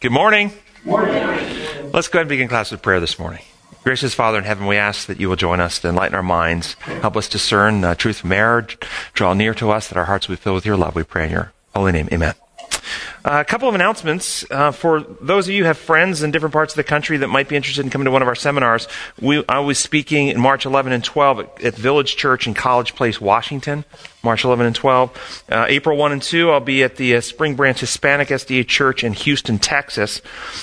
Good 0.00 0.12
morning. 0.12 0.50
morning. 0.82 1.12
Let's 1.92 2.08
go 2.08 2.18
ahead 2.18 2.22
and 2.22 2.28
begin 2.30 2.48
class 2.48 2.70
with 2.70 2.80
prayer 2.80 3.00
this 3.00 3.18
morning. 3.18 3.42
Gracious 3.84 4.14
Father 4.14 4.38
in 4.38 4.44
heaven, 4.44 4.66
we 4.66 4.78
ask 4.78 5.06
that 5.08 5.20
you 5.20 5.28
will 5.28 5.36
join 5.36 5.60
us 5.60 5.78
to 5.80 5.90
enlighten 5.90 6.14
our 6.14 6.22
minds, 6.22 6.72
help 7.02 7.18
us 7.18 7.28
discern 7.28 7.84
uh, 7.84 7.94
truth 7.94 8.20
from 8.20 8.32
error, 8.32 8.66
draw 9.12 9.34
near 9.34 9.52
to 9.52 9.70
us, 9.70 9.88
that 9.88 9.98
our 9.98 10.06
hearts 10.06 10.26
will 10.26 10.36
be 10.36 10.40
filled 10.40 10.54
with 10.54 10.64
your 10.64 10.78
love. 10.78 10.94
We 10.94 11.02
pray 11.02 11.26
in 11.26 11.32
your 11.32 11.52
holy 11.74 11.92
name. 11.92 12.08
Amen. 12.10 12.32
Uh, 13.22 13.38
a 13.40 13.44
couple 13.44 13.68
of 13.68 13.74
announcements 13.74 14.44
uh, 14.50 14.70
for 14.70 15.00
those 15.20 15.46
of 15.46 15.52
you 15.52 15.62
who 15.62 15.66
have 15.66 15.76
friends 15.76 16.22
in 16.22 16.30
different 16.30 16.52
parts 16.52 16.72
of 16.72 16.76
the 16.76 16.84
country 16.84 17.18
that 17.18 17.28
might 17.28 17.48
be 17.48 17.56
interested 17.56 17.84
in 17.84 17.90
coming 17.90 18.06
to 18.06 18.10
one 18.10 18.22
of 18.22 18.28
our 18.28 18.34
seminars. 18.34 18.88
We, 19.20 19.44
I 19.48 19.58
was 19.58 19.78
speaking 19.78 20.28
in 20.28 20.40
March 20.40 20.64
11 20.64 20.92
and 20.92 21.04
12 21.04 21.40
at, 21.40 21.62
at 21.62 21.74
Village 21.74 22.16
Church 22.16 22.46
in 22.46 22.54
College 22.54 22.94
Place, 22.94 23.20
Washington. 23.20 23.84
March 24.22 24.44
11 24.44 24.66
and 24.66 24.74
12. 24.74 25.44
Uh, 25.50 25.66
April 25.68 25.96
1 25.96 26.12
and 26.12 26.22
2, 26.22 26.50
I'll 26.50 26.60
be 26.60 26.82
at 26.82 26.96
the 26.96 27.16
uh, 27.16 27.20
Spring 27.20 27.56
Branch 27.56 27.78
Hispanic 27.78 28.28
SDA 28.28 28.66
Church 28.66 29.02
in 29.02 29.14
Houston, 29.14 29.58
Texas. 29.58 30.20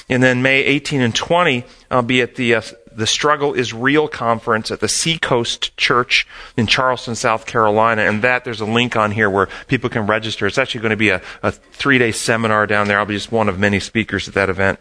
And 0.10 0.22
then 0.22 0.42
May 0.42 0.64
18 0.64 1.02
and 1.02 1.16
20, 1.16 1.64
I'll 1.90 2.02
be 2.04 2.22
at 2.22 2.36
the 2.36 2.56
uh, 2.56 2.62
the 2.98 3.08
Struggle 3.08 3.54
is 3.54 3.74
Real 3.74 4.08
conference 4.08 4.72
at 4.72 4.80
the 4.80 4.88
Seacoast 4.88 5.78
Church 5.78 6.28
in 6.58 6.66
Charleston, 6.66 7.14
South 7.16 7.46
Carolina. 7.46 8.02
And 8.02 8.24
that, 8.24 8.44
there's 8.44 8.60
a 8.60 8.66
link 8.66 8.96
on 8.96 9.12
here 9.12 9.30
where 9.30 9.48
people 9.68 9.90
can 9.90 10.08
register. 10.08 10.48
It's 10.48 10.58
actually 10.58 10.82
going 10.82 10.90
to 10.90 10.98
be 10.98 11.10
a, 11.10 11.22
a 11.44 11.52
three 11.52 12.00
day 12.00 12.12
seminar 12.12 12.66
down 12.66 12.88
there. 12.88 12.98
I'll 12.98 13.06
be 13.06 13.14
just 13.14 13.32
one 13.32 13.48
of 13.48 13.60
many 13.60 13.80
speakers 13.80 14.28
at 14.28 14.34
that 14.34 14.50
event. 14.50 14.80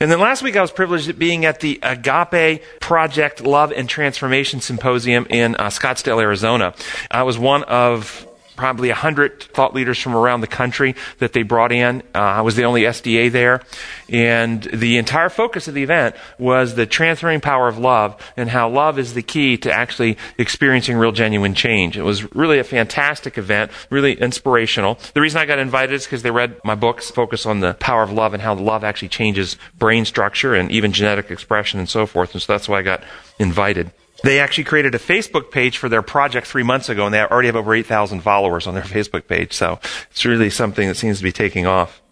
And 0.00 0.10
then 0.10 0.18
last 0.18 0.42
week 0.42 0.56
I 0.56 0.62
was 0.62 0.72
privileged 0.72 1.08
at 1.08 1.18
being 1.18 1.44
at 1.44 1.60
the 1.60 1.78
Agape 1.82 2.62
Project 2.80 3.42
Love 3.42 3.72
and 3.72 3.88
Transformation 3.88 4.60
Symposium 4.60 5.26
in 5.28 5.54
uh, 5.56 5.66
Scottsdale, 5.66 6.20
Arizona. 6.20 6.74
I 7.10 7.22
was 7.22 7.38
one 7.38 7.62
of 7.64 8.26
probably 8.56 8.88
100 8.88 9.42
thought 9.42 9.74
leaders 9.74 9.98
from 9.98 10.14
around 10.14 10.40
the 10.40 10.46
country 10.46 10.94
that 11.18 11.32
they 11.32 11.42
brought 11.42 11.72
in. 11.72 12.02
Uh, 12.14 12.18
I 12.18 12.40
was 12.42 12.56
the 12.56 12.64
only 12.64 12.82
SDA 12.82 13.30
there. 13.30 13.62
And 14.08 14.62
the 14.64 14.98
entire 14.98 15.28
focus 15.28 15.68
of 15.68 15.74
the 15.74 15.82
event 15.82 16.16
was 16.38 16.74
the 16.74 16.86
transferring 16.86 17.40
power 17.40 17.68
of 17.68 17.78
love 17.78 18.16
and 18.36 18.50
how 18.50 18.68
love 18.68 18.98
is 18.98 19.14
the 19.14 19.22
key 19.22 19.56
to 19.58 19.72
actually 19.72 20.18
experiencing 20.38 20.96
real 20.96 21.12
genuine 21.12 21.54
change. 21.54 21.96
It 21.96 22.02
was 22.02 22.34
really 22.34 22.58
a 22.58 22.64
fantastic 22.64 23.38
event, 23.38 23.72
really 23.90 24.14
inspirational. 24.14 24.98
The 25.14 25.20
reason 25.20 25.40
I 25.40 25.46
got 25.46 25.58
invited 25.58 25.94
is 25.94 26.04
because 26.04 26.22
they 26.22 26.30
read 26.30 26.60
my 26.64 26.74
books, 26.74 27.10
focus 27.10 27.46
on 27.46 27.60
the 27.60 27.74
power 27.74 28.02
of 28.02 28.12
love 28.12 28.34
and 28.34 28.42
how 28.42 28.54
love 28.54 28.84
actually 28.84 29.08
changes 29.08 29.56
brain 29.78 30.04
structure 30.04 30.54
and 30.54 30.70
even 30.70 30.92
genetic 30.92 31.30
expression 31.30 31.78
and 31.78 31.88
so 31.88 32.06
forth. 32.06 32.32
And 32.34 32.42
so 32.42 32.52
that's 32.52 32.68
why 32.68 32.80
I 32.80 32.82
got 32.82 33.02
invited. 33.38 33.92
They 34.22 34.38
actually 34.38 34.64
created 34.64 34.94
a 34.94 34.98
Facebook 34.98 35.50
page 35.50 35.78
for 35.78 35.88
their 35.88 36.02
project 36.02 36.46
three 36.46 36.62
months 36.62 36.88
ago, 36.88 37.06
and 37.06 37.14
they 37.14 37.20
already 37.20 37.48
have 37.48 37.56
over 37.56 37.74
8,000 37.74 38.20
followers 38.20 38.66
on 38.66 38.74
their 38.74 38.84
Facebook 38.84 39.26
page. 39.26 39.52
So 39.52 39.80
it's 40.10 40.24
really 40.24 40.50
something 40.50 40.86
that 40.88 40.94
seems 40.96 41.18
to 41.18 41.24
be 41.24 41.32
taking 41.32 41.66
off. 41.66 42.02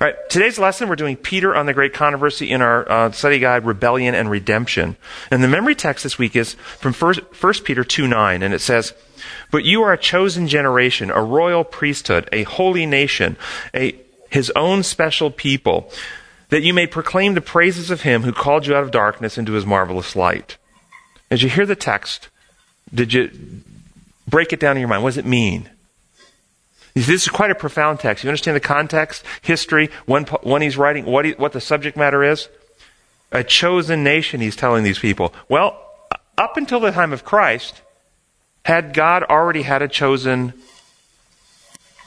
All 0.00 0.08
right, 0.08 0.16
today's 0.28 0.58
lesson, 0.58 0.88
we're 0.88 0.96
doing 0.96 1.16
Peter 1.16 1.54
on 1.54 1.66
the 1.66 1.72
Great 1.72 1.94
Controversy 1.94 2.50
in 2.50 2.60
our 2.60 2.90
uh, 2.90 3.12
study 3.12 3.38
guide, 3.38 3.64
Rebellion 3.64 4.16
and 4.16 4.28
Redemption. 4.28 4.96
And 5.30 5.42
the 5.42 5.48
memory 5.48 5.76
text 5.76 6.02
this 6.02 6.18
week 6.18 6.34
is 6.34 6.54
from 6.54 6.92
1 6.92 7.14
Peter 7.62 7.84
2 7.84 8.08
9, 8.08 8.42
and 8.42 8.52
it 8.52 8.58
says, 8.60 8.92
But 9.52 9.64
you 9.64 9.84
are 9.84 9.92
a 9.92 9.98
chosen 9.98 10.48
generation, 10.48 11.12
a 11.12 11.22
royal 11.22 11.62
priesthood, 11.62 12.28
a 12.32 12.42
holy 12.42 12.86
nation, 12.86 13.36
a, 13.72 13.94
his 14.30 14.50
own 14.56 14.82
special 14.82 15.30
people, 15.30 15.88
that 16.48 16.62
you 16.62 16.74
may 16.74 16.88
proclaim 16.88 17.34
the 17.34 17.40
praises 17.40 17.92
of 17.92 18.02
him 18.02 18.24
who 18.24 18.32
called 18.32 18.66
you 18.66 18.74
out 18.74 18.82
of 18.82 18.90
darkness 18.90 19.38
into 19.38 19.52
his 19.52 19.64
marvelous 19.64 20.16
light. 20.16 20.58
As 21.30 21.42
you 21.42 21.48
hear 21.48 21.66
the 21.66 21.76
text, 21.76 22.28
did 22.92 23.12
you 23.12 23.30
break 24.28 24.52
it 24.52 24.60
down 24.60 24.76
in 24.76 24.80
your 24.80 24.88
mind? 24.88 25.02
What 25.02 25.10
does 25.10 25.18
it 25.18 25.26
mean? 25.26 25.70
This 26.94 27.22
is 27.22 27.28
quite 27.28 27.50
a 27.50 27.56
profound 27.56 27.98
text. 27.98 28.22
You 28.22 28.30
understand 28.30 28.56
the 28.56 28.60
context, 28.60 29.24
history, 29.42 29.90
when, 30.06 30.24
when 30.42 30.62
he's 30.62 30.76
writing, 30.76 31.04
what, 31.06 31.24
he, 31.24 31.32
what 31.32 31.52
the 31.52 31.60
subject 31.60 31.96
matter 31.96 32.22
is? 32.22 32.48
A 33.32 33.42
chosen 33.42 34.04
nation, 34.04 34.40
he's 34.40 34.54
telling 34.54 34.84
these 34.84 35.00
people. 35.00 35.34
Well, 35.48 35.80
up 36.38 36.56
until 36.56 36.78
the 36.78 36.92
time 36.92 37.12
of 37.12 37.24
Christ, 37.24 37.82
had 38.64 38.94
God 38.94 39.24
already 39.24 39.62
had 39.62 39.82
a 39.82 39.88
chosen 39.88 40.52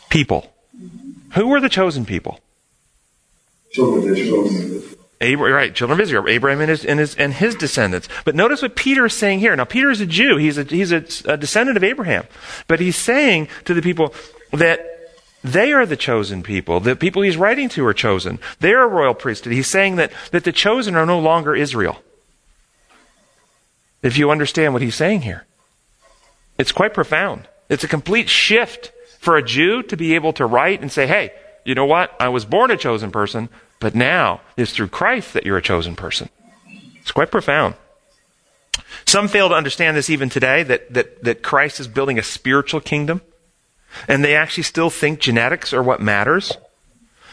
people? 0.10 0.52
Who 1.34 1.48
were 1.48 1.60
the 1.60 1.70
chosen 1.70 2.06
people? 2.06 2.40
Children 3.72 4.10
of 4.10 4.18
Israel. 4.18 4.77
Abraham, 5.20 5.56
right, 5.56 5.74
children 5.74 6.00
of 6.00 6.04
Israel, 6.04 6.28
Abraham 6.28 6.62
and 6.62 6.70
his, 6.70 6.86
and 6.86 7.00
his, 7.00 7.16
and 7.16 7.34
his 7.34 7.56
descendants. 7.56 8.08
But 8.24 8.36
notice 8.36 8.62
what 8.62 8.76
Peter 8.76 9.06
is 9.08 9.14
saying 9.14 9.40
here. 9.40 9.56
Now, 9.56 9.66
Peter 9.66 9.90
is 9.90 10.00
a 10.00 10.06
Jew. 10.06 10.38
He's 10.38 10.58
a, 10.58 10.64
he's 10.64 10.92
a, 10.92 11.04
a 11.26 11.38
descendant 11.38 11.78
of 11.78 11.84
Abraham. 11.84 12.26
But 12.68 12.80
he's 12.80 12.96
saying 12.96 13.48
to 13.66 13.74
the 13.74 13.82
people 13.82 14.14
that 14.52 14.80
they 15.44 15.72
are 15.72 15.86
the 15.86 15.98
chosen 15.98 16.44
people. 16.44 16.80
The 16.80 16.96
people 16.96 17.22
he's 17.22 17.38
writing 17.38 17.70
to 17.70 17.86
are 17.86 17.94
chosen. 17.94 18.40
They're 18.60 18.84
a 18.84 18.88
royal 18.88 19.14
priesthood. 19.14 19.54
He's 19.54 19.68
saying 19.68 19.96
that, 19.96 20.12
that 20.32 20.44
the 20.44 20.52
chosen 20.52 20.96
are 20.96 21.06
no 21.06 21.20
longer 21.20 21.56
Israel. 21.56 22.02
If 24.04 24.18
you 24.18 24.30
understand 24.30 24.74
what 24.74 24.82
he's 24.82 24.96
saying 24.96 25.22
here, 25.22 25.46
it's 26.60 26.72
quite 26.72 26.94
profound. 26.94 27.48
It's 27.70 27.84
a 27.84 27.88
complete 27.88 28.30
shift 28.30 28.92
for 29.20 29.36
a 29.36 29.44
Jew 29.44 29.84
to 29.84 29.98
be 29.98 30.16
able 30.16 30.34
to 30.34 30.46
write 30.46 30.82
and 30.82 30.92
say, 30.92 31.08
hey, 31.08 31.32
you 31.66 31.76
know 31.76 31.86
what? 31.86 32.16
I 32.20 32.30
was 32.30 32.46
born 32.46 32.72
a 32.72 32.78
chosen 32.78 33.12
person, 33.12 33.50
but 33.80 33.96
now 33.96 34.42
it's 34.56 34.74
through 34.74 34.90
Christ 34.90 35.34
that 35.34 35.46
you're 35.46 35.58
a 35.58 35.62
chosen 35.62 35.96
person. 35.96 36.30
It's 37.02 37.12
quite 37.12 37.32
profound. 37.32 37.76
Some 39.06 39.28
fail 39.28 39.50
to 39.50 39.56
understand 39.56 39.96
this 39.96 40.10
even 40.10 40.30
today 40.30 40.64
that, 40.64 40.94
that, 40.94 41.24
that 41.24 41.44
Christ 41.44 41.80
is 41.80 41.88
building 41.88 42.20
a 42.20 42.24
spiritual 42.24 42.82
kingdom. 42.82 43.22
And 44.08 44.24
they 44.24 44.36
actually 44.36 44.64
still 44.64 44.90
think 44.90 45.20
genetics 45.20 45.74
are 45.74 45.82
what 45.82 46.02
matters. 46.02 46.58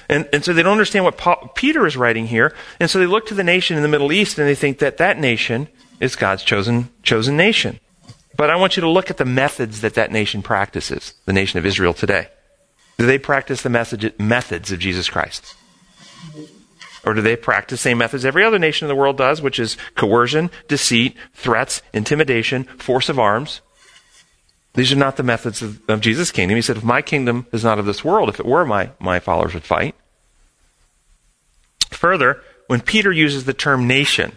And, 0.08 0.28
and 0.32 0.44
so 0.44 0.52
they 0.52 0.62
don't 0.62 0.72
understand 0.72 1.04
what 1.04 1.18
Paul, 1.18 1.50
Peter 1.54 1.86
is 1.86 1.96
writing 1.96 2.26
here. 2.26 2.54
And 2.78 2.88
so 2.88 2.98
they 2.98 3.06
look 3.06 3.26
to 3.26 3.34
the 3.34 3.44
nation 3.44 3.76
in 3.76 3.82
the 3.82 3.88
Middle 3.88 4.12
East 4.12 4.38
and 4.38 4.46
they 4.46 4.54
think 4.54 4.78
that 4.78 4.98
that 4.98 5.18
nation 5.18 5.68
is 5.98 6.16
God's 6.16 6.44
chosen, 6.44 6.90
chosen 7.02 7.36
nation. 7.36 7.80
But 8.36 8.50
I 8.50 8.56
want 8.56 8.76
you 8.76 8.80
to 8.82 8.88
look 8.88 9.10
at 9.10 9.16
the 9.16 9.24
methods 9.24 9.80
that 9.80 9.94
that 9.94 10.12
nation 10.12 10.42
practices, 10.42 11.14
the 11.24 11.32
nation 11.32 11.58
of 11.58 11.66
Israel 11.66 11.94
today. 11.94 12.28
Do 12.98 13.06
they 13.06 13.18
practice 13.18 13.62
the 13.62 13.70
message, 13.70 14.12
methods 14.18 14.70
of 14.70 14.78
Jesus 14.78 15.08
Christ? 15.08 15.54
Or 17.04 17.12
do 17.12 17.20
they 17.20 17.36
practice 17.36 17.80
the 17.80 17.82
same 17.82 17.98
methods 17.98 18.24
every 18.24 18.44
other 18.44 18.58
nation 18.58 18.86
in 18.86 18.88
the 18.88 18.98
world 18.98 19.18
does, 19.18 19.42
which 19.42 19.58
is 19.58 19.76
coercion, 19.94 20.50
deceit, 20.68 21.16
threats, 21.34 21.82
intimidation, 21.92 22.64
force 22.64 23.08
of 23.08 23.18
arms? 23.18 23.60
These 24.72 24.90
are 24.90 24.96
not 24.96 25.16
the 25.16 25.22
methods 25.22 25.62
of, 25.62 25.80
of 25.88 26.00
Jesus' 26.00 26.32
kingdom. 26.32 26.56
He 26.56 26.62
said, 26.62 26.78
if 26.78 26.84
my 26.84 27.02
kingdom 27.02 27.46
is 27.52 27.62
not 27.62 27.78
of 27.78 27.86
this 27.86 28.04
world, 28.04 28.28
if 28.28 28.40
it 28.40 28.46
were, 28.46 28.64
my, 28.64 28.90
my 28.98 29.20
followers 29.20 29.54
would 29.54 29.64
fight. 29.64 29.94
Further, 31.90 32.42
when 32.66 32.80
Peter 32.80 33.12
uses 33.12 33.44
the 33.44 33.54
term 33.54 33.86
nation, 33.86 34.36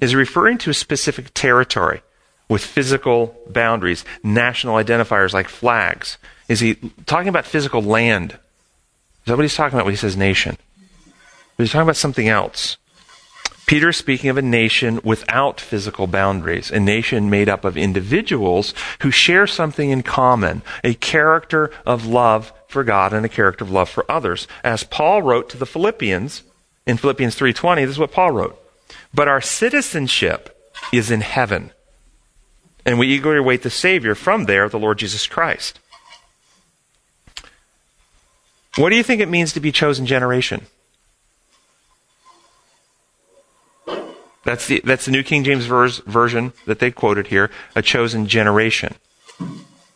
is 0.00 0.14
referring 0.14 0.58
to 0.58 0.70
a 0.70 0.74
specific 0.74 1.32
territory 1.34 2.02
with 2.48 2.62
physical 2.64 3.36
boundaries, 3.48 4.04
national 4.22 4.76
identifiers 4.76 5.32
like 5.32 5.48
flags. 5.48 6.18
Is 6.48 6.60
he 6.60 6.76
talking 7.06 7.28
about 7.28 7.44
physical 7.44 7.82
land? 7.82 8.32
Is 8.32 8.38
that 9.26 9.36
what 9.36 9.42
he's 9.42 9.56
talking 9.56 9.76
about 9.76 9.86
when 9.86 9.92
he 9.92 9.98
says 9.98 10.16
nation? 10.16 10.56
But 11.58 11.64
he's 11.64 11.72
talking 11.72 11.82
about 11.82 11.96
something 11.96 12.28
else. 12.28 12.76
Peter 13.66 13.88
is 13.88 13.96
speaking 13.96 14.30
of 14.30 14.38
a 14.38 14.42
nation 14.42 15.00
without 15.02 15.60
physical 15.60 16.06
boundaries, 16.06 16.70
a 16.70 16.78
nation 16.78 17.28
made 17.28 17.48
up 17.48 17.64
of 17.64 17.76
individuals 17.76 18.72
who 19.02 19.10
share 19.10 19.46
something 19.46 19.90
in 19.90 20.04
common, 20.04 20.62
a 20.84 20.94
character 20.94 21.72
of 21.84 22.06
love 22.06 22.52
for 22.68 22.84
God 22.84 23.12
and 23.12 23.26
a 23.26 23.28
character 23.28 23.64
of 23.64 23.72
love 23.72 23.88
for 23.88 24.10
others. 24.10 24.46
As 24.62 24.84
Paul 24.84 25.20
wrote 25.20 25.50
to 25.50 25.56
the 25.56 25.66
Philippians 25.66 26.44
in 26.86 26.96
Philippians 26.96 27.34
3:20, 27.34 27.84
this 27.84 27.96
is 27.96 27.98
what 27.98 28.12
Paul 28.12 28.30
wrote. 28.30 28.58
But 29.12 29.26
our 29.26 29.40
citizenship 29.40 30.56
is 30.92 31.10
in 31.10 31.22
heaven, 31.22 31.72
and 32.86 33.00
we 33.00 33.08
eagerly 33.08 33.38
await 33.38 33.62
the 33.62 33.68
Savior 33.68 34.14
from 34.14 34.44
there, 34.44 34.68
the 34.68 34.78
Lord 34.78 34.98
Jesus 34.98 35.26
Christ. 35.26 35.80
What 38.76 38.90
do 38.90 38.96
you 38.96 39.02
think 39.02 39.20
it 39.20 39.28
means 39.28 39.52
to 39.54 39.60
be 39.60 39.72
chosen 39.72 40.06
generation? 40.06 40.66
That's 44.48 44.66
the, 44.66 44.80
that's 44.82 45.04
the 45.04 45.10
New 45.10 45.22
King 45.22 45.44
James 45.44 45.66
verse, 45.66 45.98
version 46.06 46.54
that 46.64 46.78
they 46.78 46.90
quoted 46.90 47.26
here, 47.26 47.50
a 47.76 47.82
chosen 47.82 48.26
generation. 48.26 48.94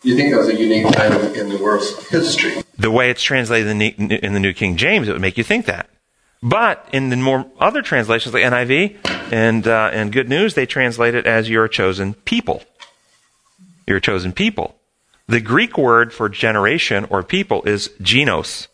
You 0.03 0.15
think 0.15 0.31
that 0.31 0.41
was 0.41 0.49
a 0.49 0.55
unique 0.55 0.93
time 0.93 1.13
in 1.35 1.49
the 1.49 1.57
world's 1.57 2.07
history? 2.09 2.63
The 2.77 2.91
way 2.91 3.09
it's 3.09 3.23
translated 3.23 3.71
in 3.71 3.79
the, 3.79 3.89
in 4.23 4.35
the 4.35 4.41
New 4.41 4.53
King 4.53 4.77
James, 4.77 5.09
it 5.09 5.13
would 5.13 5.23
make 5.23 5.39
you 5.39 5.43
think 5.43 5.65
that. 5.65 5.89
But 6.43 6.87
in 6.93 7.09
the 7.09 7.17
more 7.17 7.47
other 7.61 7.81
translations 7.81 8.35
like 8.35 8.45
NIV 8.45 9.33
and 9.33 9.67
uh, 9.67 9.89
and 9.91 10.13
Good 10.13 10.29
News, 10.29 10.53
they 10.53 10.67
translate 10.67 11.15
it 11.15 11.27
as 11.27 11.49
"you're 11.49 11.65
a 11.65 11.71
chosen 11.71 12.13
people." 12.13 12.63
You're 13.87 13.97
a 13.97 14.03
chosen 14.03 14.33
people. 14.33 14.77
The 15.29 15.41
Greek 15.41 15.79
word 15.79 16.13
for 16.13 16.29
generation 16.29 17.07
or 17.09 17.23
people 17.23 17.63
is 17.63 17.89
genos. 18.03 18.67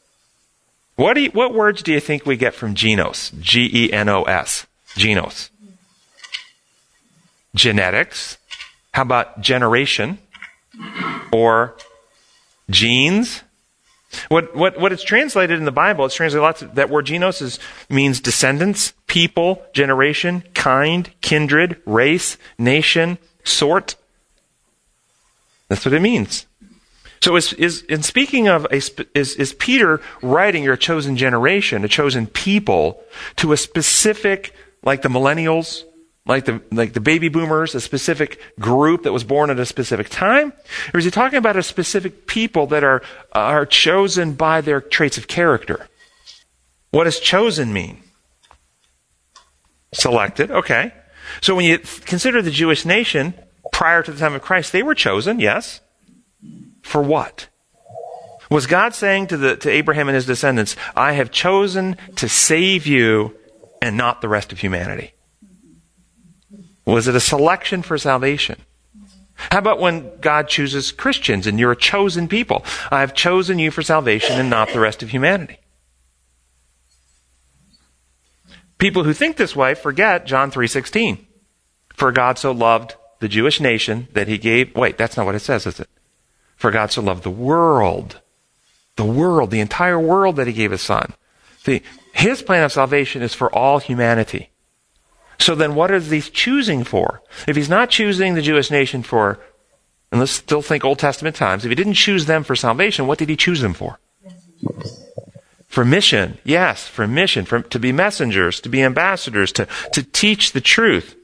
What 0.96 1.16
you, 1.18 1.30
what 1.30 1.54
words 1.54 1.84
do 1.84 1.92
you 1.92 2.00
think 2.00 2.26
we 2.26 2.36
get 2.36 2.52
from 2.52 2.74
genos? 2.74 3.38
G 3.38 3.70
E 3.72 3.92
N 3.92 4.08
O 4.08 4.24
S. 4.24 4.66
Genos 4.96 5.50
genetics. 7.58 8.38
How 8.94 9.02
about 9.02 9.40
generation 9.40 10.18
or 11.32 11.76
genes? 12.70 13.42
What, 14.28 14.56
what, 14.56 14.80
what 14.80 14.92
it's 14.92 15.02
translated 15.02 15.58
in 15.58 15.66
the 15.66 15.72
Bible, 15.72 16.06
it's 16.06 16.14
translated 16.14 16.42
lots 16.42 16.62
of, 16.62 16.74
that 16.76 16.88
word 16.88 17.06
genos 17.06 17.42
is, 17.42 17.58
means 17.90 18.20
descendants, 18.20 18.94
people, 19.06 19.62
generation, 19.74 20.42
kind, 20.54 21.10
kindred, 21.20 21.82
race, 21.84 22.38
nation, 22.58 23.18
sort. 23.44 23.96
That's 25.68 25.84
what 25.84 25.92
it 25.92 26.00
means. 26.00 26.46
So 27.20 27.36
is, 27.36 27.52
is 27.54 27.82
in 27.82 28.02
speaking 28.02 28.48
of 28.48 28.66
a, 28.70 28.80
is, 29.14 29.34
is 29.34 29.52
Peter 29.52 30.00
writing 30.22 30.62
your 30.64 30.76
chosen 30.76 31.16
generation, 31.16 31.84
a 31.84 31.88
chosen 31.88 32.28
people, 32.28 33.02
to 33.36 33.52
a 33.52 33.56
specific, 33.56 34.54
like 34.82 35.02
the 35.02 35.08
millennials, 35.08 35.84
like 36.28 36.44
the, 36.44 36.62
like 36.70 36.92
the 36.92 37.00
baby 37.00 37.28
boomers, 37.28 37.74
a 37.74 37.80
specific 37.80 38.38
group 38.60 39.02
that 39.04 39.12
was 39.12 39.24
born 39.24 39.48
at 39.50 39.58
a 39.58 39.66
specific 39.66 40.10
time? 40.10 40.52
Or 40.92 40.98
is 40.98 41.04
he 41.06 41.10
talking 41.10 41.38
about 41.38 41.56
a 41.56 41.62
specific 41.62 42.26
people 42.26 42.66
that 42.68 42.84
are, 42.84 43.02
are 43.32 43.64
chosen 43.64 44.34
by 44.34 44.60
their 44.60 44.80
traits 44.80 45.16
of 45.16 45.26
character? 45.26 45.88
What 46.90 47.04
does 47.04 47.18
chosen 47.18 47.72
mean? 47.72 48.02
Selected, 49.92 50.50
okay. 50.50 50.92
So 51.40 51.56
when 51.56 51.64
you 51.64 51.78
consider 51.78 52.42
the 52.42 52.50
Jewish 52.50 52.84
nation 52.84 53.32
prior 53.72 54.02
to 54.02 54.12
the 54.12 54.18
time 54.18 54.34
of 54.34 54.42
Christ, 54.42 54.72
they 54.72 54.82
were 54.82 54.94
chosen, 54.94 55.40
yes. 55.40 55.80
For 56.82 57.02
what? 57.02 57.48
Was 58.50 58.66
God 58.66 58.94
saying 58.94 59.28
to, 59.28 59.36
the, 59.38 59.56
to 59.56 59.70
Abraham 59.70 60.08
and 60.08 60.14
his 60.14 60.26
descendants, 60.26 60.76
I 60.94 61.12
have 61.12 61.30
chosen 61.30 61.96
to 62.16 62.28
save 62.28 62.86
you 62.86 63.34
and 63.80 63.96
not 63.96 64.20
the 64.20 64.28
rest 64.28 64.52
of 64.52 64.58
humanity? 64.58 65.12
Was 66.88 67.06
it 67.06 67.14
a 67.14 67.20
selection 67.20 67.82
for 67.82 67.98
salvation? 67.98 68.62
How 69.34 69.58
about 69.58 69.78
when 69.78 70.18
God 70.20 70.48
chooses 70.48 70.90
Christians 70.90 71.46
and 71.46 71.60
you're 71.60 71.72
a 71.72 71.76
chosen 71.76 72.28
people? 72.28 72.64
I 72.90 73.00
have 73.00 73.12
chosen 73.12 73.58
you 73.58 73.70
for 73.70 73.82
salvation 73.82 74.40
and 74.40 74.48
not 74.48 74.72
the 74.72 74.80
rest 74.80 75.02
of 75.02 75.10
humanity. 75.10 75.58
People 78.78 79.04
who 79.04 79.12
think 79.12 79.36
this 79.36 79.54
way 79.54 79.74
forget 79.74 80.24
John 80.24 80.50
3:16. 80.50 81.26
For 81.94 82.10
God 82.10 82.38
so 82.38 82.52
loved 82.52 82.94
the 83.20 83.28
Jewish 83.28 83.60
nation 83.60 84.08
that 84.14 84.28
he 84.28 84.38
gave 84.38 84.74
Wait, 84.74 84.96
that's 84.96 85.16
not 85.16 85.26
what 85.26 85.34
it 85.34 85.40
says, 85.40 85.66
is 85.66 85.78
it? 85.80 85.90
For 86.56 86.70
God 86.70 86.90
so 86.90 87.02
loved 87.02 87.22
the 87.22 87.30
world, 87.30 88.20
the 88.96 89.04
world, 89.04 89.50
the 89.50 89.60
entire 89.60 90.00
world 90.00 90.36
that 90.36 90.46
he 90.46 90.54
gave 90.54 90.70
his 90.70 90.82
son. 90.82 91.12
See, 91.58 91.82
his 92.14 92.40
plan 92.40 92.64
of 92.64 92.72
salvation 92.72 93.20
is 93.20 93.34
for 93.34 93.54
all 93.54 93.78
humanity. 93.78 94.50
So 95.38 95.54
then 95.54 95.74
what 95.74 95.90
is 95.90 96.10
he 96.10 96.20
choosing 96.20 96.84
for? 96.84 97.22
If 97.46 97.56
he's 97.56 97.68
not 97.68 97.90
choosing 97.90 98.34
the 98.34 98.42
Jewish 98.42 98.70
nation 98.70 99.02
for, 99.02 99.38
and 100.10 100.20
let's 100.20 100.32
still 100.32 100.62
think 100.62 100.84
Old 100.84 100.98
Testament 100.98 101.36
times, 101.36 101.64
if 101.64 101.68
he 101.68 101.74
didn't 101.74 101.94
choose 101.94 102.26
them 102.26 102.44
for 102.44 102.56
salvation, 102.56 103.06
what 103.06 103.18
did 103.18 103.28
he 103.28 103.36
choose 103.36 103.60
them 103.60 103.74
for? 103.74 103.98
For 105.68 105.84
mission, 105.84 106.38
yes, 106.44 106.88
for 106.88 107.06
mission, 107.06 107.44
for, 107.44 107.60
to 107.60 107.78
be 107.78 107.92
messengers, 107.92 108.60
to 108.60 108.68
be 108.68 108.82
ambassadors, 108.82 109.52
to, 109.52 109.68
to 109.92 110.02
teach 110.02 110.52
the 110.52 110.60
truth. 110.60 111.14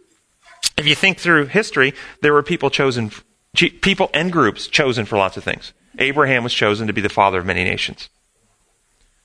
If 0.76 0.86
you 0.86 0.94
think 0.94 1.18
through 1.18 1.46
history, 1.46 1.94
there 2.20 2.32
were 2.32 2.42
people 2.42 2.70
chosen 2.70 3.10
people 3.54 4.10
and 4.12 4.32
groups 4.32 4.66
chosen 4.66 5.06
for 5.06 5.16
lots 5.16 5.36
of 5.36 5.44
things. 5.44 5.72
Abraham 5.98 6.42
was 6.42 6.52
chosen 6.52 6.88
to 6.88 6.92
be 6.92 7.00
the 7.00 7.08
father 7.08 7.38
of 7.38 7.46
many 7.46 7.62
nations. 7.62 8.08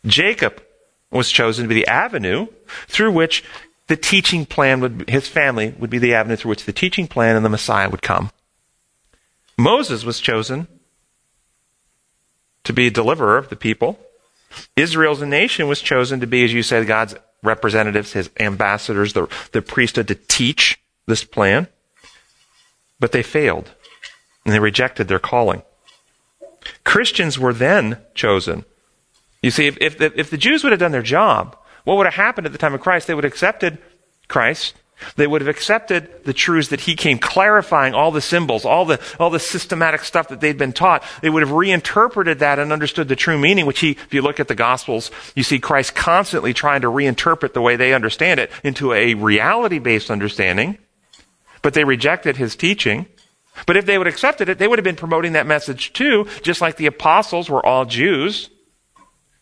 Jacob 0.06 0.64
was 1.12 1.32
chosen 1.32 1.64
to 1.64 1.70
be 1.70 1.76
the 1.76 1.88
avenue 1.88 2.48
through 2.88 3.12
which 3.12 3.44
the 3.90 3.98
teaching 3.98 4.46
plan 4.46 4.80
would, 4.82 5.10
his 5.10 5.28
family 5.28 5.74
would 5.80 5.90
be 5.90 5.98
the 5.98 6.14
avenue 6.14 6.36
through 6.36 6.50
which 6.50 6.66
the 6.66 6.72
teaching 6.72 7.08
plan 7.08 7.36
and 7.36 7.44
the 7.44 7.50
Messiah 7.50 7.90
would 7.90 8.04
come. 8.04 8.32
Moses 9.58 10.06
was 10.06 10.20
chosen 10.20 10.68
to 12.64 12.72
be 12.72 12.88
a 12.88 12.92
deliverer 12.92 13.38
of 13.38 13.50
the 13.50 13.56
people. 13.56 14.00
Israel 14.76 15.14
as 15.14 15.24
a 15.24 15.26
nation 15.26 15.68
was 15.68 15.82
chosen 15.82 16.20
to 16.20 16.28
be, 16.28 16.44
as 16.44 16.54
you 16.54 16.62
said, 16.62 16.86
God's 16.86 17.16
representatives, 17.42 18.14
his 18.14 18.30
ambassadors, 18.40 19.14
the, 19.14 19.28
the 19.54 19.62
priesthood 19.62 20.08
to 20.10 20.16
teach 20.16 20.80
this 21.08 21.24
plan. 21.24 21.68
But 23.00 23.12
they 23.12 23.24
failed 23.24 23.72
and 24.46 24.54
they 24.54 24.60
rejected 24.60 25.08
their 25.08 25.20
calling. 25.20 25.64
Christians 26.84 27.40
were 27.40 27.54
then 27.54 27.98
chosen. 28.14 28.66
You 29.42 29.50
see, 29.50 29.66
if, 29.66 29.78
if, 29.82 30.00
if 30.00 30.30
the 30.30 30.38
Jews 30.38 30.64
would 30.64 30.74
have 30.74 30.80
done 30.80 30.92
their 30.92 31.02
job, 31.02 31.58
what 31.90 31.98
would 31.98 32.06
have 32.06 32.14
happened 32.14 32.46
at 32.46 32.52
the 32.52 32.60
time 32.60 32.76
of 32.76 32.82
Christ? 32.82 33.08
They 33.08 33.16
would 33.16 33.24
have 33.24 33.34
accepted 33.34 33.80
Christ. 34.28 34.76
They 35.16 35.26
would 35.26 35.42
have 35.42 35.48
accepted 35.48 36.24
the 36.24 36.34
truths 36.34 36.68
that 36.68 36.82
he 36.82 36.96
came 36.96 37.18
clarifying 37.18 37.96
all 37.96 38.12
the 38.12 38.22
symbols, 38.22 38.64
all 38.64 38.86
the, 38.86 39.02
all 39.20 39.32
the 39.32 39.40
systematic 39.40 40.04
stuff 40.04 40.28
that 40.28 40.40
they'd 40.40 40.56
been 40.56 40.72
taught. 40.72 41.04
They 41.24 41.32
would 41.32 41.42
have 41.42 41.52
reinterpreted 41.52 42.38
that 42.40 42.60
and 42.60 42.72
understood 42.72 43.08
the 43.08 43.16
true 43.16 43.40
meaning, 43.40 43.66
which 43.66 43.80
he, 43.80 43.94
if 43.94 44.14
you 44.14 44.22
look 44.22 44.40
at 44.40 44.48
the 44.48 44.54
Gospels, 44.54 45.10
you 45.34 45.42
see 45.42 45.58
Christ 45.58 45.96
constantly 45.96 46.54
trying 46.54 46.82
to 46.82 46.90
reinterpret 46.90 47.54
the 47.54 47.62
way 47.62 47.76
they 47.76 47.96
understand 47.96 48.40
it 48.40 48.52
into 48.64 48.94
a 48.94 49.16
reality 49.16 49.80
based 49.80 50.12
understanding. 50.12 50.78
But 51.64 51.74
they 51.74 51.86
rejected 51.86 52.38
his 52.38 52.56
teaching. 52.56 53.08
But 53.66 53.78
if 53.78 53.88
they 53.88 53.98
would 53.98 54.06
have 54.06 54.14
accepted 54.14 54.48
it, 54.48 54.60
they 54.60 54.68
would 54.68 54.78
have 54.78 54.84
been 54.84 54.96
promoting 54.96 55.34
that 55.34 55.48
message 55.48 55.92
too, 55.94 56.28
just 56.44 56.62
like 56.62 56.78
the 56.78 56.86
apostles 56.86 57.50
were 57.50 57.66
all 57.66 57.86
Jews 57.86 58.52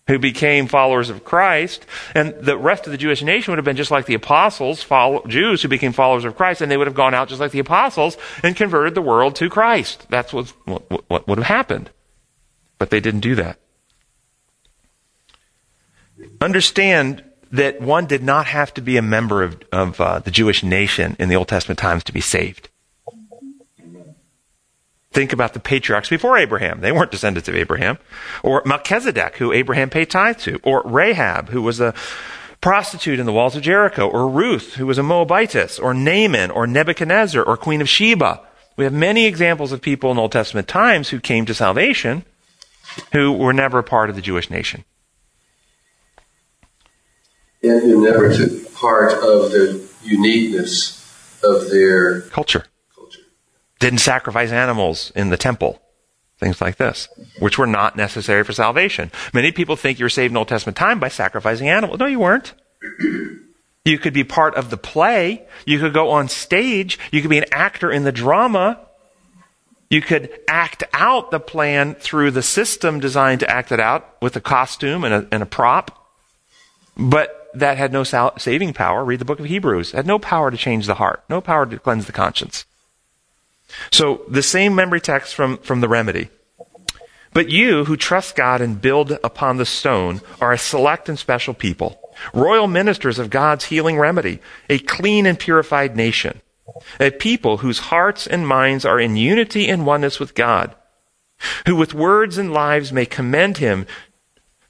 who 0.08 0.18
became 0.18 0.68
followers 0.68 1.10
of 1.10 1.24
Christ, 1.26 1.86
and 2.16 2.34
the 2.40 2.58
rest 2.58 2.86
of 2.86 2.92
the 2.92 2.98
Jewish 2.98 3.22
nation 3.22 3.52
would 3.52 3.58
have 3.58 3.66
been 3.66 3.76
just 3.76 3.92
like 3.92 4.06
the 4.06 4.14
apostles, 4.14 4.82
follow, 4.82 5.26
Jews 5.28 5.62
who 5.62 5.68
became 5.68 5.92
followers 5.92 6.26
of 6.26 6.36
Christ, 6.36 6.62
and 6.62 6.72
they 6.72 6.78
would 6.78 6.88
have 6.88 6.96
gone 6.96 7.14
out 7.14 7.28
just 7.28 7.42
like 7.42 7.52
the 7.52 7.60
apostles 7.60 8.18
and 8.44 8.56
converted 8.56 8.96
the 8.96 9.02
world 9.02 9.36
to 9.36 9.50
Christ. 9.50 10.08
That's 10.10 10.34
what, 10.34 10.54
what, 10.66 11.10
what 11.10 11.28
would 11.28 11.38
have 11.38 11.48
happened. 11.48 11.90
But 12.78 12.90
they 12.90 13.00
didn't 13.00 13.22
do 13.22 13.36
that. 13.36 13.60
Understand 16.42 17.24
that 17.52 17.82
one 17.82 18.06
did 18.06 18.24
not 18.24 18.48
have 18.48 18.74
to 18.76 18.82
be 18.82 18.98
a 18.98 19.02
member 19.02 19.44
of, 19.44 19.62
of 19.72 20.02
uh, 20.02 20.20
the 20.20 20.32
Jewish 20.32 20.64
nation 20.64 21.16
in 21.20 21.30
the 21.30 21.36
Old 21.36 21.48
Testament 21.48 21.80
times 21.80 22.04
to 22.06 22.14
be 22.14 22.22
saved. 22.22 22.70
Think 25.18 25.34
about 25.34 25.56
the 25.56 25.60
patriarchs 25.60 26.10
before 26.10 26.38
Abraham. 26.38 26.82
They 26.82 26.92
weren't 26.92 27.10
descendants 27.10 27.50
of 27.50 27.56
Abraham. 27.56 27.98
Or 28.44 28.62
Melchizedek, 28.68 29.38
who 29.38 29.52
Abraham 29.52 29.90
paid 29.90 30.12
tithe 30.12 30.38
to. 30.42 30.60
Or 30.62 30.84
Rahab, 30.86 31.50
who 31.50 31.64
was 31.64 31.80
a 31.80 31.96
prostitute 32.62 33.20
in 33.20 33.26
the 33.26 33.34
walls 33.34 33.56
of 33.56 33.64
Jericho. 33.64 34.08
Or 34.08 34.30
Ruth, 34.30 34.76
who 34.76 34.86
was 34.86 35.00
a 35.00 35.02
Moabitess. 35.02 35.80
Or 35.80 35.96
Naaman, 35.96 36.52
or 36.52 36.68
Nebuchadnezzar, 36.68 37.42
or 37.42 37.58
Queen 37.58 37.82
of 37.82 37.90
Sheba. 37.90 38.42
We 38.76 38.84
have 38.84 38.94
many 38.94 39.26
examples 39.26 39.72
of 39.72 39.82
people 39.82 40.12
in 40.12 40.20
Old 40.20 40.34
Testament 40.34 40.68
times 40.68 41.10
who 41.10 41.20
came 41.20 41.48
to 41.48 41.56
salvation 41.56 42.24
who 43.12 43.32
were 43.32 43.54
never 43.54 43.80
a 43.80 43.84
part 43.84 44.12
of 44.12 44.16
the 44.16 44.22
Jewish 44.22 44.52
nation. 44.52 44.86
And 47.64 47.82
who 47.82 48.04
never 48.04 48.32
took 48.32 48.72
part 48.76 49.14
of 49.14 49.52
the 49.52 49.84
uniqueness 50.04 51.42
of 51.44 51.72
their 51.72 52.22
culture 52.22 52.66
didn't 53.80 54.00
sacrifice 54.00 54.52
animals 54.52 55.12
in 55.16 55.30
the 55.30 55.38
temple. 55.38 55.82
Things 56.40 56.62
like 56.62 56.78
this, 56.78 57.10
which 57.40 57.58
were 57.58 57.66
not 57.66 57.96
necessary 57.96 58.44
for 58.44 58.54
salvation. 58.54 59.12
Many 59.34 59.52
people 59.52 59.76
think 59.76 59.98
you're 59.98 60.08
saved 60.08 60.32
in 60.32 60.38
Old 60.38 60.48
Testament 60.48 60.78
time 60.78 61.00
by 61.00 61.08
sacrificing 61.08 61.68
animals. 61.68 62.00
No, 62.00 62.06
you 62.06 62.20
weren't. 62.20 62.54
You 63.84 63.98
could 63.98 64.14
be 64.14 64.24
part 64.24 64.54
of 64.54 64.70
the 64.70 64.78
play. 64.78 65.48
You 65.66 65.80
could 65.80 65.94
go 65.94 66.12
on 66.12 66.28
stage. 66.28 67.00
You 67.12 67.22
could 67.22 67.32
be 67.32 67.40
an 67.40 67.46
actor 67.52 67.92
in 67.92 68.04
the 68.04 68.12
drama. 68.12 68.80
You 69.90 70.02
could 70.02 70.30
act 70.48 70.84
out 70.94 71.32
the 71.32 71.40
plan 71.40 71.96
through 71.96 72.32
the 72.32 72.44
system 72.44 73.00
designed 73.00 73.40
to 73.40 73.50
act 73.50 73.72
it 73.72 73.80
out 73.80 74.22
with 74.22 74.36
a 74.36 74.42
costume 74.42 75.04
and 75.04 75.14
a, 75.14 75.28
and 75.32 75.42
a 75.42 75.46
prop. 75.48 76.06
But 76.98 77.50
that 77.54 77.78
had 77.78 77.94
no 77.94 78.04
sal- 78.04 78.38
saving 78.38 78.74
power. 78.74 79.04
Read 79.04 79.20
the 79.20 79.26
book 79.26 79.40
of 79.40 79.46
Hebrews. 79.46 79.94
It 79.94 79.98
had 79.98 80.06
no 80.06 80.20
power 80.20 80.52
to 80.52 80.58
change 80.58 80.86
the 80.86 80.96
heart, 80.96 81.24
no 81.30 81.42
power 81.42 81.66
to 81.66 81.80
cleanse 81.80 82.06
the 82.06 82.12
conscience. 82.12 82.66
So 83.92 84.24
the 84.28 84.44
same 84.44 84.76
memory 84.76 85.02
text 85.02 85.36
from, 85.36 85.58
from 85.58 85.82
the 85.82 85.90
remedy. 85.90 86.30
But 87.34 87.50
you 87.50 87.86
who 87.86 87.98
trust 87.98 88.36
God 88.36 88.62
and 88.62 88.82
build 88.82 89.12
upon 89.24 89.58
the 89.58 89.66
stone 89.66 90.22
are 90.42 90.54
a 90.54 90.58
select 90.58 91.10
and 91.10 91.20
special 91.20 91.54
people, 91.54 92.00
royal 92.34 92.68
ministers 92.68 93.20
of 93.20 93.30
God's 93.30 93.66
healing 93.66 94.00
remedy, 94.00 94.40
a 94.70 94.80
clean 94.80 95.26
and 95.26 95.38
purified 95.38 95.96
nation, 95.96 96.42
a 97.00 97.12
people 97.12 97.58
whose 97.58 97.80
hearts 97.80 98.26
and 98.26 98.48
minds 98.48 98.86
are 98.86 99.00
in 99.00 99.18
unity 99.18 99.68
and 99.68 99.86
oneness 99.86 100.20
with 100.20 100.34
God, 100.34 100.74
who 101.66 101.76
with 101.76 101.94
words 101.94 102.38
and 102.38 102.52
lives 102.54 102.92
may 102.92 103.06
commend 103.06 103.58
him 103.58 103.86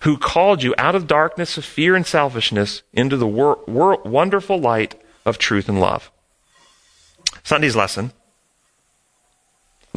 who 0.02 0.18
called 0.18 0.62
you 0.62 0.76
out 0.78 0.96
of 0.96 1.08
darkness 1.08 1.58
of 1.58 1.66
fear 1.66 1.96
and 1.96 2.06
selfishness 2.06 2.84
into 2.94 3.18
the 3.18 3.28
wor- 3.28 3.64
wor- 3.68 4.02
wonderful 4.04 4.60
light 4.60 5.02
of 5.26 5.38
truth 5.38 5.68
and 5.68 5.80
love. 5.80 6.12
Sunday's 7.44 7.76
lesson 7.76 8.12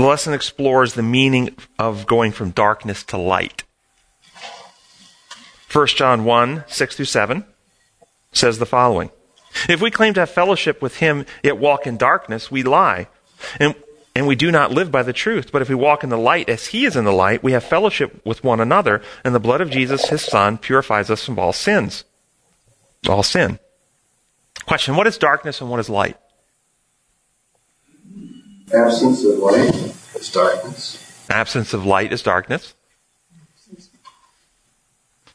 the 0.01 0.07
lesson 0.07 0.33
explores 0.33 0.95
the 0.95 1.03
meaning 1.03 1.55
of 1.79 2.07
going 2.07 2.33
from 2.33 2.51
darkness 2.51 3.05
to 3.05 3.19
light. 3.19 3.65
1 5.71 5.87
John 5.89 6.25
1, 6.25 6.65
6 6.67 6.97
through 6.97 7.05
7 7.05 7.45
says 8.33 8.59
the 8.59 8.67
following. 8.67 9.11
If 9.69 9.83
we 9.83 9.91
claim 9.91 10.15
to 10.15 10.21
have 10.21 10.31
fellowship 10.31 10.81
with 10.81 10.97
him, 10.97 11.27
yet 11.43 11.59
walk 11.59 11.87
in 11.87 11.97
darkness, 11.97 12.51
we 12.51 12.63
lie. 12.63 13.09
And 13.59 13.75
and 14.13 14.27
we 14.27 14.35
do 14.35 14.51
not 14.51 14.73
live 14.73 14.91
by 14.91 15.05
the 15.05 15.13
truth. 15.13 15.53
But 15.53 15.63
if 15.63 15.69
we 15.69 15.75
walk 15.77 16.03
in 16.03 16.11
the 16.11 16.19
light 16.19 16.49
as 16.49 16.69
he 16.69 16.85
is 16.85 16.97
in 16.97 17.05
the 17.05 17.13
light, 17.13 17.45
we 17.45 17.53
have 17.53 17.63
fellowship 17.63 18.21
with 18.25 18.43
one 18.43 18.59
another, 18.59 19.03
and 19.25 19.35
the 19.35 19.39
blood 19.39 19.61
of 19.61 19.71
Jesus, 19.71 20.09
his 20.09 20.23
son, 20.23 20.59
purifies 20.59 21.11
us 21.11 21.25
from 21.25 21.39
all 21.39 21.53
sins. 21.53 22.05
All 23.09 23.23
sin. 23.23 23.59
Question 24.67 24.97
What 24.97 25.07
is 25.07 25.19
darkness 25.19 25.61
and 25.61 25.71
what 25.71 25.79
is 25.79 25.89
light? 25.89 26.17
Absence 28.73 29.25
of 29.25 29.39
light 29.39 29.75
is 30.15 30.31
darkness. 30.33 31.27
Absence 31.29 31.75
of 31.75 31.85
light 31.85 32.13
is 32.13 32.23
darkness. 32.23 32.75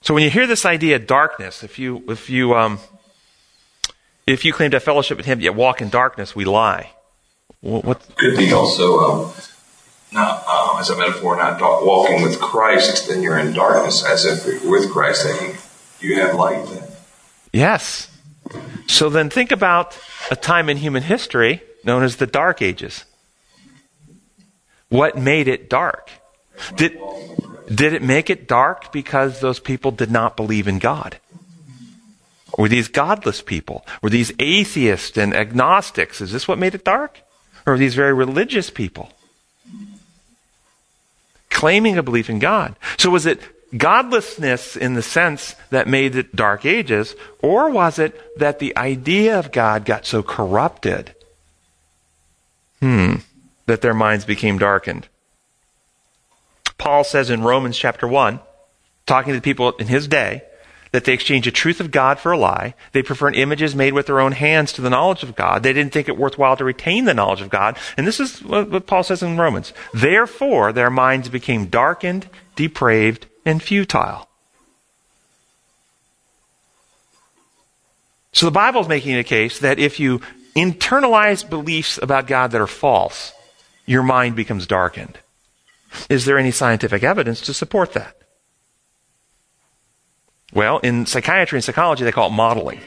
So 0.02 0.14
when 0.14 0.24
you 0.24 0.30
hear 0.30 0.46
this 0.46 0.66
idea 0.66 0.98
of 0.98 1.08
darkness, 1.08 1.64
if 1.64 1.80
you 1.80 2.04
if 2.08 2.30
you 2.30 2.54
um, 2.56 2.80
if 4.28 4.46
you 4.46 4.54
claim 4.54 4.72
to 4.72 4.76
have 4.76 4.84
fellowship 4.84 5.18
with 5.18 5.26
him 5.26 5.42
yet 5.42 5.56
walk 5.56 5.82
in 5.82 5.90
darkness, 5.90 6.36
we 6.36 6.46
lie. 6.46 6.92
What, 7.62 7.84
what? 7.84 8.16
Could 8.16 8.38
be 8.38 8.54
also 8.54 9.00
um, 9.00 9.34
not 10.12 10.48
um, 10.48 10.80
as 10.80 10.90
a 10.90 10.98
metaphor, 10.98 11.36
not 11.36 11.60
walking 11.60 12.22
with 12.22 12.40
Christ, 12.40 13.08
then 13.08 13.22
you're 13.22 13.38
in 13.38 13.54
darkness. 13.54 14.06
As 14.06 14.26
if 14.26 14.46
you're 14.46 14.72
with 14.72 14.92
Christ, 14.92 15.24
then 15.24 15.56
you, 16.00 16.10
you 16.10 16.22
have 16.22 16.36
light. 16.36 16.66
Then. 16.68 16.84
Yes. 17.52 18.12
So 18.88 19.10
then 19.10 19.30
think 19.30 19.52
about 19.52 19.98
a 20.30 20.36
time 20.36 20.70
in 20.70 20.78
human 20.78 21.04
history 21.04 21.62
known 21.84 22.04
as 22.04 22.18
the 22.18 22.28
Dark 22.28 22.62
Ages. 22.62 23.06
What 24.96 25.18
made 25.18 25.50
it 25.50 25.70
dark? 25.70 26.10
Did, 26.76 26.98
did 27.68 27.92
it 27.92 28.02
make 28.02 28.30
it 28.30 28.48
dark 28.48 28.94
because 28.94 29.42
those 29.42 29.60
people 29.60 29.92
did 29.92 30.10
not 30.10 30.38
believe 30.38 30.70
in 30.70 30.80
God? 30.80 31.18
Were 32.58 32.70
these 32.70 32.88
godless 32.88 33.42
people? 33.42 33.86
Were 34.02 34.10
these 34.10 34.32
atheists 34.40 35.18
and 35.18 35.36
agnostics? 35.36 36.22
Is 36.22 36.32
this 36.32 36.48
what 36.48 36.58
made 36.58 36.76
it 36.76 36.86
dark? 36.86 37.20
Or 37.66 37.74
were 37.74 37.78
these 37.78 37.96
very 37.96 38.14
religious 38.14 38.70
people? 38.70 39.10
Claiming 41.50 41.98
a 41.98 42.04
belief 42.04 42.30
in 42.30 42.40
God. 42.40 42.76
So 42.98 43.10
was 43.10 43.26
it 43.26 43.42
godlessness 43.78 44.78
in 44.78 44.94
the 44.94 45.02
sense 45.02 45.56
that 45.72 45.90
made 45.90 46.16
it 46.16 46.34
dark 46.34 46.66
ages, 46.66 47.16
or 47.42 47.70
was 47.70 48.00
it 48.00 48.40
that 48.40 48.60
the 48.60 48.78
idea 48.78 49.38
of 49.38 49.52
God 49.52 49.84
got 49.84 50.06
so 50.06 50.24
corrupted? 50.24 51.14
Hmm. 52.80 53.16
That 53.66 53.82
their 53.82 53.94
minds 53.94 54.26
became 54.26 54.58
darkened. 54.58 55.08
Paul 56.78 57.04
says 57.04 57.30
in 57.30 57.42
Romans 57.42 57.78
chapter 57.78 58.08
1, 58.08 58.40
talking 59.06 59.34
to 59.34 59.40
the 59.40 59.44
people 59.44 59.72
in 59.74 59.88
his 59.88 60.08
day, 60.08 60.44
that 60.92 61.04
they 61.04 61.14
exchange 61.14 61.46
the 61.46 61.52
truth 61.52 61.82
of 61.82 61.92
God 61.92 62.20
for 62.20 62.32
a 62.32 62.38
lie. 62.38 62.74
They 62.94 63.04
prefer 63.04 63.30
images 63.30 63.76
made 63.76 63.94
with 63.94 64.06
their 64.06 64.22
own 64.22 64.32
hands 64.32 64.72
to 64.74 64.82
the 64.82 64.90
knowledge 64.90 65.24
of 65.24 65.36
God. 65.36 65.62
They 65.62 65.74
didn't 65.74 65.92
think 65.92 66.08
it 66.08 66.18
worthwhile 66.18 66.56
to 66.56 66.64
retain 66.64 67.04
the 67.04 67.14
knowledge 67.14 67.42
of 67.42 67.50
God. 67.50 67.78
And 67.98 68.08
this 68.08 68.20
is 68.20 68.42
what 68.42 68.88
Paul 68.88 69.04
says 69.04 69.22
in 69.22 69.36
Romans. 69.38 69.74
Therefore, 69.94 70.72
their 70.72 70.90
minds 70.90 71.28
became 71.28 71.66
darkened, 71.66 72.30
depraved, 72.56 73.26
and 73.46 73.62
futile. 73.62 74.30
So 78.32 78.46
the 78.46 78.52
Bible 78.52 78.82
is 78.82 78.88
making 78.88 79.18
a 79.18 79.24
case 79.24 79.60
that 79.60 79.80
if 79.80 80.00
you 80.00 80.22
internalize 80.56 81.50
beliefs 81.50 82.00
about 82.02 82.28
God 82.28 82.52
that 82.52 82.62
are 82.62 82.68
false, 82.68 83.34
your 83.86 84.04
mind 84.04 84.36
becomes 84.36 84.68
darkened. 84.68 85.20
Is 86.10 86.26
there 86.26 86.38
any 86.38 86.52
scientific 86.52 87.04
evidence 87.04 87.42
to 87.42 87.54
support 87.54 87.94
that? 87.94 88.16
Well, 90.54 90.80
in 90.80 91.06
psychiatry 91.06 91.58
and 91.58 91.64
psychology, 91.64 92.04
they 92.04 92.12
call 92.12 92.30
it 92.30 92.34
modeling. 92.34 92.80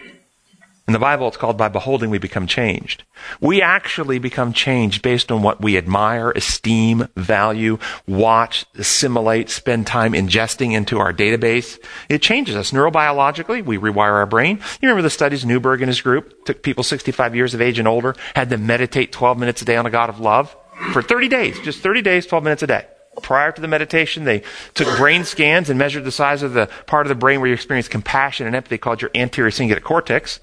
In 0.87 0.95
the 0.95 0.99
Bible, 0.99 1.29
it's 1.29 1.37
called 1.37 1.59
by 1.59 1.69
beholding 1.69 2.09
we 2.09 2.17
become 2.17 2.47
changed. 2.47 3.05
We 3.43 3.61
actually 3.61 4.19
become 4.19 4.55
changed 4.55 5.03
based 5.03 5.31
on 5.31 5.43
what 5.43 5.61
we 5.61 5.77
admire, 5.77 6.31
esteem, 6.31 7.09
value, 7.15 7.77
watch, 8.07 8.65
assimilate, 8.75 9.51
spend 9.51 9.87
time 9.87 10.15
ingesting 10.15 10.73
into 10.73 10.99
our 10.99 11.13
database. 11.13 11.79
It 12.09 12.23
changes 12.23 12.57
us 12.57 12.71
neurobiologically. 12.71 13.63
We 13.63 13.77
rewire 13.77 14.15
our 14.15 14.25
brain. 14.25 14.61
You 14.81 14.89
remember 14.89 15.03
the 15.03 15.11
studies 15.11 15.45
Newberg 15.45 15.83
and 15.83 15.91
his 15.91 16.01
group 16.01 16.47
took 16.47 16.63
people 16.63 16.83
65 16.83 17.37
years 17.37 17.53
of 17.53 17.61
age 17.61 17.79
and 17.79 17.87
older, 17.87 18.17
had 18.35 18.49
them 18.49 18.67
meditate 18.67 19.13
12 19.13 19.39
minutes 19.39 19.61
a 19.61 19.67
day 19.67 19.77
on 19.77 19.85
a 19.85 19.91
God 19.91 20.09
of 20.09 20.21
love 20.21 20.57
for 20.93 21.03
30 21.03 21.29
days, 21.29 21.61
just 21.61 21.81
30 21.81 22.03
days, 22.03 22.27
12 22.27 22.45
minutes 22.45 22.63
a 22.63 22.67
day. 22.67 22.87
Prior 23.23 23.51
to 23.51 23.61
the 23.61 23.69
meditation, 23.69 24.25
they 24.25 24.43
took 24.75 24.97
brain 24.97 25.25
scans 25.25 25.71
and 25.71 25.79
measured 25.79 26.05
the 26.05 26.13
size 26.13 26.43
of 26.43 26.53
the 26.53 26.69
part 26.87 27.07
of 27.07 27.09
the 27.09 27.17
brain 27.17 27.41
where 27.41 27.49
you 27.49 27.55
experience 27.55 27.89
compassion 27.89 28.47
and 28.47 28.55
empathy 28.55 28.79
called 28.79 29.03
your 29.03 29.11
anterior 29.15 29.51
cingulate 29.51 29.83
cortex. 29.83 30.41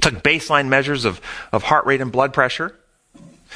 Took 0.00 0.14
baseline 0.22 0.68
measures 0.68 1.04
of, 1.04 1.20
of 1.52 1.64
heart 1.64 1.86
rate 1.86 2.00
and 2.00 2.10
blood 2.10 2.32
pressure 2.32 2.74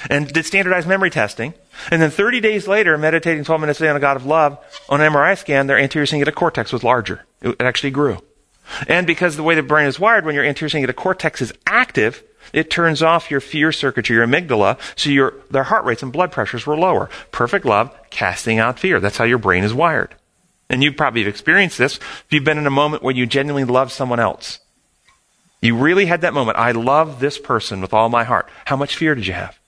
and 0.08 0.32
did 0.32 0.46
standardized 0.46 0.88
memory 0.88 1.10
testing. 1.10 1.54
And 1.90 2.00
then 2.00 2.10
30 2.10 2.40
days 2.40 2.68
later, 2.68 2.96
meditating 2.96 3.44
12 3.44 3.60
minutes 3.60 3.80
a 3.80 3.84
day 3.84 3.88
on 3.88 3.96
a 3.96 4.00
God 4.00 4.16
of 4.16 4.26
love, 4.26 4.58
on 4.88 5.00
an 5.00 5.12
MRI 5.12 5.36
scan, 5.38 5.66
their 5.66 5.78
anterior 5.78 6.06
cingulate 6.06 6.34
cortex 6.34 6.72
was 6.72 6.84
larger. 6.84 7.24
It 7.40 7.60
actually 7.60 7.90
grew. 7.90 8.18
And 8.88 9.06
because 9.06 9.36
the 9.36 9.42
way 9.42 9.54
the 9.54 9.62
brain 9.62 9.86
is 9.86 9.98
wired, 9.98 10.24
when 10.24 10.34
your 10.34 10.44
anterior 10.44 10.70
cingulate 10.70 10.96
cortex 10.96 11.42
is 11.42 11.52
active, 11.66 12.22
it 12.52 12.70
turns 12.70 13.02
off 13.02 13.30
your 13.30 13.40
fear 13.40 13.72
circuitry, 13.72 14.16
your 14.16 14.26
amygdala, 14.26 14.78
so 14.96 15.10
your, 15.10 15.34
their 15.50 15.64
heart 15.64 15.84
rates 15.84 16.02
and 16.02 16.12
blood 16.12 16.32
pressures 16.32 16.66
were 16.66 16.76
lower. 16.76 17.08
Perfect 17.30 17.64
love, 17.64 17.94
casting 18.10 18.58
out 18.58 18.78
fear. 18.78 19.00
That's 19.00 19.16
how 19.16 19.24
your 19.24 19.38
brain 19.38 19.64
is 19.64 19.74
wired. 19.74 20.14
And 20.68 20.82
you 20.82 20.92
probably 20.92 21.22
have 21.22 21.28
experienced 21.28 21.78
this 21.78 21.96
if 21.96 22.26
you've 22.30 22.44
been 22.44 22.58
in 22.58 22.66
a 22.66 22.70
moment 22.70 23.02
where 23.02 23.14
you 23.14 23.26
genuinely 23.26 23.70
love 23.70 23.92
someone 23.92 24.20
else. 24.20 24.60
You 25.60 25.76
really 25.76 26.06
had 26.06 26.22
that 26.22 26.34
moment. 26.34 26.58
I 26.58 26.72
love 26.72 27.20
this 27.20 27.38
person 27.38 27.80
with 27.80 27.94
all 27.94 28.08
my 28.08 28.24
heart. 28.24 28.48
How 28.64 28.76
much 28.76 28.96
fear 28.96 29.14
did 29.14 29.26
you 29.26 29.34
have? 29.34 29.58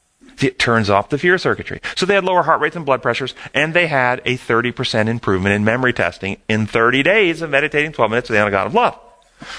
It 0.43 0.59
turns 0.59 0.91
off 0.91 1.11
the 1.11 1.19
fear 1.19 1.39
circuitry. 1.39 1.81
So 1.95 2.07
they 2.07 2.15
had 2.15 2.25
lower 2.25 2.43
heart 2.43 2.61
rates 2.61 2.75
and 2.75 2.85
blood 2.85 3.03
pressures, 3.03 3.35
and 3.53 3.73
they 3.73 3.87
had 3.87 4.21
a 4.25 4.37
30% 4.37 5.07
improvement 5.07 5.55
in 5.55 5.65
memory 5.65 5.93
testing 5.93 6.39
in 6.49 6.67
30 6.67 7.03
days 7.05 7.43
of 7.43 7.51
meditating 7.51 7.93
12 7.93 8.11
minutes 8.11 8.31
with 8.31 8.43
the 8.43 8.51
God 8.51 8.67
of 8.67 8.75
love. 8.75 8.99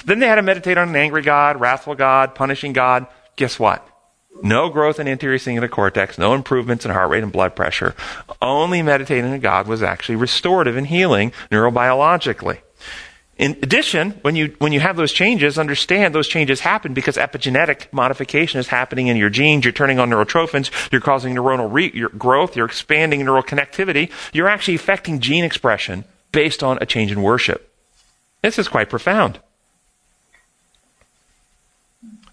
Then 0.06 0.20
they 0.20 0.28
had 0.28 0.36
to 0.36 0.42
meditate 0.42 0.78
on 0.78 0.90
an 0.90 0.96
angry 0.96 1.22
God, 1.22 1.60
wrathful 1.60 1.96
God, 1.96 2.36
punishing 2.36 2.74
God. 2.74 3.08
Guess 3.36 3.60
what? 3.60 3.88
No 4.44 4.70
growth 4.70 5.00
in 5.00 5.08
anterior 5.08 5.38
cingulate 5.38 5.72
cortex, 5.72 6.18
no 6.18 6.34
improvements 6.34 6.86
in 6.86 6.92
heart 6.92 7.10
rate 7.10 7.24
and 7.24 7.32
blood 7.32 7.56
pressure. 7.56 7.96
Only 8.42 8.82
meditating 8.82 9.32
on 9.32 9.40
God 9.40 9.68
was 9.68 9.82
actually 9.82 10.18
restorative 10.18 10.76
and 10.76 10.88
healing 10.88 11.32
neurobiologically. 11.52 12.60
In 13.38 13.52
addition, 13.62 14.12
when 14.22 14.36
you, 14.36 14.56
when 14.60 14.72
you 14.72 14.80
have 14.80 14.96
those 14.96 15.12
changes, 15.12 15.58
understand 15.58 16.16
those 16.16 16.28
changes 16.28 16.62
happen 16.62 16.94
because 16.94 17.18
epigenetic 17.18 17.92
modification 17.92 18.62
is 18.62 18.68
happening 18.70 19.08
in 19.08 19.18
your 19.18 19.30
genes. 19.30 19.66
You're 19.66 19.74
turning 19.74 20.00
on 20.00 20.10
neurotrophins. 20.10 20.72
You're 20.90 21.02
causing 21.02 21.36
neuronal 21.36 21.72
re- 21.72 22.08
growth. 22.18 22.56
You're 22.56 22.66
expanding 22.66 23.24
neural 23.26 23.44
connectivity. 23.44 24.10
You're 24.32 24.48
actually 24.48 24.76
affecting 24.76 25.20
gene 25.20 25.44
expression 25.44 26.06
based 26.32 26.64
on 26.64 26.78
a 26.80 26.86
change 26.86 27.12
in 27.12 27.22
worship. 27.22 27.74
This 28.42 28.58
is 28.58 28.70
quite 28.70 28.90
profound. 28.90 29.40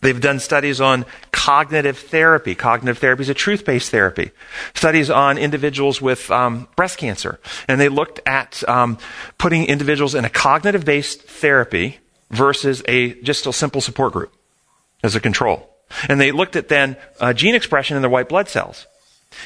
They've 0.03 0.21
done 0.21 0.41
studies 0.41 0.81
on 0.81 1.07
cognitive 1.31 1.97
therapy. 1.97 2.55
Cognitive 2.55 2.99
therapy 2.99 3.23
is 3.23 3.29
a 3.29 3.35
truth 3.35 3.65
based 3.65 3.91
therapy. 3.91 4.33
Studies 4.75 5.11
on 5.11 5.39
individuals 5.39 6.03
with 6.03 6.31
um, 6.31 6.69
breast 6.77 6.99
cancer. 6.99 7.41
And 7.69 7.81
they 7.81 7.89
looked 7.89 8.21
at 8.27 8.69
um, 8.69 8.99
putting 9.39 9.65
individuals 9.65 10.15
in 10.15 10.25
a 10.25 10.31
cognitive 10.31 10.85
based 10.85 11.23
therapy 11.23 12.01
versus 12.31 12.83
a 12.89 13.15
just 13.23 13.47
a 13.47 13.53
simple 13.53 13.81
support 13.81 14.13
group 14.13 14.35
as 15.03 15.15
a 15.15 15.21
control. 15.21 15.69
And 16.09 16.21
they 16.21 16.33
looked 16.33 16.57
at 16.57 16.69
then 16.69 16.97
uh, 17.21 17.33
gene 17.33 17.55
expression 17.55 17.97
in 17.97 18.03
their 18.03 18.11
white 18.11 18.29
blood 18.29 18.49
cells. 18.49 18.87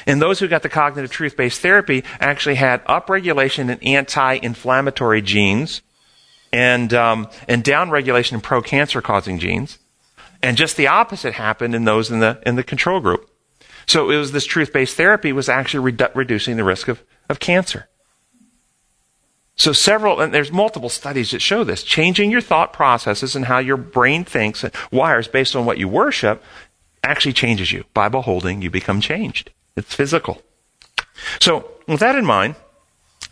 And 0.05 0.21
those 0.21 0.39
who 0.39 0.47
got 0.47 0.63
the 0.63 0.69
cognitive 0.69 1.11
truth 1.11 1.37
based 1.37 1.61
therapy 1.61 2.03
actually 2.19 2.55
had 2.55 2.83
upregulation 2.85 3.69
in 3.69 3.79
anti 3.83 4.33
inflammatory 4.33 5.21
genes 5.21 5.81
and, 6.51 6.93
um, 6.93 7.27
and 7.47 7.63
downregulation 7.63 8.33
in 8.33 8.41
pro 8.41 8.61
cancer 8.61 9.01
causing 9.01 9.37
genes. 9.37 9.77
And 10.41 10.57
just 10.57 10.77
the 10.77 10.87
opposite 10.87 11.33
happened 11.33 11.75
in 11.75 11.85
those 11.85 12.11
in 12.11 12.19
the, 12.19 12.41
in 12.45 12.55
the 12.55 12.63
control 12.63 12.99
group. 12.99 13.29
So 13.87 14.09
it 14.11 14.17
was 14.17 14.31
this 14.31 14.45
truth-based 14.45 14.95
therapy 14.97 15.31
was 15.31 15.49
actually 15.49 15.91
redu- 15.91 16.13
reducing 16.13 16.57
the 16.57 16.63
risk 16.63 16.87
of, 16.87 17.03
of 17.29 17.39
cancer. 17.39 17.87
So 19.55 19.73
several, 19.73 20.19
and 20.19 20.33
there's 20.33 20.51
multiple 20.51 20.89
studies 20.89 21.31
that 21.31 21.41
show 21.41 21.63
this. 21.63 21.81
Changing 21.81 22.29
your 22.29 22.41
thought 22.41 22.73
processes 22.73 23.35
and 23.35 23.45
how 23.45 23.57
your 23.57 23.77
brain 23.77 24.23
thinks 24.23 24.63
and 24.63 24.73
wires 24.91 25.27
based 25.27 25.55
on 25.55 25.65
what 25.65 25.79
you 25.79 25.87
worship 25.87 26.43
actually 27.03 27.33
changes 27.33 27.71
you. 27.71 27.85
By 27.93 28.09
beholding, 28.09 28.61
you 28.61 28.69
become 28.69 29.01
changed. 29.01 29.51
It's 29.75 29.95
physical. 29.95 30.41
So 31.39 31.71
with 31.87 32.01
that 32.01 32.15
in 32.15 32.25
mind, 32.25 32.55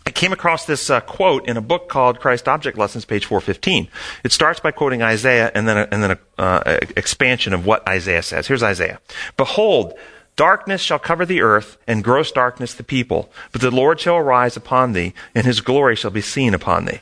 I 0.06 0.10
came 0.10 0.32
across 0.32 0.66
this 0.66 0.88
uh, 0.88 1.00
quote 1.00 1.48
in 1.48 1.56
a 1.56 1.60
book 1.60 1.88
called 1.88 2.20
Christ 2.20 2.46
Object 2.46 2.78
Lessons, 2.78 3.04
page 3.04 3.26
415. 3.26 3.88
It 4.22 4.30
starts 4.30 4.60
by 4.60 4.70
quoting 4.70 5.02
Isaiah 5.02 5.50
and 5.52 5.66
then, 5.66 5.76
a, 5.76 5.88
and 5.90 6.02
then 6.02 6.10
an 6.12 6.18
uh, 6.38 6.78
expansion 6.96 7.52
of 7.52 7.66
what 7.66 7.86
Isaiah 7.88 8.22
says. 8.22 8.46
Here's 8.46 8.62
Isaiah. 8.62 9.00
Behold, 9.36 9.94
darkness 10.36 10.80
shall 10.80 11.00
cover 11.00 11.26
the 11.26 11.42
earth 11.42 11.76
and 11.88 12.04
gross 12.04 12.30
darkness 12.30 12.72
the 12.72 12.84
people, 12.84 13.32
but 13.50 13.60
the 13.60 13.72
Lord 13.72 13.98
shall 13.98 14.16
arise 14.16 14.56
upon 14.56 14.92
thee 14.92 15.12
and 15.34 15.44
his 15.44 15.60
glory 15.60 15.96
shall 15.96 16.12
be 16.12 16.20
seen 16.20 16.54
upon 16.54 16.84
thee. 16.84 17.00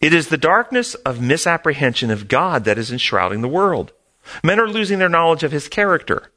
It 0.00 0.12
is 0.12 0.28
the 0.28 0.36
darkness 0.36 0.94
of 0.96 1.22
misapprehension 1.22 2.10
of 2.10 2.26
God 2.26 2.64
that 2.64 2.76
is 2.76 2.90
enshrouding 2.90 3.40
the 3.40 3.48
world. 3.48 3.92
Men 4.42 4.58
are 4.58 4.68
losing 4.68 4.98
their 4.98 5.08
knowledge 5.08 5.44
of 5.44 5.52
his 5.52 5.68
character. 5.68 6.32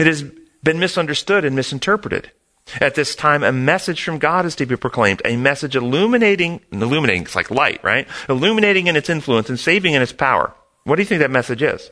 It 0.00 0.06
has 0.08 0.24
been 0.64 0.80
misunderstood 0.80 1.44
and 1.44 1.54
misinterpreted. 1.54 2.32
At 2.80 2.94
this 2.94 3.14
time, 3.14 3.44
a 3.44 3.52
message 3.52 4.02
from 4.02 4.18
God 4.18 4.44
is 4.44 4.56
to 4.56 4.66
be 4.66 4.76
proclaimed, 4.76 5.22
a 5.24 5.36
message 5.36 5.76
illuminating, 5.76 6.60
illuminating, 6.72 7.22
it's 7.22 7.36
like 7.36 7.50
light, 7.50 7.82
right? 7.84 8.08
Illuminating 8.28 8.88
in 8.88 8.96
its 8.96 9.08
influence 9.08 9.48
and 9.48 9.58
saving 9.58 9.94
in 9.94 10.02
its 10.02 10.12
power. 10.12 10.52
What 10.84 10.96
do 10.96 11.02
you 11.02 11.06
think 11.06 11.20
that 11.20 11.30
message 11.30 11.62
is? 11.62 11.90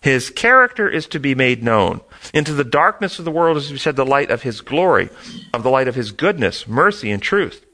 His 0.00 0.30
character 0.30 0.88
is 0.88 1.06
to 1.08 1.20
be 1.20 1.34
made 1.34 1.62
known. 1.62 2.00
Into 2.32 2.54
the 2.54 2.64
darkness 2.64 3.18
of 3.18 3.24
the 3.24 3.30
world 3.30 3.62
to 3.62 3.72
be 3.72 3.78
shed 3.78 3.96
the 3.96 4.06
light 4.06 4.30
of 4.30 4.42
His 4.42 4.60
glory, 4.60 5.10
of 5.52 5.62
the 5.62 5.70
light 5.70 5.88
of 5.88 5.94
His 5.94 6.12
goodness, 6.12 6.68
mercy, 6.68 7.10
and 7.10 7.22
truth. 7.22 7.66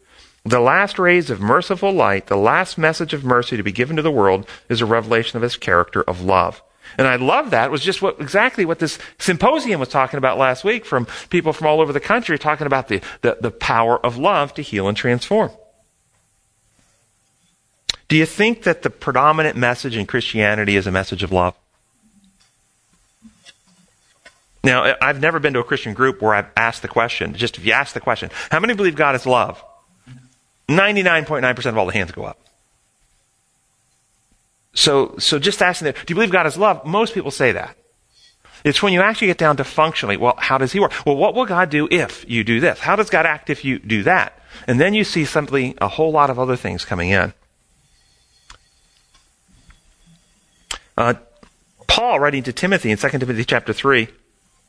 The 0.44 0.60
last 0.60 0.98
rays 0.98 1.30
of 1.30 1.40
merciful 1.40 1.92
light, 1.92 2.28
the 2.28 2.36
last 2.36 2.78
message 2.78 3.12
of 3.12 3.24
mercy 3.24 3.56
to 3.56 3.62
be 3.62 3.72
given 3.72 3.96
to 3.96 4.02
the 4.02 4.10
world, 4.10 4.48
is 4.68 4.80
a 4.80 4.86
revelation 4.86 5.36
of 5.36 5.42
His 5.42 5.56
character 5.56 6.02
of 6.02 6.20
love. 6.20 6.62
And 6.98 7.06
I 7.06 7.16
love 7.16 7.50
that. 7.50 7.66
It 7.66 7.70
was 7.70 7.82
just 7.82 8.00
what, 8.00 8.20
exactly 8.20 8.64
what 8.64 8.78
this 8.78 8.98
symposium 9.18 9.80
was 9.80 9.88
talking 9.88 10.18
about 10.18 10.38
last 10.38 10.64
week 10.64 10.84
from 10.84 11.06
people 11.28 11.52
from 11.52 11.66
all 11.66 11.80
over 11.80 11.92
the 11.92 12.00
country 12.00 12.38
talking 12.38 12.66
about 12.66 12.88
the, 12.88 13.00
the, 13.20 13.38
the 13.40 13.50
power 13.50 14.04
of 14.04 14.16
love 14.16 14.54
to 14.54 14.62
heal 14.62 14.88
and 14.88 14.96
transform. 14.96 15.50
Do 18.08 18.16
you 18.16 18.26
think 18.26 18.62
that 18.62 18.82
the 18.82 18.90
predominant 18.90 19.56
message 19.56 19.96
in 19.96 20.06
Christianity 20.06 20.76
is 20.76 20.86
a 20.86 20.92
message 20.92 21.22
of 21.22 21.32
love? 21.32 21.54
Now, 24.62 24.96
I've 25.00 25.20
never 25.20 25.38
been 25.38 25.52
to 25.52 25.60
a 25.60 25.64
Christian 25.64 25.94
group 25.94 26.20
where 26.20 26.34
I've 26.34 26.50
asked 26.56 26.82
the 26.82 26.88
question, 26.88 27.34
just 27.34 27.56
if 27.56 27.64
you 27.64 27.72
ask 27.72 27.94
the 27.94 28.00
question, 28.00 28.30
how 28.50 28.58
many 28.58 28.74
believe 28.74 28.96
God 28.96 29.14
is 29.14 29.26
love? 29.26 29.62
99.9% 30.68 31.66
of 31.66 31.78
all 31.78 31.86
the 31.86 31.92
hands 31.92 32.10
go 32.10 32.24
up. 32.24 32.40
So, 34.76 35.16
so 35.18 35.38
just 35.38 35.62
asking 35.62 35.86
that, 35.86 35.94
do 36.06 36.12
you 36.12 36.14
believe 36.14 36.30
God 36.30 36.46
is 36.46 36.56
love? 36.56 36.84
Most 36.84 37.14
people 37.14 37.30
say 37.30 37.50
that. 37.52 37.76
It's 38.62 38.82
when 38.82 38.92
you 38.92 39.00
actually 39.00 39.28
get 39.28 39.38
down 39.38 39.56
to 39.56 39.64
functionally, 39.64 40.18
well, 40.18 40.34
how 40.36 40.58
does 40.58 40.72
he 40.72 40.80
work? 40.80 40.92
Well, 41.06 41.16
what 41.16 41.34
will 41.34 41.46
God 41.46 41.70
do 41.70 41.88
if 41.90 42.28
you 42.28 42.44
do 42.44 42.60
this? 42.60 42.78
How 42.80 42.94
does 42.94 43.08
God 43.08 43.24
act 43.24 43.48
if 43.48 43.64
you 43.64 43.78
do 43.78 44.02
that? 44.02 44.38
And 44.66 44.78
then 44.78 44.92
you 44.92 45.02
see 45.02 45.24
simply 45.24 45.74
a 45.80 45.88
whole 45.88 46.12
lot 46.12 46.28
of 46.28 46.38
other 46.38 46.56
things 46.56 46.84
coming 46.84 47.10
in. 47.10 47.32
Uh, 50.96 51.14
Paul, 51.86 52.20
writing 52.20 52.42
to 52.42 52.52
Timothy 52.52 52.90
in 52.90 52.98
2 52.98 53.08
Timothy 53.08 53.44
chapter 53.44 53.72
3, 53.72 54.08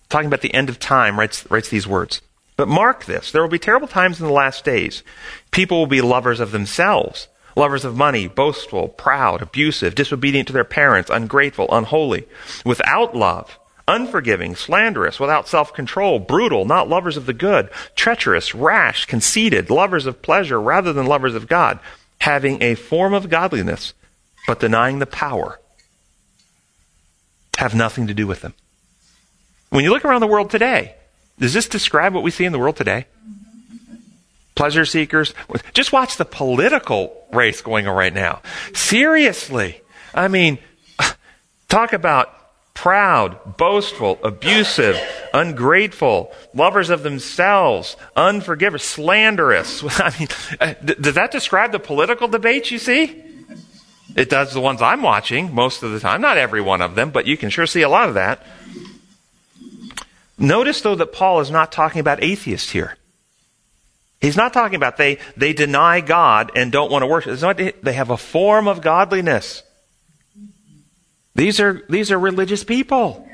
talking 0.08 0.28
about 0.28 0.42
the 0.42 0.54
end 0.54 0.70
of 0.70 0.80
time, 0.80 1.20
writes, 1.20 1.50
writes 1.52 1.70
these 1.70 1.88
words. 1.88 2.22
But 2.56 2.70
mark 2.70 3.06
this, 3.06 3.32
there 3.32 3.42
will 3.42 3.50
be 3.50 3.60
terrible 3.60 3.88
times 3.88 4.22
in 4.22 4.26
the 4.26 4.32
last 4.32 4.64
days. 4.64 5.04
People 5.52 5.80
will 5.80 5.88
be 5.88 6.02
lovers 6.02 6.40
of 6.40 6.52
themselves 6.52 7.28
lovers 7.58 7.84
of 7.84 7.98
money, 7.98 8.28
boastful, 8.28 8.88
proud, 8.88 9.42
abusive, 9.42 9.96
disobedient 9.96 10.48
to 10.48 10.54
their 10.54 10.64
parents, 10.64 11.10
ungrateful, 11.10 11.68
unholy, 11.72 12.28
without 12.64 13.16
love, 13.16 13.60
unforgiving, 13.88 14.56
slanderous, 14.56 15.20
without 15.20 15.48
self 15.48 15.74
control, 15.74 16.20
brutal, 16.20 16.66
not 16.66 16.88
lovers 16.88 17.18
of 17.18 17.26
the 17.26 17.34
good, 17.34 17.70
treacherous, 17.96 18.54
rash, 18.54 19.06
conceited, 19.06 19.70
lovers 19.70 20.06
of 20.06 20.22
pleasure 20.22 20.62
rather 20.62 20.94
than 20.94 21.08
lovers 21.08 21.36
of 21.36 21.48
God, 21.48 21.80
having 22.20 22.62
a 22.62 22.76
form 22.76 23.14
of 23.14 23.30
godliness, 23.30 23.94
but 24.46 24.60
denying 24.60 25.00
the 25.00 25.06
power, 25.06 25.60
have 27.58 27.74
nothing 27.74 28.08
to 28.08 28.14
do 28.14 28.28
with 28.28 28.42
them. 28.42 28.54
When 29.70 29.84
you 29.84 29.90
look 29.90 30.06
around 30.06 30.22
the 30.22 30.28
world 30.28 30.52
today, 30.52 30.96
does 31.40 31.54
this 31.54 31.68
describe 31.68 32.14
what 32.14 32.24
we 32.24 32.32
see 32.32 32.46
in 32.46 32.52
the 32.52 32.60
world 32.60 32.78
today? 32.78 33.08
Pleasure 34.58 34.86
seekers. 34.86 35.34
Just 35.74 35.94
watch 35.94 36.18
the 36.18 36.26
political 36.26 37.26
race 37.32 37.62
going 37.62 37.88
on 37.88 37.96
right 37.96 38.14
now. 38.14 38.42
Seriously. 38.74 39.82
I 40.14 40.28
mean, 40.28 40.58
talk 41.70 41.94
about 41.94 42.34
proud, 42.74 43.58
boastful, 43.58 44.20
abusive, 44.24 45.00
ungrateful, 45.34 46.32
lovers 46.54 46.90
of 46.90 47.04
themselves, 47.04 47.96
unforgiving, 48.16 48.80
slanderous. 48.80 49.84
I 50.00 50.14
mean, 50.20 50.28
uh, 50.60 50.74
does 50.84 51.16
that 51.16 51.32
describe 51.32 51.72
the 51.72 51.80
political 51.80 52.28
debates 52.28 52.70
you 52.72 52.80
see? 52.80 53.24
It 54.16 54.30
does 54.30 54.54
the 54.54 54.62
ones 54.62 54.82
I'm 54.82 55.04
watching 55.04 55.54
most 55.54 55.84
of 55.84 55.92
the 55.92 56.00
time. 56.00 56.22
Not 56.22 56.38
every 56.38 56.62
one 56.62 56.82
of 56.82 56.96
them, 56.96 57.12
but 57.12 57.28
you 57.28 57.38
can 57.38 57.50
sure 57.52 57.68
see 57.68 57.84
a 57.84 57.90
lot 57.90 58.10
of 58.10 58.16
that. 58.16 58.44
Notice, 60.40 60.82
though, 60.82 60.96
that 60.96 61.14
Paul 61.14 61.40
is 61.40 61.52
not 61.52 61.72
talking 61.72 62.00
about 62.00 62.24
atheists 62.24 62.72
here. 62.72 62.98
He's 64.20 64.38
not 64.38 64.54
talking 64.54 64.76
about 64.76 64.98
they, 64.98 65.20
they 65.36 65.54
deny 65.54 66.02
God 66.02 66.52
and 66.56 66.72
don't 66.72 66.92
want 66.92 67.04
to 67.04 67.08
worship. 67.08 67.40
Not, 67.42 67.58
they 67.58 67.94
have 67.94 68.10
a 68.10 68.18
form 68.18 68.68
of 68.68 68.82
godliness. 68.82 69.64
These 71.36 71.60
are, 71.60 71.84
these 71.88 72.12
are 72.12 72.18
religious 72.18 72.64
people. 72.64 73.28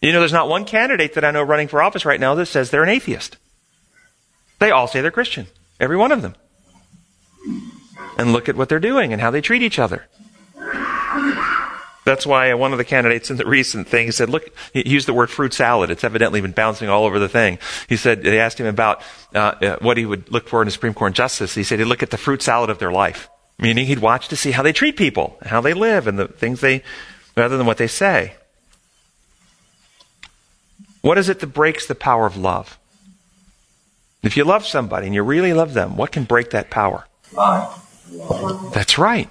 You 0.00 0.12
know, 0.12 0.20
there's 0.20 0.32
not 0.32 0.48
one 0.48 0.64
candidate 0.64 1.14
that 1.14 1.24
I 1.24 1.30
know 1.32 1.42
running 1.42 1.66
for 1.66 1.82
office 1.82 2.04
right 2.04 2.20
now 2.20 2.34
that 2.36 2.46
says 2.46 2.70
they're 2.70 2.82
an 2.84 2.88
atheist. 2.90 3.38
They 4.60 4.70
all 4.70 4.86
say 4.86 5.00
they're 5.00 5.10
Christian. 5.10 5.46
Every 5.80 5.96
one 5.96 6.12
of 6.12 6.22
them. 6.22 6.36
And 8.16 8.32
look 8.32 8.48
at 8.48 8.54
what 8.54 8.68
they're 8.68 8.78
doing 8.78 9.12
and 9.12 9.20
how 9.20 9.30
they 9.32 9.40
treat 9.40 9.62
each 9.62 9.78
other. 9.78 10.06
That's 12.04 12.26
why 12.26 12.52
one 12.52 12.72
of 12.72 12.78
the 12.78 12.84
candidates 12.84 13.30
in 13.30 13.38
the 13.38 13.46
recent 13.46 13.88
thing 13.88 14.12
said, 14.12 14.28
look, 14.28 14.44
he 14.74 14.86
used 14.88 15.08
the 15.08 15.14
word 15.14 15.30
fruit 15.30 15.54
salad. 15.54 15.90
It's 15.90 16.04
evidently 16.04 16.42
been 16.42 16.52
bouncing 16.52 16.88
all 16.88 17.04
over 17.04 17.18
the 17.18 17.30
thing. 17.30 17.58
He 17.88 17.96
said, 17.96 18.22
they 18.22 18.38
asked 18.38 18.60
him 18.60 18.66
about 18.66 19.02
uh, 19.34 19.38
uh, 19.38 19.76
what 19.80 19.96
he 19.96 20.04
would 20.04 20.30
look 20.30 20.46
for 20.46 20.60
in 20.60 20.68
a 20.68 20.70
Supreme 20.70 20.92
Court 20.92 21.14
justice. 21.14 21.54
He 21.54 21.64
said 21.64 21.78
he'd 21.78 21.86
look 21.86 22.02
at 22.02 22.10
the 22.10 22.18
fruit 22.18 22.42
salad 22.42 22.68
of 22.68 22.78
their 22.78 22.92
life, 22.92 23.30
meaning 23.58 23.86
he'd 23.86 24.00
watch 24.00 24.28
to 24.28 24.36
see 24.36 24.50
how 24.50 24.62
they 24.62 24.72
treat 24.72 24.96
people, 24.96 25.38
how 25.46 25.62
they 25.62 25.72
live, 25.72 26.06
and 26.06 26.18
the 26.18 26.28
things 26.28 26.60
they, 26.60 26.82
rather 27.36 27.56
than 27.56 27.66
what 27.66 27.78
they 27.78 27.86
say. 27.86 28.34
What 31.00 31.16
is 31.16 31.30
it 31.30 31.40
that 31.40 31.48
breaks 31.48 31.86
the 31.86 31.94
power 31.94 32.26
of 32.26 32.36
love? 32.36 32.78
If 34.22 34.36
you 34.36 34.44
love 34.44 34.66
somebody 34.66 35.06
and 35.06 35.14
you 35.14 35.22
really 35.22 35.52
love 35.52 35.74
them, 35.74 35.96
what 35.96 36.12
can 36.12 36.24
break 36.24 36.50
that 36.50 36.70
power? 36.70 37.06
Lie. 37.32 37.78
That's 38.72 38.98
right 38.98 39.30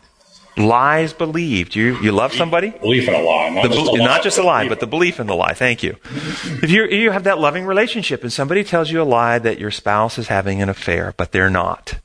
lies 0.58 1.14
believed. 1.14 1.76
You 1.76 2.00
you 2.02 2.12
love 2.12 2.34
somebody? 2.34 2.72
Belief 2.72 3.08
in 3.08 3.14
a 3.14 3.22
lie, 3.22 3.50
not, 3.50 3.64
the, 3.64 3.70
just, 3.70 3.94
a 3.94 3.98
not 3.98 4.10
lie, 4.10 4.22
just 4.22 4.38
a 4.38 4.44
lie, 4.44 4.70
but 4.70 4.80
the 4.80 4.88
belief 4.88 5.20
in 5.20 5.28
the 5.28 5.36
lie. 5.36 5.54
Thank 5.54 5.84
you. 5.84 5.98
if 6.04 6.70
you 6.70 6.86
you 6.86 7.12
have 7.12 7.24
that 7.24 7.40
loving 7.40 7.66
relationship, 7.66 8.24
and 8.24 8.32
somebody 8.32 8.64
tells 8.64 8.92
you 8.92 9.02
a 9.02 9.04
lie 9.04 9.40
that 9.40 9.60
your 9.60 9.72
spouse 9.72 10.18
is 10.18 10.28
having 10.28 10.62
an 10.62 10.70
affair, 10.70 11.14
but 11.18 11.32
they're 11.32 11.50
not, 11.50 12.00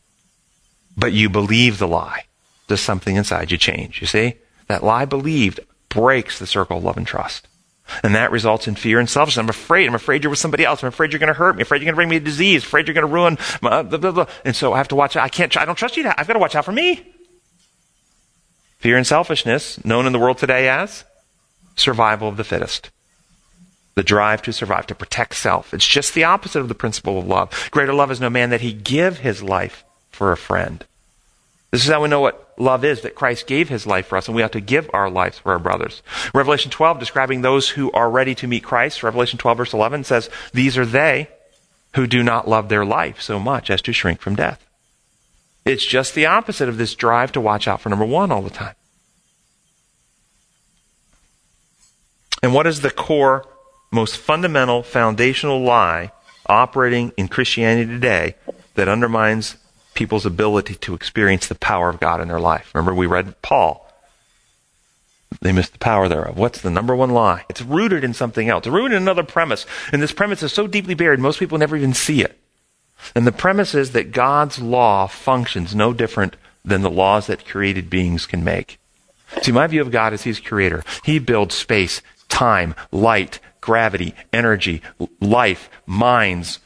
but 0.96 1.12
you 1.12 1.28
believe 1.28 1.78
the 1.78 1.88
lie, 1.88 2.24
does 2.66 2.80
something 2.80 3.16
inside 3.16 3.50
you 3.50 3.58
change? 3.58 4.00
You 4.00 4.06
see, 4.06 4.34
that 4.68 4.84
lie 4.84 5.04
believed 5.04 5.60
breaks 5.88 6.38
the 6.38 6.46
circle 6.46 6.78
of 6.78 6.84
love 6.84 6.96
and 6.96 7.06
trust. 7.06 7.48
And 8.02 8.14
that 8.14 8.30
results 8.30 8.68
in 8.68 8.74
fear 8.74 9.00
and 9.00 9.08
selfishness. 9.08 9.42
I'm 9.42 9.48
afraid. 9.48 9.88
I'm 9.88 9.94
afraid 9.94 10.22
you're 10.22 10.28
with 10.28 10.38
somebody 10.38 10.62
else. 10.62 10.82
I'm 10.82 10.88
afraid 10.88 11.10
you're 11.10 11.20
going 11.20 11.32
to 11.32 11.38
hurt 11.38 11.56
me. 11.56 11.60
I'm 11.60 11.62
afraid 11.62 11.80
you're 11.80 11.86
going 11.86 11.94
to 11.94 11.96
bring 11.96 12.10
me 12.10 12.16
a 12.16 12.20
disease. 12.20 12.62
I'm 12.62 12.66
afraid 12.66 12.86
you're 12.86 12.94
going 12.94 13.06
to 13.06 13.12
ruin 13.12 13.38
my, 13.62 13.82
blah, 13.82 13.98
blah, 13.98 14.12
blah. 14.12 14.26
And 14.44 14.54
so 14.54 14.74
I 14.74 14.76
have 14.76 14.88
to 14.88 14.94
watch 14.94 15.16
out. 15.16 15.24
I 15.24 15.30
can't, 15.30 15.56
I 15.56 15.64
don't 15.64 15.74
trust 15.74 15.96
you. 15.96 16.06
I've 16.06 16.26
got 16.26 16.34
to 16.34 16.38
watch 16.38 16.54
out 16.54 16.66
for 16.66 16.72
me. 16.72 17.14
Fear 18.78 18.96
and 18.96 19.06
selfishness, 19.06 19.84
known 19.84 20.06
in 20.06 20.12
the 20.12 20.18
world 20.18 20.38
today 20.38 20.68
as 20.68 21.04
survival 21.74 22.28
of 22.28 22.36
the 22.36 22.44
fittest. 22.44 22.90
The 23.96 24.04
drive 24.04 24.42
to 24.42 24.52
survive, 24.52 24.86
to 24.86 24.94
protect 24.94 25.34
self. 25.34 25.74
It's 25.74 25.86
just 25.86 26.14
the 26.14 26.24
opposite 26.24 26.60
of 26.60 26.68
the 26.68 26.74
principle 26.74 27.18
of 27.18 27.26
love. 27.26 27.68
Greater 27.72 27.92
love 27.92 28.12
is 28.12 28.20
no 28.20 28.30
man 28.30 28.50
that 28.50 28.60
he 28.60 28.72
give 28.72 29.18
his 29.18 29.42
life 29.42 29.84
for 30.10 30.30
a 30.30 30.36
friend. 30.36 30.84
This 31.72 31.84
is 31.84 31.90
how 31.90 32.02
we 32.02 32.08
know 32.08 32.20
what 32.20 32.54
love 32.56 32.84
is, 32.84 33.02
that 33.02 33.16
Christ 33.16 33.46
gave 33.46 33.68
his 33.68 33.86
life 33.86 34.06
for 34.06 34.16
us, 34.16 34.28
and 34.28 34.36
we 34.36 34.42
ought 34.42 34.52
to 34.52 34.60
give 34.60 34.88
our 34.94 35.10
lives 35.10 35.38
for 35.38 35.52
our 35.52 35.58
brothers. 35.58 36.02
Revelation 36.32 36.70
12, 36.70 37.00
describing 37.00 37.42
those 37.42 37.70
who 37.70 37.90
are 37.92 38.08
ready 38.08 38.34
to 38.36 38.46
meet 38.46 38.62
Christ, 38.62 39.02
Revelation 39.02 39.38
12, 39.38 39.58
verse 39.58 39.72
11 39.72 40.04
says, 40.04 40.30
These 40.54 40.78
are 40.78 40.86
they 40.86 41.28
who 41.94 42.06
do 42.06 42.22
not 42.22 42.48
love 42.48 42.68
their 42.68 42.84
life 42.84 43.20
so 43.20 43.40
much 43.40 43.70
as 43.70 43.82
to 43.82 43.92
shrink 43.92 44.20
from 44.20 44.36
death. 44.36 44.67
It's 45.68 45.84
just 45.84 46.14
the 46.14 46.24
opposite 46.24 46.68
of 46.70 46.78
this 46.78 46.94
drive 46.94 47.32
to 47.32 47.42
watch 47.42 47.68
out 47.68 47.82
for 47.82 47.90
number 47.90 48.06
one 48.06 48.32
all 48.32 48.40
the 48.40 48.48
time. 48.48 48.74
And 52.42 52.54
what 52.54 52.66
is 52.66 52.80
the 52.80 52.90
core, 52.90 53.44
most 53.90 54.16
fundamental, 54.16 54.82
foundational 54.82 55.60
lie 55.60 56.10
operating 56.46 57.12
in 57.18 57.28
Christianity 57.28 57.90
today 57.90 58.36
that 58.76 58.88
undermines 58.88 59.56
people's 59.92 60.24
ability 60.24 60.74
to 60.76 60.94
experience 60.94 61.48
the 61.48 61.54
power 61.54 61.90
of 61.90 62.00
God 62.00 62.22
in 62.22 62.28
their 62.28 62.40
life? 62.40 62.70
Remember, 62.74 62.94
we 62.94 63.06
read 63.06 63.42
Paul. 63.42 63.84
They 65.42 65.52
missed 65.52 65.72
the 65.72 65.78
power 65.78 66.08
thereof. 66.08 66.38
What's 66.38 66.62
the 66.62 66.70
number 66.70 66.96
one 66.96 67.10
lie? 67.10 67.44
It's 67.50 67.60
rooted 67.60 68.04
in 68.04 68.14
something 68.14 68.48
else. 68.48 68.60
It's 68.60 68.72
rooted 68.72 68.96
in 68.96 69.02
another 69.02 69.22
premise. 69.22 69.66
And 69.92 70.00
this 70.00 70.12
premise 70.12 70.42
is 70.42 70.52
so 70.52 70.66
deeply 70.66 70.94
buried, 70.94 71.20
most 71.20 71.38
people 71.38 71.58
never 71.58 71.76
even 71.76 71.92
see 71.92 72.22
it. 72.22 72.38
And 73.14 73.26
the 73.26 73.32
premise 73.32 73.74
is 73.74 73.92
that 73.92 74.12
God's 74.12 74.58
law 74.58 75.06
functions 75.06 75.74
no 75.74 75.92
different 75.92 76.36
than 76.64 76.82
the 76.82 76.90
laws 76.90 77.26
that 77.26 77.46
created 77.46 77.90
beings 77.90 78.26
can 78.26 78.44
make. 78.44 78.78
See, 79.42 79.52
my 79.52 79.66
view 79.66 79.82
of 79.82 79.90
God 79.90 80.12
is 80.12 80.22
He's 80.22 80.40
creator. 80.40 80.84
He 81.04 81.18
builds 81.18 81.54
space, 81.54 82.02
time, 82.28 82.74
light, 82.90 83.40
gravity, 83.60 84.14
energy, 84.32 84.82
life, 85.20 85.68
minds, 85.86 86.58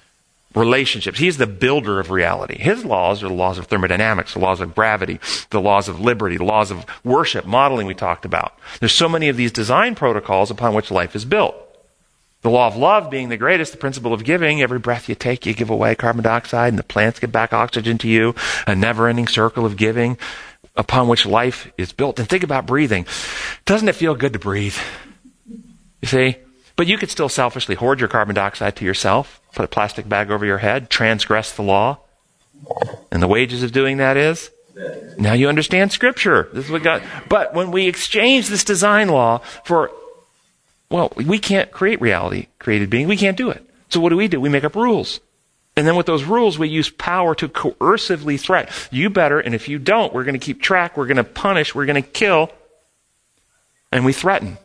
relationships. 0.54 1.18
He's 1.18 1.38
the 1.38 1.46
builder 1.46 1.98
of 1.98 2.10
reality. 2.10 2.58
His 2.58 2.84
laws 2.84 3.22
are 3.22 3.28
the 3.28 3.34
laws 3.34 3.58
of 3.58 3.66
thermodynamics, 3.66 4.34
the 4.34 4.40
laws 4.40 4.60
of 4.60 4.74
gravity, 4.74 5.18
the 5.50 5.60
laws 5.60 5.88
of 5.88 6.00
liberty, 6.00 6.36
the 6.36 6.44
laws 6.44 6.70
of 6.70 6.84
worship, 7.04 7.46
modeling 7.46 7.86
we 7.86 7.94
talked 7.94 8.24
about. 8.24 8.58
There's 8.80 8.94
so 8.94 9.08
many 9.08 9.28
of 9.28 9.36
these 9.36 9.52
design 9.52 9.94
protocols 9.94 10.50
upon 10.50 10.74
which 10.74 10.90
life 10.90 11.16
is 11.16 11.24
built. 11.24 11.56
The 12.42 12.50
law 12.50 12.66
of 12.66 12.76
love 12.76 13.08
being 13.08 13.28
the 13.28 13.36
greatest, 13.36 13.72
the 13.72 13.78
principle 13.78 14.12
of 14.12 14.24
giving. 14.24 14.60
Every 14.60 14.78
breath 14.78 15.08
you 15.08 15.14
take, 15.14 15.46
you 15.46 15.54
give 15.54 15.70
away 15.70 15.94
carbon 15.94 16.24
dioxide, 16.24 16.68
and 16.68 16.78
the 16.78 16.82
plants 16.84 17.20
give 17.20 17.32
back 17.32 17.52
oxygen 17.52 17.98
to 17.98 18.08
you. 18.08 18.34
A 18.66 18.74
never 18.74 19.08
ending 19.08 19.28
circle 19.28 19.64
of 19.64 19.76
giving 19.76 20.18
upon 20.76 21.08
which 21.08 21.24
life 21.24 21.70
is 21.78 21.92
built. 21.92 22.18
And 22.18 22.28
think 22.28 22.42
about 22.42 22.66
breathing. 22.66 23.06
Doesn't 23.64 23.88
it 23.88 23.94
feel 23.94 24.14
good 24.14 24.32
to 24.32 24.38
breathe? 24.38 24.76
You 26.00 26.08
see? 26.08 26.36
But 26.74 26.86
you 26.86 26.98
could 26.98 27.10
still 27.10 27.28
selfishly 27.28 27.74
hoard 27.74 28.00
your 28.00 28.08
carbon 28.08 28.34
dioxide 28.34 28.76
to 28.76 28.84
yourself, 28.84 29.40
put 29.52 29.64
a 29.64 29.68
plastic 29.68 30.08
bag 30.08 30.30
over 30.30 30.44
your 30.44 30.58
head, 30.58 30.90
transgress 30.90 31.52
the 31.52 31.62
law. 31.62 32.00
And 33.10 33.22
the 33.22 33.28
wages 33.28 33.62
of 33.62 33.72
doing 33.72 33.98
that 33.98 34.16
is? 34.16 34.50
Now 35.18 35.34
you 35.34 35.48
understand 35.48 35.92
Scripture. 35.92 36.48
This 36.52 36.64
is 36.64 36.70
what 36.70 36.82
God. 36.82 37.02
But 37.28 37.54
when 37.54 37.70
we 37.70 37.86
exchange 37.86 38.48
this 38.48 38.64
design 38.64 39.08
law 39.08 39.38
for, 39.64 39.92
well, 40.92 41.12
we 41.16 41.38
can't 41.38 41.70
create 41.70 42.00
reality, 42.00 42.48
created 42.58 42.90
being. 42.90 43.08
We 43.08 43.16
can't 43.16 43.36
do 43.36 43.50
it. 43.50 43.68
So 43.88 44.00
what 44.00 44.10
do 44.10 44.16
we 44.16 44.28
do? 44.28 44.40
We 44.40 44.48
make 44.48 44.64
up 44.64 44.76
rules. 44.76 45.20
And 45.76 45.86
then 45.86 45.96
with 45.96 46.06
those 46.06 46.24
rules, 46.24 46.58
we 46.58 46.68
use 46.68 46.90
power 46.90 47.34
to 47.36 47.48
coercively 47.48 48.38
threat. 48.38 48.70
You 48.90 49.08
better, 49.08 49.40
and 49.40 49.54
if 49.54 49.68
you 49.68 49.78
don't, 49.78 50.12
we're 50.12 50.24
going 50.24 50.38
to 50.38 50.44
keep 50.44 50.60
track, 50.60 50.96
we're 50.96 51.06
going 51.06 51.16
to 51.16 51.24
punish, 51.24 51.74
we're 51.74 51.86
going 51.86 52.02
to 52.02 52.08
kill, 52.08 52.50
and 53.90 54.04
we 54.04 54.12
threaten. 54.12 54.58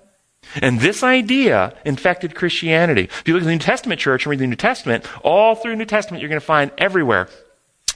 And 0.62 0.80
this 0.80 1.04
idea 1.04 1.76
infected 1.86 2.36
Christianity. 2.36 3.04
If 3.04 3.24
you 3.26 3.34
look 3.34 3.44
at 3.44 3.46
the 3.46 3.52
New 3.52 3.60
Testament 3.60 4.00
church 4.00 4.26
and 4.26 4.32
read 4.32 4.40
the 4.40 4.48
New 4.48 4.56
Testament, 4.56 5.06
all 5.24 5.56
through 5.56 5.76
New 5.78 5.86
Testament, 5.86 6.22
you're 6.22 6.30
going 6.30 6.42
to 6.42 6.46
find 6.46 6.72
everywhere. 6.78 7.30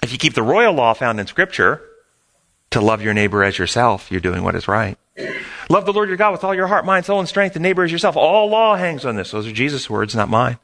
If 0.01 0.11
you 0.11 0.17
keep 0.17 0.33
the 0.33 0.43
royal 0.43 0.73
law 0.73 0.93
found 0.93 1.19
in 1.19 1.27
Scripture, 1.27 1.81
to 2.71 2.81
love 2.81 3.01
your 3.01 3.13
neighbor 3.13 3.43
as 3.43 3.57
yourself, 3.57 4.09
you're 4.09 4.21
doing 4.21 4.43
what 4.43 4.55
is 4.55 4.67
right. 4.67 4.97
Love 5.71 5.85
the 5.85 5.93
Lord 5.93 6.09
your 6.09 6.17
God 6.17 6.33
with 6.33 6.43
all 6.43 6.53
your 6.53 6.67
heart, 6.67 6.83
mind, 6.83 7.05
soul, 7.05 7.21
and 7.21 7.29
strength, 7.29 7.55
and 7.55 7.63
neighbor 7.63 7.81
as 7.81 7.93
yourself. 7.93 8.17
All 8.17 8.49
law 8.49 8.75
hangs 8.75 9.05
on 9.05 9.15
this. 9.15 9.31
Those 9.31 9.47
are 9.47 9.53
Jesus' 9.53 9.89
words, 9.89 10.13
not 10.13 10.27
mine. 10.27 10.57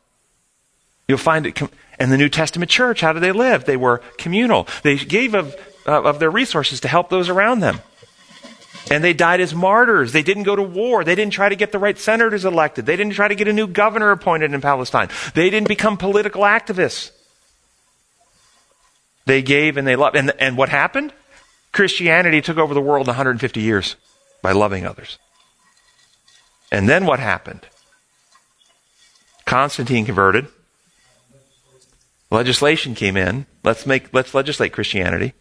You'll 1.07 1.17
find 1.17 1.47
it. 1.47 1.61
In 1.97 2.09
the 2.09 2.17
New 2.17 2.27
Testament 2.27 2.69
church, 2.69 2.99
how 2.99 3.13
did 3.13 3.23
they 3.23 3.31
live? 3.31 3.63
They 3.63 3.77
were 3.77 3.99
communal. 4.17 4.67
They 4.83 4.97
gave 4.97 5.33
of, 5.33 5.55
uh, 5.87 6.03
of 6.03 6.19
their 6.19 6.29
resources 6.29 6.81
to 6.81 6.89
help 6.89 7.09
those 7.09 7.29
around 7.29 7.61
them. 7.61 7.79
And 8.91 9.01
they 9.01 9.13
died 9.13 9.39
as 9.39 9.55
martyrs. 9.55 10.11
They 10.11 10.23
didn't 10.23 10.43
go 10.43 10.57
to 10.57 10.61
war. 10.61 11.05
They 11.05 11.15
didn't 11.15 11.31
try 11.31 11.47
to 11.47 11.55
get 11.55 11.71
the 11.71 11.79
right 11.79 11.97
senators 11.97 12.43
elected. 12.43 12.85
They 12.85 12.97
didn't 12.97 13.13
try 13.13 13.29
to 13.29 13.35
get 13.35 13.47
a 13.47 13.53
new 13.53 13.67
governor 13.67 14.11
appointed 14.11 14.53
in 14.53 14.59
Palestine. 14.59 15.07
They 15.33 15.49
didn't 15.49 15.69
become 15.69 15.95
political 15.95 16.41
activists. 16.41 17.11
They 19.25 19.41
gave 19.41 19.77
and 19.77 19.87
they 19.87 19.95
loved. 19.95 20.17
And, 20.17 20.33
and 20.37 20.57
what 20.57 20.67
happened? 20.67 21.13
Christianity 21.71 22.41
took 22.41 22.57
over 22.57 22.73
the 22.73 22.81
world 22.81 23.07
in 23.07 23.11
150 23.11 23.61
years 23.61 23.95
by 24.47 24.53
loving 24.53 24.85
others. 24.85 25.19
And 26.71 26.87
then 26.87 27.05
what 27.05 27.19
happened? 27.19 27.67
Constantine 29.43 30.05
converted. 30.05 30.47
Legislation 32.31 32.95
came 32.95 33.17
in. 33.17 33.45
Let's 33.65 33.85
make, 33.85 34.13
let's 34.13 34.33
legislate 34.33 34.71
Christianity. 34.71 35.33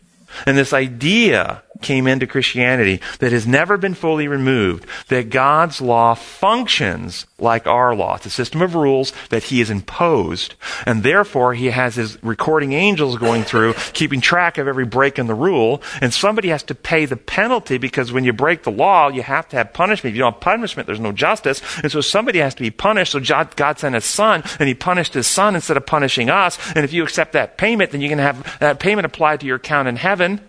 And 0.44 0.58
this 0.58 0.72
idea 0.72 1.62
came 1.82 2.06
into 2.06 2.26
Christianity 2.26 3.00
that 3.18 3.32
has 3.32 3.46
never 3.46 3.76
been 3.76 3.94
fully 3.94 4.28
removed 4.28 4.86
that 5.08 5.30
God's 5.30 5.80
law 5.80 6.14
functions 6.14 7.26
like 7.38 7.66
our 7.66 7.94
law. 7.94 8.16
It's 8.16 8.26
a 8.26 8.30
system 8.30 8.62
of 8.62 8.74
rules 8.74 9.12
that 9.30 9.44
He 9.44 9.58
has 9.58 9.70
imposed, 9.70 10.54
and 10.86 11.02
therefore 11.02 11.54
He 11.54 11.66
has 11.66 11.96
His 11.96 12.22
recording 12.22 12.72
angels 12.72 13.16
going 13.16 13.42
through, 13.42 13.74
keeping 13.92 14.20
track 14.20 14.58
of 14.58 14.68
every 14.68 14.86
break 14.86 15.18
in 15.18 15.26
the 15.26 15.34
rule, 15.34 15.82
and 16.00 16.12
somebody 16.12 16.48
has 16.48 16.62
to 16.64 16.74
pay 16.74 17.04
the 17.04 17.16
penalty 17.16 17.78
because 17.78 18.12
when 18.12 18.24
you 18.24 18.32
break 18.32 18.62
the 18.62 18.70
law, 18.70 19.08
you 19.08 19.22
have 19.22 19.48
to 19.48 19.56
have 19.56 19.72
punishment. 19.72 20.12
If 20.12 20.16
you 20.16 20.22
don't 20.22 20.34
have 20.34 20.40
punishment, 20.40 20.86
there's 20.86 21.00
no 21.00 21.12
justice, 21.12 21.60
and 21.82 21.92
so 21.92 22.00
somebody 22.00 22.38
has 22.38 22.54
to 22.54 22.62
be 22.62 22.70
punished. 22.70 23.12
So 23.12 23.20
God 23.20 23.78
sent 23.78 23.94
His 23.94 24.04
Son, 24.04 24.42
and 24.58 24.68
He 24.68 24.74
punished 24.74 25.14
His 25.14 25.26
Son 25.26 25.54
instead 25.54 25.76
of 25.76 25.86
punishing 25.86 26.30
us, 26.30 26.58
and 26.74 26.84
if 26.84 26.92
you 26.92 27.02
accept 27.02 27.32
that 27.32 27.58
payment, 27.58 27.90
then 27.90 28.00
you 28.00 28.08
can 28.08 28.18
have 28.18 28.58
that 28.60 28.80
payment 28.80 29.04
applied 29.06 29.40
to 29.40 29.46
your 29.46 29.56
account 29.56 29.88
in 29.88 29.96
heaven. 29.96 30.40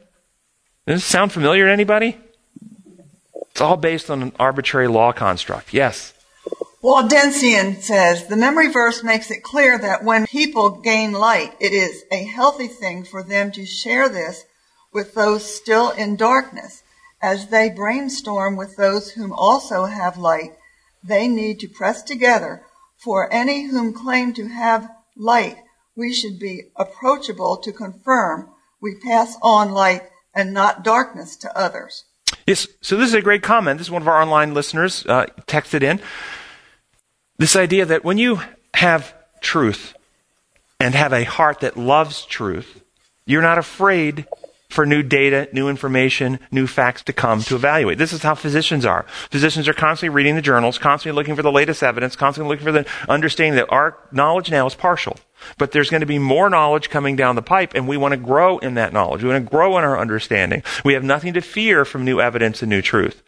Does 0.88 1.02
this 1.02 1.06
sound 1.06 1.34
familiar 1.34 1.66
to 1.66 1.72
anybody? 1.72 2.18
It's 3.52 3.60
all 3.60 3.76
based 3.76 4.10
on 4.10 4.22
an 4.22 4.32
arbitrary 4.40 4.88
law 4.88 5.12
construct. 5.12 5.74
Yes. 5.74 6.14
Waldensian 6.82 7.82
says 7.82 8.28
the 8.28 8.38
memory 8.38 8.72
verse 8.72 9.04
makes 9.04 9.30
it 9.30 9.44
clear 9.44 9.78
that 9.78 10.06
when 10.06 10.26
people 10.28 10.70
gain 10.70 11.12
light, 11.12 11.54
it 11.60 11.74
is 11.74 12.06
a 12.10 12.24
healthy 12.24 12.68
thing 12.68 13.04
for 13.04 13.22
them 13.22 13.52
to 13.52 13.66
share 13.66 14.08
this 14.08 14.46
with 14.94 15.14
those 15.14 15.44
still 15.44 15.90
in 15.90 16.16
darkness. 16.16 16.84
As 17.22 17.48
they 17.48 17.70
brainstorm 17.70 18.56
with 18.56 18.78
those 18.78 19.12
whom 19.12 19.34
also 19.34 19.86
have 19.86 20.18
light, 20.18 20.56
they 21.04 21.28
need 21.28 21.60
to 21.60 21.68
press 21.68 22.02
together. 22.02 22.64
For 22.96 23.30
any 23.34 23.68
whom 23.68 23.92
claim 23.92 24.34
to 24.36 24.48
have 24.48 24.90
light, 25.18 25.58
we 25.98 26.14
should 26.14 26.40
be 26.40 26.72
approachable 26.78 27.58
to 27.58 27.74
confirm 27.74 28.52
we 28.80 28.96
pass 28.96 29.36
on 29.42 29.72
light 29.72 30.04
and 30.38 30.54
not 30.54 30.84
darkness 30.84 31.36
to 31.36 31.58
others. 31.58 32.06
Yes, 32.46 32.68
so 32.80 32.96
this 32.96 33.10
is 33.10 33.16
a 33.16 33.22
great 33.22 33.42
comment. 33.42 33.80
This 33.80 33.88
is 33.88 33.92
one 33.92 34.04
of 34.04 34.08
our 34.08 34.22
online 34.22 34.54
listeners 34.54 35.06
uh, 35.08 35.26
texted 35.48 35.82
in. 35.82 36.00
This 37.38 37.56
idea 37.56 37.86
that 37.86 38.06
when 38.06 38.18
you 38.18 38.40
have 38.76 39.14
truth 39.42 39.96
and 40.80 40.94
have 40.94 41.12
a 41.12 41.24
heart 41.24 41.62
that 41.62 41.76
loves 41.76 42.26
truth, 42.26 42.84
you're 43.26 43.42
not 43.42 43.58
afraid 43.58 44.28
for 44.70 44.86
new 44.86 45.02
data, 45.02 45.50
new 45.54 45.70
information, 45.70 46.40
new 46.52 46.68
facts 46.68 47.02
to 47.04 47.14
come 47.14 47.42
to 47.42 47.56
evaluate. 47.56 47.98
This 47.98 48.14
is 48.14 48.22
how 48.22 48.36
physicians 48.36 48.86
are. 48.86 49.06
Physicians 49.32 49.68
are 49.68 49.74
constantly 49.74 50.14
reading 50.14 50.36
the 50.36 50.42
journals, 50.42 50.78
constantly 50.78 51.16
looking 51.16 51.36
for 51.36 51.42
the 51.42 51.52
latest 51.52 51.82
evidence, 51.82 52.16
constantly 52.16 52.54
looking 52.54 52.66
for 52.66 52.72
the 52.72 52.86
understanding 53.10 53.56
that 53.56 53.72
our 53.72 53.98
knowledge 54.12 54.52
now 54.52 54.68
is 54.68 54.76
partial. 54.76 55.18
But 55.58 55.72
there's 55.72 55.90
going 55.90 56.02
to 56.02 56.08
be 56.08 56.20
more 56.20 56.50
knowledge 56.50 56.90
coming 56.90 57.16
down 57.16 57.36
the 57.36 57.42
pipe, 57.42 57.74
and 57.76 57.88
we 57.88 57.98
want 57.98 58.14
to 58.14 58.18
grow 58.18 58.58
in 58.58 58.76
that 58.76 58.94
knowledge. 58.94 59.24
We 59.24 59.30
want 59.30 59.46
to 59.46 59.50
grow 59.50 59.78
in 59.78 59.84
our 59.84 60.00
understanding. 60.00 60.64
We 60.84 60.94
have 60.94 61.04
nothing 61.04 61.34
to 61.34 61.42
fear 61.42 61.86
from 61.86 62.06
new 62.06 62.20
evidence 62.20 62.62
and 62.62 62.70
new 62.70 62.82
truth. 62.82 63.24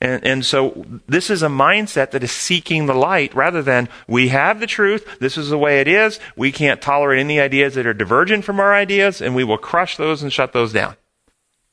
And, 0.00 0.24
and 0.26 0.44
so 0.44 0.84
this 1.06 1.30
is 1.30 1.42
a 1.42 1.48
mindset 1.48 2.10
that 2.10 2.22
is 2.22 2.32
seeking 2.32 2.86
the 2.86 2.94
light 2.94 3.34
rather 3.34 3.62
than 3.62 3.88
we 4.06 4.28
have 4.28 4.60
the 4.60 4.66
truth, 4.66 5.18
this 5.18 5.38
is 5.38 5.48
the 5.48 5.58
way 5.58 5.80
it 5.80 5.88
is, 5.88 6.20
we 6.36 6.52
can't 6.52 6.82
tolerate 6.82 7.20
any 7.20 7.40
ideas 7.40 7.74
that 7.74 7.86
are 7.86 7.94
divergent 7.94 8.44
from 8.44 8.60
our 8.60 8.74
ideas, 8.74 9.22
and 9.22 9.34
we 9.34 9.44
will 9.44 9.56
crush 9.56 9.96
those 9.96 10.22
and 10.22 10.32
shut 10.32 10.52
those 10.52 10.72
down. 10.72 10.96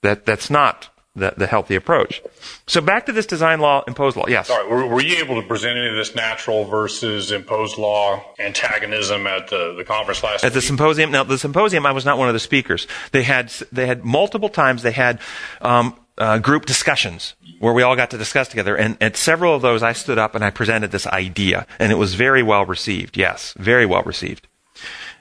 That, 0.02 0.26
that's 0.26 0.50
not 0.50 0.91
the, 1.16 1.34
the 1.36 1.48
healthy 1.48 1.76
approach. 1.76 2.22
So 2.68 2.80
back 2.80 3.06
to 3.08 3.12
this 3.12 3.26
design 3.26 3.60
law, 3.60 3.84
imposed 3.88 4.16
law. 4.16 4.26
Yes. 4.28 4.48
Sorry, 4.48 4.68
were, 4.68 4.86
were, 4.88 5.02
you 5.02 5.18
able 5.18 5.42
to 5.42 5.48
present 5.48 5.78
any 5.78 5.90
of 5.90 5.96
this 5.96 6.16
natural 6.16 6.64
versus 6.64 7.32
imposed 7.32 7.78
law 7.78 8.24
antagonism 8.40 9.28
at 9.28 9.50
the, 9.50 9.74
the 9.76 9.84
conference 9.84 10.24
last 10.24 10.46
At 10.46 10.54
the 10.54 10.60
week? 10.60 10.66
symposium, 10.66 11.12
now 11.12 11.24
the 11.24 11.38
symposium, 11.38 11.86
I 11.86 11.92
was 11.92 12.06
not 12.06 12.18
one 12.18 12.30
of 12.30 12.34
the 12.34 12.40
speakers. 12.40 12.88
They 13.12 13.24
had, 13.24 13.50
they 13.72 13.88
had 13.88 14.06
multiple 14.06 14.50
times, 14.50 14.84
they 14.84 14.92
had, 14.92 15.20
um, 15.62 15.98
uh, 16.18 16.38
group 16.38 16.66
discussions 16.66 17.36
where 17.60 17.74
we 17.74 17.82
all 17.82 17.96
got 17.96 18.12
to 18.12 18.18
discuss 18.18 18.48
together. 18.48 18.76
And 18.76 18.96
at 19.02 19.18
several 19.18 19.56
of 19.56 19.62
those, 19.62 19.82
I 19.82 19.94
stood 19.94 20.18
up 20.18 20.36
and 20.36 20.44
I 20.44 20.50
presented 20.50 20.92
this 20.92 21.08
idea, 21.08 21.66
and 21.80 21.92
it 21.92 21.96
was 21.96 22.16
very 22.16 22.44
well 22.44 22.66
received. 22.66 23.18
Yes, 23.18 23.54
very 23.58 23.86
well 23.86 24.04
received. 24.04 24.48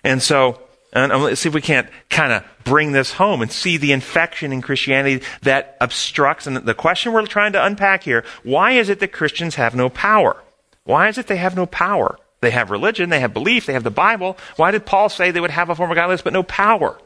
And 0.04 0.22
so, 0.22 0.60
and 0.92 1.12
let's 1.22 1.40
see 1.40 1.48
if 1.48 1.54
we 1.54 1.60
can't 1.60 1.88
kind 2.08 2.32
of 2.32 2.44
bring 2.64 2.92
this 2.92 3.12
home 3.12 3.42
and 3.42 3.52
see 3.52 3.76
the 3.76 3.92
infection 3.92 4.52
in 4.52 4.60
Christianity 4.60 5.24
that 5.42 5.76
obstructs. 5.80 6.46
And 6.46 6.56
the 6.56 6.74
question 6.74 7.12
we're 7.12 7.26
trying 7.26 7.52
to 7.52 7.64
unpack 7.64 8.04
here 8.04 8.24
why 8.42 8.72
is 8.72 8.88
it 8.88 9.00
that 9.00 9.12
Christians 9.12 9.54
have 9.54 9.74
no 9.74 9.88
power? 9.88 10.36
Why 10.84 11.08
is 11.08 11.18
it 11.18 11.28
they 11.28 11.36
have 11.36 11.54
no 11.54 11.66
power? 11.66 12.18
They 12.40 12.50
have 12.50 12.70
religion, 12.70 13.10
they 13.10 13.20
have 13.20 13.34
belief, 13.34 13.66
they 13.66 13.74
have 13.74 13.84
the 13.84 13.90
Bible. 13.90 14.36
Why 14.56 14.70
did 14.70 14.86
Paul 14.86 15.08
say 15.08 15.30
they 15.30 15.40
would 15.40 15.50
have 15.50 15.68
a 15.68 15.74
form 15.74 15.90
of 15.90 15.94
godliness 15.94 16.22
but 16.22 16.32
no 16.32 16.42
power? 16.42 16.98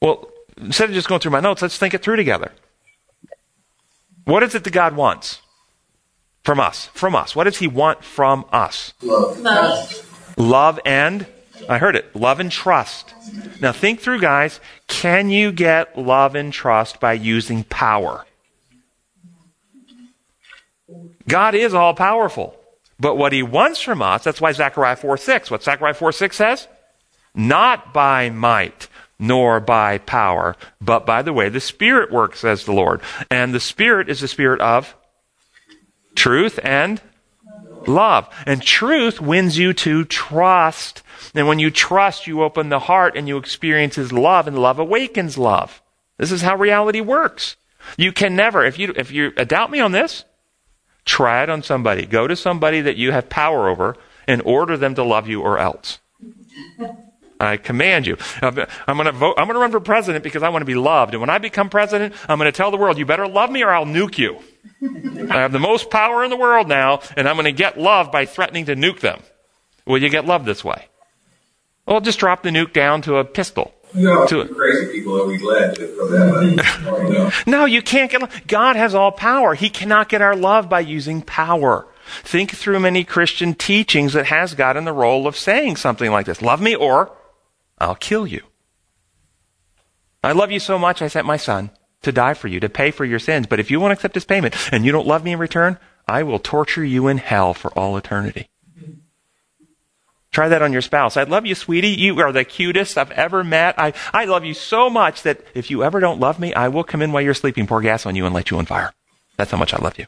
Well, 0.00 0.28
instead 0.56 0.88
of 0.88 0.94
just 0.94 1.08
going 1.08 1.20
through 1.20 1.32
my 1.32 1.40
notes, 1.40 1.60
let's 1.60 1.76
think 1.76 1.94
it 1.94 2.02
through 2.02 2.16
together. 2.16 2.52
What 4.24 4.42
is 4.42 4.54
it 4.54 4.64
that 4.64 4.72
God 4.72 4.96
wants 4.96 5.40
from 6.44 6.60
us? 6.60 6.86
From 6.94 7.16
us. 7.16 7.34
What 7.34 7.44
does 7.44 7.58
He 7.58 7.66
want 7.66 8.04
from 8.04 8.44
us? 8.52 8.94
Love. 9.02 9.40
Love. 9.40 10.34
Love 10.36 10.80
and, 10.84 11.26
I 11.68 11.78
heard 11.78 11.96
it, 11.96 12.14
love 12.14 12.40
and 12.40 12.50
trust. 12.50 13.14
Now 13.60 13.72
think 13.72 14.00
through, 14.00 14.20
guys. 14.20 14.60
Can 14.86 15.30
you 15.30 15.52
get 15.52 15.98
love 15.98 16.34
and 16.34 16.52
trust 16.52 17.00
by 17.00 17.14
using 17.14 17.64
power? 17.64 18.26
God 21.26 21.54
is 21.54 21.74
all 21.74 21.94
powerful. 21.94 22.56
But 23.00 23.16
what 23.16 23.32
He 23.32 23.42
wants 23.42 23.80
from 23.80 24.02
us, 24.02 24.24
that's 24.24 24.40
why 24.40 24.52
Zechariah 24.52 24.96
4 24.96 25.16
6, 25.16 25.50
what 25.50 25.62
Zechariah 25.62 25.94
4 25.94 26.12
6 26.12 26.36
says? 26.36 26.68
Not 27.34 27.92
by 27.92 28.30
might, 28.30 28.88
nor 29.18 29.60
by 29.60 29.98
power, 29.98 30.56
but 30.80 31.04
by 31.04 31.22
the 31.22 31.32
way 31.32 31.48
the 31.48 31.60
Spirit 31.60 32.12
works, 32.12 32.40
says 32.40 32.64
the 32.64 32.72
Lord. 32.72 33.00
And 33.30 33.52
the 33.52 33.60
Spirit 33.60 34.08
is 34.08 34.20
the 34.20 34.28
Spirit 34.28 34.60
of 34.60 34.94
truth 36.14 36.60
and 36.62 37.00
love. 37.86 38.28
And 38.46 38.62
truth 38.62 39.20
wins 39.20 39.58
you 39.58 39.72
to 39.74 40.04
trust. 40.04 41.02
And 41.34 41.46
when 41.46 41.58
you 41.58 41.70
trust, 41.70 42.26
you 42.26 42.42
open 42.42 42.68
the 42.68 42.78
heart 42.78 43.16
and 43.16 43.28
you 43.28 43.36
experience 43.36 43.94
His 43.96 44.12
love, 44.12 44.46
and 44.46 44.58
love 44.58 44.78
awakens 44.78 45.38
love. 45.38 45.82
This 46.18 46.32
is 46.32 46.42
how 46.42 46.56
reality 46.56 47.00
works. 47.00 47.56
You 47.96 48.12
can 48.12 48.34
never, 48.34 48.64
if 48.64 48.78
you, 48.78 48.92
if 48.96 49.10
you 49.10 49.32
uh, 49.36 49.44
doubt 49.44 49.70
me 49.70 49.80
on 49.80 49.92
this, 49.92 50.24
Try 51.04 51.42
it 51.42 51.50
on 51.50 51.62
somebody. 51.62 52.06
Go 52.06 52.26
to 52.26 52.36
somebody 52.36 52.80
that 52.80 52.96
you 52.96 53.12
have 53.12 53.28
power 53.28 53.68
over 53.68 53.96
and 54.26 54.40
order 54.42 54.76
them 54.76 54.94
to 54.94 55.04
love 55.04 55.28
you 55.28 55.42
or 55.42 55.58
else. 55.58 55.98
I 57.38 57.58
command 57.58 58.06
you. 58.06 58.16
I'm 58.40 58.54
going 58.54 59.04
to 59.04 59.12
vote. 59.12 59.34
I'm 59.36 59.46
going 59.46 59.54
to 59.54 59.60
run 59.60 59.70
for 59.70 59.80
president 59.80 60.24
because 60.24 60.42
I 60.42 60.48
want 60.48 60.62
to 60.62 60.66
be 60.66 60.76
loved. 60.76 61.12
And 61.12 61.20
when 61.20 61.28
I 61.28 61.38
become 61.38 61.68
president, 61.68 62.14
I'm 62.26 62.38
going 62.38 62.50
to 62.50 62.56
tell 62.56 62.70
the 62.70 62.78
world, 62.78 62.96
you 62.96 63.04
better 63.04 63.28
love 63.28 63.50
me 63.50 63.62
or 63.62 63.70
I'll 63.70 63.84
nuke 63.84 64.16
you. 64.16 64.38
I 65.30 65.40
have 65.40 65.52
the 65.52 65.58
most 65.58 65.90
power 65.90 66.24
in 66.24 66.30
the 66.30 66.36
world 66.36 66.68
now, 66.68 67.00
and 67.16 67.28
I'm 67.28 67.36
going 67.36 67.44
to 67.44 67.52
get 67.52 67.78
love 67.78 68.10
by 68.10 68.24
threatening 68.24 68.66
to 68.66 68.76
nuke 68.76 69.00
them. 69.00 69.20
Will 69.86 69.98
you 69.98 70.08
get 70.08 70.24
love 70.24 70.44
this 70.44 70.64
way? 70.64 70.88
Well, 71.86 72.00
just 72.00 72.18
drop 72.18 72.42
the 72.42 72.50
nuke 72.50 72.72
down 72.72 73.02
to 73.02 73.16
a 73.16 73.24
pistol. 73.24 73.74
You 73.94 74.26
to 74.26 74.46
crazy 74.46 74.92
people 74.92 75.14
led 75.14 75.76
to 75.76 75.86
from 75.96 76.10
that. 76.10 77.34
no, 77.46 77.64
you 77.64 77.80
can't 77.80 78.10
get. 78.10 78.46
God 78.48 78.74
has 78.74 78.94
all 78.94 79.12
power. 79.12 79.54
He 79.54 79.70
cannot 79.70 80.08
get 80.08 80.20
our 80.20 80.34
love 80.34 80.68
by 80.68 80.80
using 80.80 81.22
power. 81.22 81.86
Think 82.22 82.50
through 82.50 82.80
many 82.80 83.04
Christian 83.04 83.54
teachings 83.54 84.14
that 84.14 84.26
has 84.26 84.54
God 84.54 84.76
in 84.76 84.84
the 84.84 84.92
role 84.92 85.28
of 85.28 85.36
saying 85.36 85.76
something 85.76 86.10
like 86.10 86.26
this: 86.26 86.42
"Love 86.42 86.60
me, 86.60 86.74
or 86.74 87.12
I'll 87.78 87.94
kill 87.94 88.26
you." 88.26 88.42
I 90.24 90.32
love 90.32 90.50
you 90.50 90.58
so 90.58 90.78
much, 90.78 91.02
I 91.02 91.08
sent 91.08 91.26
my 91.26 91.36
son 91.36 91.70
to 92.02 92.10
die 92.10 92.34
for 92.34 92.48
you, 92.48 92.58
to 92.60 92.68
pay 92.68 92.90
for 92.90 93.04
your 93.04 93.18
sins. 93.18 93.46
But 93.46 93.60
if 93.60 93.70
you 93.70 93.78
won't 93.78 93.92
accept 93.92 94.14
his 94.14 94.24
payment 94.24 94.56
and 94.72 94.84
you 94.84 94.90
don't 94.90 95.06
love 95.06 95.22
me 95.22 95.32
in 95.32 95.38
return, 95.38 95.78
I 96.08 96.22
will 96.22 96.38
torture 96.38 96.84
you 96.84 97.08
in 97.08 97.18
hell 97.18 97.52
for 97.54 97.70
all 97.78 97.96
eternity. 97.96 98.48
Try 100.34 100.48
that 100.48 100.62
on 100.62 100.72
your 100.72 100.82
spouse. 100.82 101.16
I 101.16 101.22
love 101.22 101.46
you, 101.46 101.54
sweetie. 101.54 101.90
You 101.90 102.20
are 102.20 102.32
the 102.32 102.42
cutest 102.42 102.98
I've 102.98 103.12
ever 103.12 103.44
met. 103.44 103.76
I, 103.78 103.92
I 104.12 104.24
love 104.24 104.44
you 104.44 104.52
so 104.52 104.90
much 104.90 105.22
that 105.22 105.40
if 105.54 105.70
you 105.70 105.84
ever 105.84 106.00
don't 106.00 106.18
love 106.18 106.40
me, 106.40 106.52
I 106.52 106.66
will 106.66 106.82
come 106.82 107.02
in 107.02 107.12
while 107.12 107.22
you're 107.22 107.34
sleeping, 107.34 107.68
pour 107.68 107.80
gas 107.80 108.04
on 108.04 108.16
you, 108.16 108.26
and 108.26 108.34
light 108.34 108.50
you 108.50 108.58
on 108.58 108.66
fire. 108.66 108.92
That's 109.36 109.52
how 109.52 109.58
much 109.58 109.72
I 109.72 109.78
love 109.78 109.96
you. 109.96 110.06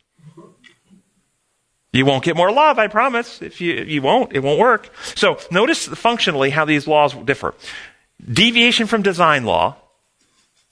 You 1.92 2.04
won't 2.04 2.24
get 2.24 2.36
more 2.36 2.50
love, 2.50 2.76
I 2.76 2.88
promise. 2.88 3.40
If 3.40 3.60
you, 3.60 3.74
you 3.74 4.02
won't, 4.02 4.34
it 4.34 4.42
won't 4.42 4.58
work. 4.58 4.90
So 5.14 5.38
notice 5.52 5.86
functionally 5.86 6.50
how 6.50 6.64
these 6.64 6.88
laws 6.88 7.14
differ. 7.14 7.54
Deviation 8.20 8.88
from 8.88 9.02
design 9.02 9.44
law 9.44 9.76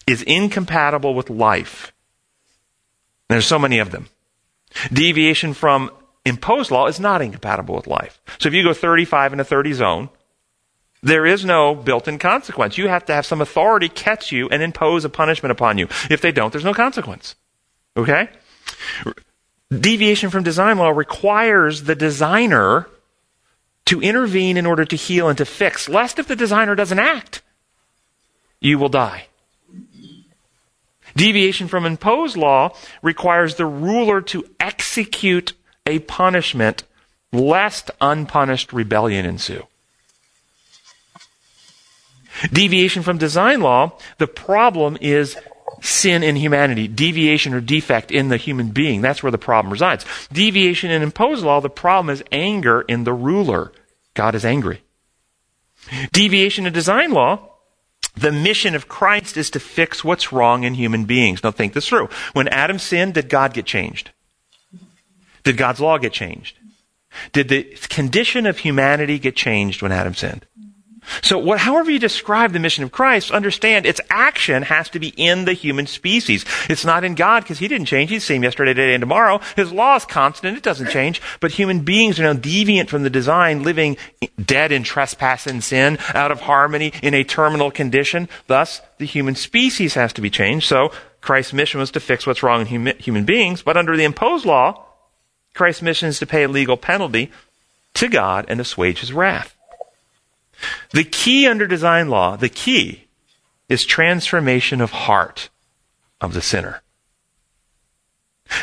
is 0.05 0.23
incompatible 0.23 1.15
with 1.15 1.31
life. 1.31 1.93
There's 3.29 3.47
so 3.47 3.61
many 3.61 3.79
of 3.79 3.93
them. 3.93 4.09
Deviation 4.93 5.55
from 5.55 5.93
imposed 6.25 6.71
law 6.71 6.87
is 6.87 6.99
not 6.99 7.23
incompatible 7.23 7.75
with 7.75 7.87
life. 7.87 8.21
So 8.39 8.49
if 8.49 8.55
you 8.55 8.63
go 8.63 8.73
35 8.73 9.35
in 9.35 9.41
a 9.41 9.45
30 9.45 9.73
zone, 9.73 10.09
there 11.03 11.27
is 11.27 11.45
no 11.45 11.75
built-in 11.75 12.19
consequence. 12.19 12.79
You 12.79 12.89
have 12.89 13.05
to 13.07 13.15
have 13.15 13.27
some 13.27 13.43
authority 13.43 13.91
catch 13.91 14.33
you 14.33 14.49
and 14.49 14.63
impose 14.63 15.05
a 15.05 15.11
punishment 15.11 15.53
upon 15.53 15.77
you. 15.77 15.87
If 16.11 16.23
they 16.23 16.33
don't, 16.33 16.51
there's 16.51 16.65
no 16.65 16.73
consequence. 16.73 17.35
Okay? 17.97 18.31
Deviation 19.71 20.31
from 20.31 20.43
design 20.43 20.79
law 20.79 20.91
requires 20.91 21.83
the 21.83 21.95
designer 21.95 22.89
to 23.85 24.01
intervene 24.01 24.57
in 24.57 24.65
order 24.65 24.87
to 24.87 24.97
heal 24.97 25.29
and 25.29 25.37
to 25.37 25.45
fix, 25.45 25.89
lest 25.91 26.19
if 26.19 26.27
the 26.27 26.37
designer 26.37 26.75
doesn't 26.75 26.99
act, 26.99 27.43
you 28.61 28.79
will 28.79 28.89
die. 28.89 29.27
Deviation 31.15 31.69
from 31.69 31.85
imposed 31.85 32.37
law 32.37 32.75
requires 33.03 33.57
the 33.57 33.67
ruler 33.67 34.21
to 34.23 34.49
execute 34.59 35.53
a 35.87 35.99
punishment 36.01 36.85
lest 37.33 37.91
unpunished 38.01 38.73
rebellion 38.73 39.27
ensue. 39.27 39.67
Deviation 42.53 43.03
from 43.03 43.19
design 43.19 43.61
law, 43.61 43.93
the 44.19 44.27
problem 44.27 44.97
is 45.01 45.37
sin 45.81 46.23
in 46.23 46.37
humanity, 46.37 46.89
deviation 46.89 47.53
or 47.53 47.61
defect 47.61 48.11
in 48.11 48.29
the 48.29 48.37
human 48.37 48.71
being. 48.71 49.03
That's 49.03 49.23
where 49.23 49.31
the 49.31 49.39
problem 49.39 49.73
resides. 49.73 50.05
Deviation 50.33 50.91
in 50.91 51.03
imposed 51.03 51.45
law, 51.45 51.61
the 51.61 51.71
problem 51.71 52.11
is 52.11 52.25
anger 52.33 52.81
in 52.83 53.05
the 53.05 53.13
ruler. 53.13 53.73
God 54.15 54.35
is 54.35 54.45
angry. 54.45 54.83
Deviation 56.13 56.67
in 56.67 56.73
design 56.73 57.13
law, 57.13 57.51
the 58.17 58.33
mission 58.33 58.75
of 58.75 58.89
Christ 58.89 59.37
is 59.37 59.51
to 59.51 59.61
fix 59.61 60.03
what's 60.03 60.33
wrong 60.33 60.65
in 60.65 60.75
human 60.75 61.05
beings. 61.05 61.43
Now 61.43 61.51
think 61.51 61.75
this 61.75 61.89
through. 61.89 62.09
When 62.33 62.49
Adam 62.49 62.79
sinned, 62.79 63.15
did 63.15 63.29
God 63.29 63.53
get 63.53 63.67
changed? 63.67 64.11
Did 65.45 65.57
God's 65.57 65.81
law 65.81 65.99
get 65.99 66.13
changed? 66.13 66.59
Did 67.33 67.49
the 67.49 67.63
condition 67.89 68.47
of 68.47 68.59
humanity 68.59 69.19
get 69.19 69.37
changed 69.37 69.83
when 69.83 69.93
Adam 69.93 70.15
sinned? 70.15 70.47
So 71.23 71.39
what, 71.39 71.61
however 71.61 71.91
you 71.91 71.99
describe 71.99 72.53
the 72.53 72.59
mission 72.59 72.83
of 72.83 72.93
Christ, 72.93 73.31
understand 73.31 73.85
its 73.85 74.01
action 74.09 74.63
has 74.63 74.89
to 74.91 74.99
be 74.99 75.09
in 75.17 75.45
the 75.45 75.53
human 75.53 75.87
species. 75.87 76.45
It's 76.69 76.85
not 76.85 77.05
in 77.05 77.15
God 77.15 77.43
because 77.43 77.59
He 77.59 77.69
didn't 77.69 77.87
change. 77.87 78.11
He's 78.11 78.23
the 78.23 78.27
same 78.27 78.43
yesterday, 78.43 78.73
today, 78.73 78.95
and 78.95 79.03
tomorrow. 79.03 79.41
His 79.57 79.71
law 79.71 79.97
is 79.97 80.05
constant. 80.05 80.57
It 80.57 80.63
doesn't 80.63 80.91
change. 80.91 81.21
But 81.41 81.53
human 81.53 81.81
beings 81.81 82.19
are 82.19 82.23
now 82.23 82.33
deviant 82.41 82.89
from 82.89 83.03
the 83.03 83.11
design, 83.11 83.63
living 83.63 83.97
dead 84.43 84.73
in 84.73 84.83
trespass 84.83 85.47
and 85.47 85.63
sin, 85.63 85.99
out 86.15 86.33
of 86.33 86.41
harmony, 86.41 86.93
in 87.03 87.15
a 87.15 87.25
terminal 87.25 87.71
condition. 87.71 88.29
Thus, 88.47 88.81
the 88.99 89.07
human 89.07 89.35
species 89.35 89.95
has 89.95 90.13
to 90.15 90.23
be 90.23 90.31
changed. 90.31 90.67
So 90.67 90.91
Christ's 91.21 91.53
mission 91.53 91.81
was 91.81 91.91
to 91.93 92.01
fix 92.01 92.27
what's 92.27 92.43
wrong 92.43 92.67
in 92.67 92.95
human 92.99 93.25
beings. 93.25 93.63
But 93.63 93.77
under 93.77 93.97
the 93.97 94.05
imposed 94.05 94.47
law, 94.47 94.84
Christ's 95.55 95.83
mission 95.83 96.09
is 96.09 96.19
to 96.19 96.27
pay 96.27 96.43
a 96.43 96.49
legal 96.49 96.77
penalty 96.77 97.31
to 97.95 98.09
God 98.09 98.45
and 98.49 98.61
assuage 98.61 99.01
his 99.01 99.13
wrath. 99.13 99.57
The 100.91 101.05
key 101.05 101.47
under 101.47 101.67
design 101.67 102.09
law, 102.09 102.37
the 102.37 102.49
key, 102.49 103.07
is 103.69 103.85
transformation 103.85 104.81
of 104.81 104.91
heart 104.91 105.49
of 106.21 106.35
the 106.35 106.43
sinner. 106.43 106.83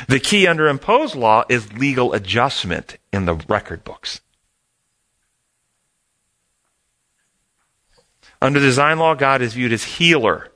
The 0.08 0.19
key 0.19 0.47
under 0.47 0.67
imposed 0.67 1.15
law 1.15 1.43
is 1.49 1.73
legal 1.73 2.13
adjustment 2.13 2.97
in 3.12 3.25
the 3.25 3.36
record 3.36 3.84
books. 3.84 4.21
Under 8.41 8.60
design 8.60 8.97
law, 8.99 9.15
God 9.15 9.41
is 9.41 9.54
viewed 9.54 9.73
as 9.73 9.84
healer. 9.84 10.51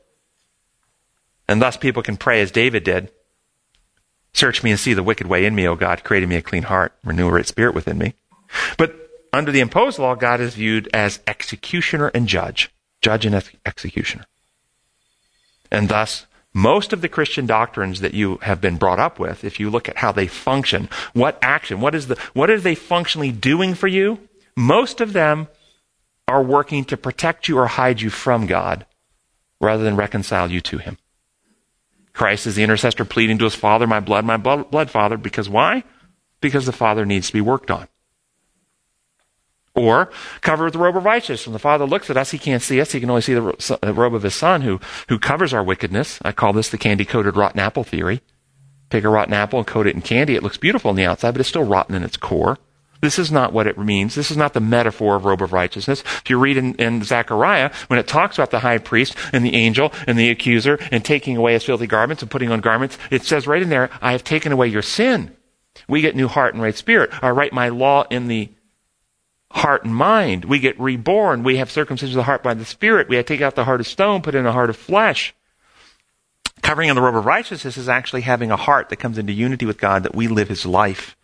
And 1.47 1.61
thus 1.61 1.77
people 1.77 2.01
can 2.01 2.17
pray 2.17 2.41
as 2.41 2.51
David 2.51 2.83
did 2.83 3.11
Search 4.35 4.63
me 4.63 4.71
and 4.71 4.79
see 4.79 4.93
the 4.93 5.01
wicked 5.01 5.27
way 5.27 5.45
in 5.45 5.55
me, 5.55 5.65
O 5.65 5.75
God, 5.75 6.03
creating 6.03 6.27
me 6.27 6.35
a 6.35 6.41
clean 6.41 6.63
heart, 6.63 6.93
renew 7.05 7.29
a 7.29 7.31
right 7.31 7.47
spirit 7.47 7.73
within 7.73 7.97
me. 7.97 8.15
But 8.77 8.93
under 9.31 9.49
the 9.49 9.61
imposed 9.61 9.97
law, 9.97 10.13
God 10.13 10.41
is 10.41 10.55
viewed 10.55 10.89
as 10.93 11.21
executioner 11.25 12.09
and 12.09 12.27
judge, 12.27 12.69
judge 13.01 13.25
and 13.25 13.33
executioner. 13.65 14.25
And 15.71 15.87
thus, 15.87 16.25
most 16.53 16.91
of 16.91 16.99
the 16.99 17.07
Christian 17.07 17.45
doctrines 17.45 18.01
that 18.01 18.13
you 18.13 18.37
have 18.41 18.59
been 18.59 18.75
brought 18.75 18.99
up 18.99 19.19
with, 19.19 19.45
if 19.45 19.57
you 19.57 19.69
look 19.69 19.87
at 19.87 19.97
how 19.97 20.11
they 20.11 20.27
function, 20.27 20.89
what 21.13 21.39
action, 21.41 21.79
what 21.79 21.95
is 21.95 22.07
the, 22.07 22.17
what 22.33 22.49
are 22.49 22.59
they 22.59 22.75
functionally 22.75 23.31
doing 23.31 23.73
for 23.73 23.87
you? 23.87 24.19
Most 24.57 24.99
of 24.99 25.13
them 25.13 25.47
are 26.27 26.43
working 26.43 26.83
to 26.85 26.97
protect 26.97 27.47
you 27.47 27.57
or 27.57 27.67
hide 27.67 28.01
you 28.01 28.09
from 28.09 28.47
God 28.47 28.85
rather 29.61 29.83
than 29.83 29.95
reconcile 29.95 30.51
you 30.51 30.59
to 30.59 30.77
Him. 30.77 30.97
Christ 32.15 32.47
is 32.47 32.55
the 32.55 32.63
intercessor 32.63 33.03
pleading 33.03 33.37
to 33.39 33.43
his 33.43 33.55
Father, 33.55 33.85
my 33.85 33.99
blood, 33.99 34.25
my 34.25 34.37
blood, 34.37 34.89
Father. 34.89 35.17
Because 35.17 35.49
why? 35.49 35.83
Because 36.39 36.65
the 36.65 36.71
Father 36.71 37.05
needs 37.05 37.27
to 37.27 37.33
be 37.33 37.41
worked 37.41 37.69
on. 37.69 37.87
Or 39.75 40.09
cover 40.39 40.63
with 40.63 40.73
the 40.73 40.79
robe 40.79 40.95
of 40.95 41.03
righteousness. 41.03 41.45
When 41.45 41.51
the 41.51 41.59
Father 41.59 41.85
looks 41.85 42.09
at 42.09 42.15
us, 42.15 42.31
he 42.31 42.37
can't 42.37 42.63
see 42.63 42.79
us. 42.79 42.93
He 42.93 43.01
can 43.01 43.09
only 43.09 43.21
see 43.21 43.33
the 43.33 43.93
robe 43.93 44.15
of 44.15 44.23
his 44.23 44.33
Son 44.33 44.61
who, 44.61 44.79
who 45.09 45.19
covers 45.19 45.53
our 45.53 45.63
wickedness. 45.63 46.17
I 46.21 46.31
call 46.31 46.53
this 46.53 46.69
the 46.69 46.77
candy 46.77 47.03
coated 47.03 47.35
rotten 47.35 47.59
apple 47.59 47.83
theory. 47.83 48.21
Take 48.89 49.03
a 49.03 49.09
rotten 49.09 49.33
apple 49.33 49.59
and 49.59 49.67
coat 49.67 49.85
it 49.85 49.95
in 49.95 50.01
candy. 50.01 50.35
It 50.35 50.43
looks 50.43 50.57
beautiful 50.57 50.89
on 50.89 50.95
the 50.95 51.05
outside, 51.05 51.31
but 51.31 51.41
it's 51.41 51.49
still 51.49 51.63
rotten 51.63 51.95
in 51.95 52.03
its 52.03 52.15
core. 52.15 52.57
This 53.05 53.19
is 53.19 53.31
not 53.31 53.53
what 53.53 53.67
it 53.67 53.77
means. 53.77 54.15
This 54.15 54.31
is 54.31 54.35
not 54.35 54.53
the 54.53 54.59
metaphor 54.59 55.15
of 55.15 55.25
robe 55.25 55.43
of 55.43 55.53
righteousness. 55.53 56.01
If 56.01 56.27
you 56.27 56.39
read 56.39 56.57
in, 56.57 56.73
in 56.77 57.03
Zechariah, 57.03 57.71
when 57.85 57.99
it 57.99 58.07
talks 58.07 58.35
about 58.35 58.49
the 58.49 58.61
high 58.61 58.79
priest 58.79 59.15
and 59.31 59.45
the 59.45 59.53
angel 59.53 59.93
and 60.07 60.17
the 60.17 60.31
accuser 60.31 60.79
and 60.89 61.05
taking 61.05 61.37
away 61.37 61.53
his 61.53 61.63
filthy 61.63 61.85
garments 61.85 62.23
and 62.23 62.31
putting 62.31 62.49
on 62.49 62.61
garments, 62.61 62.97
it 63.11 63.21
says 63.21 63.45
right 63.45 63.61
in 63.61 63.69
there, 63.69 63.91
I 64.01 64.13
have 64.13 64.23
taken 64.23 64.51
away 64.51 64.69
your 64.69 64.81
sin. 64.81 65.35
We 65.87 66.01
get 66.01 66.15
new 66.15 66.27
heart 66.27 66.55
and 66.55 66.63
right 66.63 66.75
spirit. 66.75 67.11
I 67.21 67.29
write 67.29 67.53
my 67.53 67.69
law 67.69 68.05
in 68.09 68.27
the 68.27 68.49
heart 69.51 69.85
and 69.85 69.95
mind. 69.95 70.45
We 70.45 70.57
get 70.57 70.79
reborn. 70.79 71.43
We 71.43 71.57
have 71.57 71.69
circumcision 71.69 72.15
of 72.15 72.21
the 72.21 72.23
heart 72.23 72.41
by 72.41 72.55
the 72.55 72.65
Spirit. 72.65 73.07
We 73.07 73.21
take 73.21 73.41
out 73.41 73.53
the 73.53 73.65
heart 73.65 73.81
of 73.81 73.85
stone, 73.87 74.23
put 74.23 74.33
in 74.33 74.47
a 74.47 74.51
heart 74.51 74.71
of 74.71 74.77
flesh. 74.77 75.35
Covering 76.63 76.89
in 76.89 76.95
the 76.95 77.03
robe 77.03 77.17
of 77.17 77.27
righteousness 77.27 77.77
is 77.77 77.87
actually 77.87 78.21
having 78.21 78.49
a 78.49 78.57
heart 78.57 78.89
that 78.89 78.95
comes 78.95 79.19
into 79.19 79.31
unity 79.31 79.67
with 79.67 79.77
God, 79.77 80.01
that 80.01 80.15
we 80.15 80.27
live 80.27 80.49
His 80.49 80.65
life. 80.65 81.15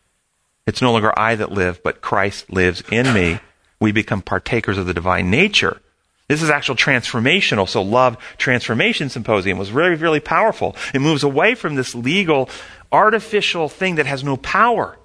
It's 0.72 0.82
no 0.82 0.94
longer 0.94 1.12
I 1.20 1.36
that 1.36 1.52
live, 1.52 1.84
but 1.84 2.00
Christ 2.00 2.50
lives 2.50 2.82
in 2.90 3.14
me. 3.14 3.42
We 3.82 3.92
become 3.92 4.22
partakers 4.22 4.78
of 4.78 4.86
the 4.86 4.94
divine 4.94 5.30
nature. 5.30 5.82
This 6.30 6.42
is 6.42 6.50
actual 6.50 6.78
transformational. 6.78 7.68
So 7.68 7.82
love 7.82 8.18
transformation 8.38 9.10
symposium 9.10 9.58
was 9.58 9.74
really, 9.74 9.96
really 9.96 10.22
powerful. 10.22 10.78
It 10.94 11.02
moves 11.02 11.24
away 11.24 11.56
from 11.56 11.76
this 11.76 11.94
legal, 11.94 12.50
artificial 12.90 13.68
thing 13.68 13.96
that 13.96 14.06
has 14.06 14.24
no 14.24 14.38
power. 14.38 14.98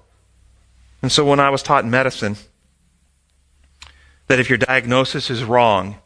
And 1.01 1.11
so 1.11 1.25
when 1.25 1.41
I 1.41 1.49
was 1.49 1.61
taught 1.61 1.83
in 1.83 1.89
medicine, 1.89 2.37
that 4.27 4.39
if 4.39 4.47
your 4.47 4.57
diagnosis 4.57 5.29
is 5.29 5.43
wrong, 5.43 5.97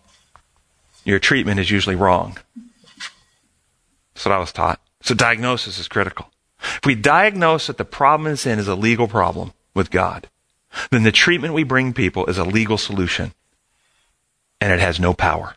your 1.05 1.19
treatment 1.19 1.59
is 1.59 1.69
usually 1.69 1.95
wrong. 1.95 2.39
That's 4.15 4.25
what 4.25 4.33
I 4.33 4.39
was 4.39 4.51
taught. 4.51 4.81
So 5.03 5.13
diagnosis 5.13 5.77
is 5.77 5.87
critical. 5.87 6.31
If 6.81 6.87
we 6.87 6.95
diagnose 6.95 7.67
that 7.67 7.77
the 7.77 7.85
problem 7.85 8.25
in 8.27 8.37
sin 8.37 8.57
is 8.57 8.67
a 8.67 8.73
legal 8.73 9.07
problem 9.07 9.53
with 9.75 9.91
God, 9.91 10.27
then 10.89 11.03
the 11.03 11.11
treatment 11.11 11.53
we 11.53 11.63
bring 11.63 11.93
people 11.93 12.25
is 12.25 12.39
a 12.39 12.43
legal 12.43 12.77
solution. 12.77 13.33
And 14.59 14.73
it 14.73 14.79
has 14.79 14.99
no 14.99 15.13
power 15.13 15.55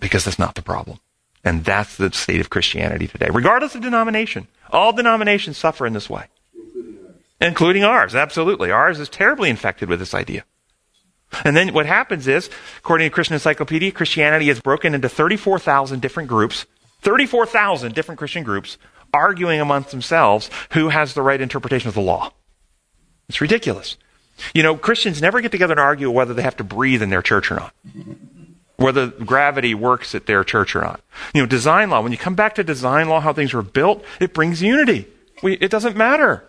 because 0.00 0.24
that's 0.24 0.38
not 0.38 0.56
the 0.56 0.62
problem. 0.62 0.98
And 1.44 1.64
that's 1.64 1.96
the 1.96 2.10
state 2.12 2.40
of 2.40 2.50
Christianity 2.50 3.06
today, 3.06 3.28
regardless 3.32 3.74
of 3.74 3.82
denomination. 3.82 4.48
All 4.70 4.92
denominations 4.92 5.58
suffer 5.58 5.86
in 5.86 5.92
this 5.92 6.10
way, 6.10 6.26
including 7.40 7.84
ours. 7.84 8.14
Absolutely. 8.14 8.70
Ours 8.70 8.98
is 8.98 9.08
terribly 9.08 9.50
infected 9.50 9.88
with 9.88 10.00
this 10.00 10.14
idea. 10.14 10.44
And 11.44 11.56
then 11.56 11.72
what 11.72 11.86
happens 11.86 12.26
is, 12.26 12.50
according 12.78 13.08
to 13.08 13.14
Christian 13.14 13.34
Encyclopedia, 13.34 13.92
Christianity 13.92 14.50
is 14.50 14.60
broken 14.60 14.94
into 14.94 15.08
34,000 15.08 16.00
different 16.00 16.28
groups, 16.28 16.66
34,000 17.02 17.94
different 17.94 18.18
Christian 18.18 18.42
groups, 18.42 18.78
arguing 19.14 19.60
amongst 19.60 19.90
themselves 19.90 20.50
who 20.72 20.88
has 20.88 21.14
the 21.14 21.22
right 21.22 21.40
interpretation 21.40 21.88
of 21.88 21.94
the 21.94 22.00
law. 22.00 22.32
It's 23.28 23.40
ridiculous. 23.40 23.96
You 24.52 24.62
know, 24.62 24.76
Christians 24.76 25.22
never 25.22 25.40
get 25.40 25.52
together 25.52 25.72
and 25.72 25.80
argue 25.80 26.10
whether 26.10 26.34
they 26.34 26.42
have 26.42 26.56
to 26.56 26.64
breathe 26.64 27.02
in 27.02 27.10
their 27.10 27.22
church 27.22 27.50
or 27.50 27.54
not. 27.54 27.74
Whether 28.76 29.06
gravity 29.06 29.74
works 29.74 30.14
at 30.14 30.26
their 30.26 30.42
church 30.42 30.74
or 30.74 30.82
not. 30.82 31.00
You 31.32 31.42
know, 31.42 31.46
design 31.46 31.90
law, 31.90 32.02
when 32.02 32.10
you 32.10 32.18
come 32.18 32.34
back 32.34 32.56
to 32.56 32.64
design 32.64 33.08
law, 33.08 33.20
how 33.20 33.32
things 33.32 33.54
were 33.54 33.62
built, 33.62 34.04
it 34.20 34.34
brings 34.34 34.60
unity. 34.60 35.06
We, 35.42 35.54
it 35.54 35.70
doesn't 35.70 35.96
matter. 35.96 36.44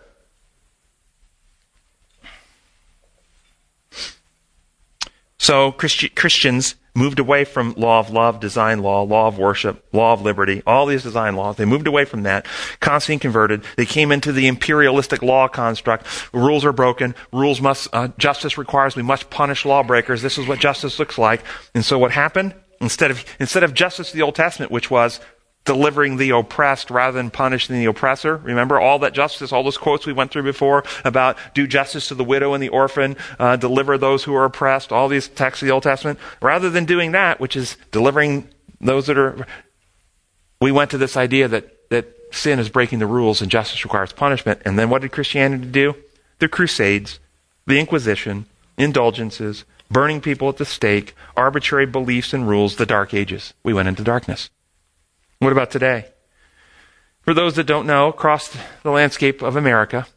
So 5.37 5.71
Christi- 5.71 6.09
Christians 6.09 6.73
moved 6.95 7.19
away 7.19 7.43
from 7.43 7.73
law 7.73 7.99
of 7.99 8.09
love, 8.09 8.39
design 8.39 8.79
law, 8.79 9.03
law 9.03 9.27
of 9.27 9.37
worship, 9.37 9.83
law 9.91 10.13
of 10.13 10.21
liberty, 10.21 10.63
all 10.65 10.85
these 10.85 11.03
design 11.03 11.35
laws. 11.35 11.57
They 11.57 11.65
moved 11.65 11.87
away 11.87 12.05
from 12.05 12.23
that. 12.23 12.47
Constantine 12.79 13.19
converted. 13.19 13.63
They 13.75 13.85
came 13.85 14.11
into 14.11 14.31
the 14.31 14.47
imperialistic 14.47 15.21
law 15.21 15.47
construct. 15.47 16.07
Rules 16.33 16.65
are 16.65 16.73
broken. 16.73 17.13
Rules 17.31 17.61
must, 17.61 17.89
uh, 17.93 18.07
justice 18.17 18.57
requires 18.57 18.95
we 18.95 19.03
must 19.03 19.29
punish 19.29 19.65
lawbreakers. 19.65 20.21
This 20.21 20.37
is 20.37 20.47
what 20.47 20.59
justice 20.59 20.97
looks 20.97 21.17
like. 21.17 21.43
And 21.73 21.83
so 21.83 21.99
what 21.99 22.11
happened? 22.11 22.55
Instead 22.81 23.11
of, 23.11 23.23
instead 23.39 23.63
of 23.63 23.73
justice 23.73 24.09
of 24.09 24.15
the 24.15 24.21
Old 24.21 24.35
Testament, 24.35 24.71
which 24.71 24.91
was 24.91 25.19
delivering 25.65 26.17
the 26.17 26.29
oppressed 26.29 26.91
rather 26.91 27.17
than 27.17 27.31
punishing 27.31 27.75
the 27.75 27.85
oppressor. 27.85 28.37
Remember 28.37 28.79
all 28.79 28.99
that 28.99 29.13
justice, 29.13 29.51
all 29.51 29.63
those 29.63 29.77
quotes 29.77 30.05
we 30.05 30.13
went 30.13 30.31
through 30.31 30.43
before 30.43 30.83
about 31.03 31.37
do 31.53 31.67
justice 31.67 32.07
to 32.07 32.15
the 32.15 32.23
widow 32.23 32.53
and 32.53 32.63
the 32.63 32.69
orphan, 32.69 33.17
uh, 33.39 33.55
deliver 33.55 33.97
those 33.97 34.23
who 34.23 34.35
are 34.35 34.45
oppressed, 34.45 34.91
all 34.91 35.07
these 35.07 35.27
texts 35.27 35.63
of 35.63 35.67
the 35.67 35.73
Old 35.73 35.83
Testament. 35.83 36.19
Rather 36.41 36.69
than 36.69 36.85
doing 36.85 37.11
that, 37.13 37.39
which 37.39 37.55
is 37.55 37.77
delivering 37.91 38.47
those 38.79 39.07
that 39.07 39.17
are, 39.17 39.47
we 40.61 40.71
went 40.71 40.91
to 40.91 40.97
this 40.99 41.17
idea 41.17 41.47
that, 41.47 41.89
that 41.89 42.15
sin 42.31 42.59
is 42.59 42.69
breaking 42.69 42.99
the 42.99 43.07
rules 43.07 43.41
and 43.41 43.49
justice 43.49 43.83
requires 43.83 44.13
punishment. 44.13 44.61
And 44.65 44.77
then 44.77 44.89
what 44.89 45.01
did 45.01 45.11
Christianity 45.11 45.65
do? 45.65 45.95
The 46.39 46.47
Crusades, 46.47 47.19
the 47.65 47.79
Inquisition, 47.79 48.45
indulgences, 48.77 49.65
burning 49.89 50.21
people 50.21 50.49
at 50.49 50.57
the 50.57 50.65
stake, 50.65 51.15
arbitrary 51.35 51.85
beliefs 51.85 52.33
and 52.33 52.47
rules, 52.47 52.75
the 52.75 52.85
Dark 52.85 53.13
Ages. 53.13 53.53
We 53.63 53.73
went 53.73 53.87
into 53.87 54.03
darkness. 54.03 54.49
What 55.39 55.51
about 55.51 55.71
today? 55.71 56.07
For 57.21 57.33
those 57.33 57.55
that 57.55 57.65
don't 57.65 57.87
know, 57.87 58.07
across 58.07 58.55
the 58.83 58.91
landscape 58.91 59.41
of 59.41 59.55
America, 59.55 60.07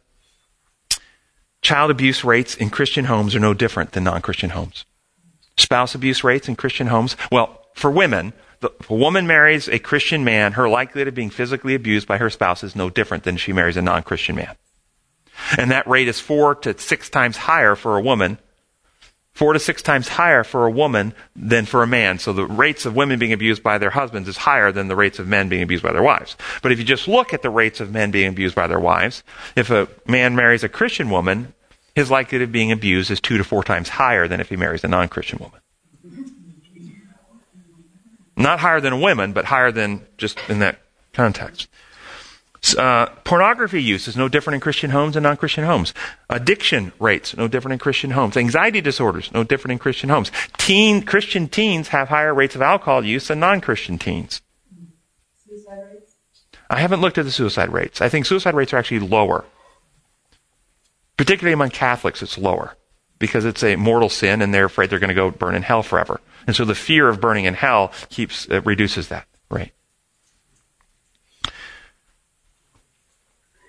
child 1.61 1.91
abuse 1.91 2.23
rates 2.23 2.55
in 2.55 2.69
Christian 2.69 3.05
homes 3.05 3.35
are 3.35 3.39
no 3.39 3.53
different 3.53 3.93
than 3.93 4.03
non 4.03 4.21
Christian 4.21 4.51
homes. 4.51 4.85
Spouse 5.57 5.95
abuse 5.95 6.23
rates 6.23 6.47
in 6.47 6.55
Christian 6.55 6.87
homes, 6.87 7.17
well, 7.31 7.65
for 7.73 7.91
women, 7.91 8.33
if 8.61 8.89
a 8.89 8.95
woman 8.95 9.27
marries 9.27 9.67
a 9.67 9.79
Christian 9.79 10.23
man, 10.23 10.53
her 10.53 10.69
likelihood 10.69 11.07
of 11.07 11.15
being 11.15 11.29
physically 11.29 11.75
abused 11.75 12.07
by 12.07 12.17
her 12.17 12.29
spouse 12.29 12.63
is 12.63 12.75
no 12.75 12.89
different 12.89 13.23
than 13.23 13.37
she 13.37 13.53
marries 13.53 13.77
a 13.77 13.81
non 13.81 14.03
Christian 14.03 14.35
man. 14.35 14.55
And 15.57 15.71
that 15.71 15.87
rate 15.87 16.07
is 16.07 16.19
four 16.19 16.55
to 16.55 16.77
six 16.77 17.09
times 17.09 17.37
higher 17.37 17.75
for 17.75 17.97
a 17.97 18.01
woman 18.01 18.37
four 19.39 19.53
to 19.53 19.59
six 19.59 19.81
times 19.81 20.09
higher 20.09 20.43
for 20.43 20.65
a 20.65 20.69
woman 20.69 21.13
than 21.33 21.65
for 21.65 21.81
a 21.81 21.87
man. 21.87 22.19
So 22.19 22.33
the 22.33 22.45
rates 22.45 22.85
of 22.85 22.93
women 22.93 23.19
being 23.19 23.31
abused 23.31 23.63
by 23.63 23.77
their 23.77 23.91
husbands 23.91 24.27
is 24.27 24.35
higher 24.35 24.73
than 24.73 24.89
the 24.89 24.97
rates 24.97 25.17
of 25.17 25.29
men 25.29 25.47
being 25.47 25.61
abused 25.61 25.81
by 25.81 25.93
their 25.93 26.03
wives. 26.03 26.35
But 26.61 26.73
if 26.73 26.77
you 26.77 26.83
just 26.83 27.07
look 27.07 27.33
at 27.33 27.41
the 27.41 27.49
rates 27.49 27.79
of 27.79 27.89
men 27.89 28.11
being 28.11 28.27
abused 28.27 28.53
by 28.53 28.67
their 28.67 28.81
wives, 28.81 29.23
if 29.55 29.69
a 29.69 29.87
man 30.05 30.35
marries 30.35 30.65
a 30.65 30.67
Christian 30.67 31.09
woman, 31.09 31.53
his 31.95 32.11
likelihood 32.11 32.49
of 32.49 32.51
being 32.51 32.73
abused 32.73 33.11
is 33.11 33.21
two 33.21 33.37
to 33.37 33.45
four 33.45 33.63
times 33.63 33.87
higher 33.87 34.27
than 34.27 34.41
if 34.41 34.49
he 34.49 34.57
marries 34.57 34.83
a 34.83 34.89
non-Christian 34.89 35.39
woman. 35.39 35.61
Not 38.35 38.59
higher 38.59 38.81
than 38.81 38.91
a 38.91 38.99
woman, 38.99 39.31
but 39.31 39.45
higher 39.45 39.71
than 39.71 40.05
just 40.17 40.37
in 40.49 40.59
that 40.59 40.81
context. 41.13 41.69
Uh, 42.77 43.05
pornography 43.23 43.81
use 43.81 44.07
is 44.07 44.17
no 44.17 44.27
different 44.27 44.55
in 44.55 44.61
Christian 44.61 44.89
homes 44.89 45.15
and 45.15 45.23
non 45.23 45.37
Christian 45.37 45.63
homes. 45.63 45.93
Addiction 46.29 46.91
rates, 46.99 47.35
no 47.35 47.47
different 47.47 47.73
in 47.73 47.79
Christian 47.79 48.11
homes. 48.11 48.35
Anxiety 48.35 48.81
disorders, 48.81 49.31
no 49.33 49.43
different 49.43 49.73
in 49.73 49.79
Christian 49.79 50.09
homes. 50.09 50.31
Teen, 50.57 51.01
Christian 51.03 51.47
teens 51.47 51.89
have 51.89 52.09
higher 52.09 52.33
rates 52.33 52.55
of 52.55 52.61
alcohol 52.61 53.05
use 53.05 53.27
than 53.27 53.39
non 53.39 53.61
Christian 53.61 53.97
teens. 53.97 54.41
Suicide 55.47 55.85
rates? 55.91 56.15
I 56.69 56.79
haven't 56.79 57.01
looked 57.01 57.17
at 57.17 57.25
the 57.25 57.31
suicide 57.31 57.71
rates. 57.71 58.01
I 58.01 58.09
think 58.09 58.25
suicide 58.25 58.53
rates 58.53 58.73
are 58.73 58.77
actually 58.77 58.99
lower. 58.99 59.45
Particularly 61.17 61.53
among 61.53 61.69
Catholics, 61.71 62.21
it's 62.21 62.37
lower 62.37 62.75
because 63.19 63.45
it's 63.45 63.63
a 63.63 63.75
mortal 63.75 64.09
sin 64.09 64.41
and 64.41 64.53
they're 64.53 64.65
afraid 64.65 64.89
they're 64.89 64.99
going 64.99 65.09
to 65.09 65.13
go 65.13 65.31
burn 65.31 65.55
in 65.55 65.63
hell 65.63 65.83
forever. 65.83 66.21
And 66.45 66.55
so 66.55 66.65
the 66.65 66.75
fear 66.75 67.09
of 67.09 67.21
burning 67.21 67.45
in 67.45 67.53
hell 67.53 67.91
keeps, 68.09 68.47
reduces 68.47 69.09
that 69.09 69.27
rate. 69.49 69.71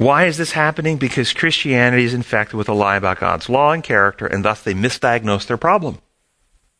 Why 0.01 0.25
is 0.25 0.39
this 0.39 0.53
happening? 0.53 0.97
Because 0.97 1.35
Christianity 1.35 2.05
is 2.05 2.15
infected 2.15 2.55
with 2.55 2.71
a 2.71 2.73
lie 2.73 2.97
about 2.97 3.21
God's 3.21 3.51
law 3.51 3.73
and 3.73 3.85
character, 3.85 4.25
and 4.27 4.43
thus 4.43 4.63
they 4.63 4.73
misdiagnose 4.73 5.47
their 5.47 5.59
problem. 5.59 5.99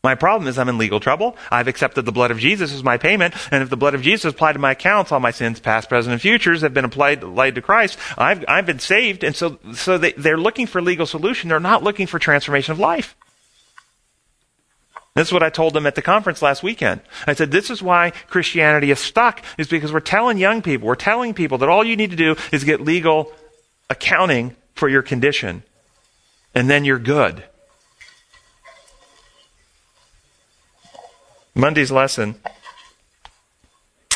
My 0.03 0.15
problem 0.15 0.47
is 0.47 0.57
I'm 0.57 0.69
in 0.69 0.79
legal 0.79 0.99
trouble. 0.99 1.37
I've 1.51 1.67
accepted 1.67 2.05
the 2.05 2.11
blood 2.11 2.31
of 2.31 2.39
Jesus 2.39 2.73
as 2.73 2.83
my 2.83 2.97
payment, 2.97 3.35
and 3.51 3.61
if 3.61 3.69
the 3.69 3.77
blood 3.77 3.93
of 3.93 4.01
Jesus 4.01 4.33
applied 4.33 4.53
to 4.53 4.59
my 4.59 4.71
accounts, 4.71 5.11
all 5.11 5.19
my 5.19 5.29
sins, 5.29 5.59
past, 5.59 5.87
present, 5.87 6.13
and 6.13 6.19
futures, 6.19 6.63
have 6.63 6.73
been 6.73 6.83
applied, 6.83 7.21
applied 7.21 7.53
to 7.53 7.61
Christ. 7.61 7.99
I've, 8.17 8.43
I've 8.47 8.65
been 8.65 8.79
saved, 8.79 9.23
and 9.23 9.35
so, 9.35 9.59
so 9.75 9.99
they, 9.99 10.13
they're 10.13 10.35
looking 10.35 10.65
for 10.65 10.81
legal 10.81 11.05
solution. 11.05 11.49
They're 11.49 11.59
not 11.59 11.83
looking 11.83 12.07
for 12.07 12.17
transformation 12.17 12.71
of 12.71 12.79
life. 12.79 13.15
This 15.13 15.27
is 15.27 15.33
what 15.33 15.43
I 15.43 15.49
told 15.49 15.73
them 15.73 15.85
at 15.85 15.95
the 15.95 16.01
conference 16.01 16.41
last 16.41 16.63
weekend. 16.63 17.01
I 17.27 17.33
said, 17.33 17.51
this 17.51 17.69
is 17.69 17.81
why 17.81 18.11
Christianity 18.27 18.91
is 18.91 18.99
stuck, 18.99 19.43
is 19.57 19.67
because 19.67 19.91
we're 19.91 19.99
telling 19.99 20.37
young 20.37 20.61
people, 20.61 20.87
we're 20.87 20.95
telling 20.95 21.33
people 21.33 21.57
that 21.57 21.69
all 21.69 21.83
you 21.83 21.97
need 21.97 22.11
to 22.11 22.15
do 22.15 22.35
is 22.51 22.63
get 22.63 22.79
legal 22.79 23.33
accounting 23.89 24.55
for 24.73 24.87
your 24.87 25.01
condition, 25.01 25.63
and 26.55 26.69
then 26.69 26.85
you're 26.85 26.97
good. 26.97 27.43
Monday's 31.53 31.91
lesson 31.91 32.35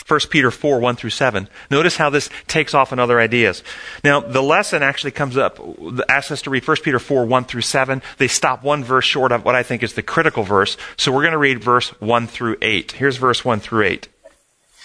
1 0.07 0.19
Peter 0.29 0.51
4, 0.51 0.79
1 0.79 0.95
through 0.95 1.09
7. 1.09 1.49
Notice 1.71 1.97
how 1.97 2.11
this 2.11 2.29
takes 2.47 2.75
off 2.75 2.91
on 2.91 2.99
other 2.99 3.19
ideas. 3.19 3.63
Now, 4.03 4.19
the 4.19 4.43
lesson 4.43 4.83
actually 4.83 5.11
comes 5.11 5.35
up, 5.35 5.59
asks 6.07 6.31
us 6.31 6.41
to 6.43 6.51
read 6.51 6.67
1 6.67 6.77
Peter 6.83 6.99
4, 6.99 7.25
1 7.25 7.45
through 7.45 7.61
7. 7.61 8.03
They 8.19 8.27
stop 8.27 8.63
one 8.63 8.83
verse 8.83 9.05
short 9.05 9.31
of 9.31 9.43
what 9.43 9.55
I 9.55 9.63
think 9.63 9.81
is 9.81 9.93
the 9.93 10.03
critical 10.03 10.43
verse. 10.43 10.77
So 10.95 11.11
we're 11.11 11.23
going 11.23 11.31
to 11.31 11.39
read 11.39 11.63
verse 11.63 11.89
1 12.01 12.27
through 12.27 12.57
8. 12.61 12.91
Here's 12.91 13.17
verse 13.17 13.43
1 13.43 13.59
through 13.61 13.85
8. 13.85 14.07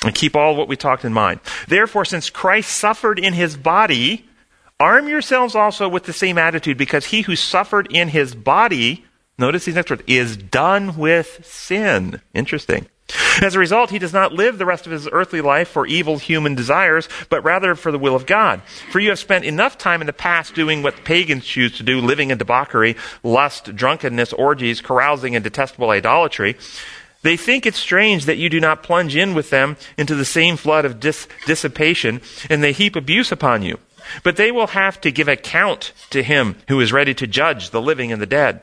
And 0.05 0.15
keep 0.15 0.35
all 0.35 0.57
what 0.57 0.69
we 0.69 0.77
talked 0.77 1.05
in 1.05 1.13
mind. 1.13 1.41
Therefore, 1.69 2.07
since 2.07 2.31
Christ 2.31 2.71
suffered 2.71 3.19
in 3.19 3.35
his 3.35 3.59
body, 3.59 4.27
arm 4.79 5.07
yourselves 5.07 5.55
also 5.55 5.87
with 5.87 6.05
the 6.05 6.15
same 6.15 6.39
attitude, 6.39 6.79
because 6.79 7.07
he 7.07 7.21
who 7.21 7.37
suffered 7.37 7.89
in 7.93 8.09
his 8.09 8.35
body, 8.35 9.05
notice 9.37 9.67
these 9.67 9.75
next 9.75 9.91
words, 9.91 10.03
is 10.07 10.39
done 10.39 10.97
with 10.97 11.45
sin. 11.45 12.23
Interesting. 12.33 12.87
As 13.43 13.55
a 13.55 13.59
result, 13.59 13.91
he 13.91 13.99
does 13.99 14.13
not 14.13 14.33
live 14.33 14.59
the 14.59 14.67
rest 14.67 14.87
of 14.87 14.93
his 14.93 15.09
earthly 15.11 15.41
life 15.41 15.69
for 15.69 15.87
evil 15.87 16.19
human 16.19 16.55
desires, 16.55 17.09
but 17.29 17.45
rather 17.45 17.75
for 17.75 17.91
the 17.91 17.99
will 17.99 18.15
of 18.15 18.27
God. 18.27 18.63
For 18.91 19.01
you 19.01 19.11
have 19.11 19.19
spent 19.19 19.45
enough 19.45 19.79
time 19.79 20.01
in 20.01 20.07
the 20.07 20.13
past 20.13 20.55
doing 20.55 20.83
what 20.83 21.05
pagans 21.05 21.45
choose 21.45 21.77
to 21.79 21.83
do, 21.83 22.01
living 22.01 22.31
in 22.31 22.39
debauchery, 22.39 22.97
lust, 23.23 23.75
drunkenness, 23.75 24.33
orgies, 24.33 24.81
carousing, 24.81 25.35
and 25.35 25.45
detestable 25.45 25.91
idolatry. 25.91 26.57
They 27.23 27.37
think 27.37 27.67
it 27.67 27.75
strange 27.75 28.25
that 28.25 28.39
you 28.39 28.49
do 28.49 28.61
not 28.61 28.83
plunge 28.83 29.15
in 29.15 29.35
with 29.35 29.51
them 29.51 29.77
into 29.99 30.15
the 30.15 30.25
same 30.25 30.57
flood 30.57 30.85
of 30.85 31.01
dis- 31.01 31.29
dissipation, 31.47 32.23
and 32.49 32.63
they 32.63 32.73
heap 32.73 32.97
abuse 32.97 33.31
upon 33.31 33.63
you. 33.63 33.79
But 34.23 34.37
they 34.37 34.51
will 34.51 34.69
have 34.69 35.01
to 35.03 35.11
give 35.11 35.29
account 35.29 35.93
to 36.11 36.23
him 36.23 36.57
who 36.69 36.81
is 36.81 36.93
ready 36.93 37.15
to 37.15 37.27
judge 37.27 37.71
the 37.71 37.83
living 37.83 38.13
and 38.13 38.21
the 38.21 38.27
dead. 38.27 38.63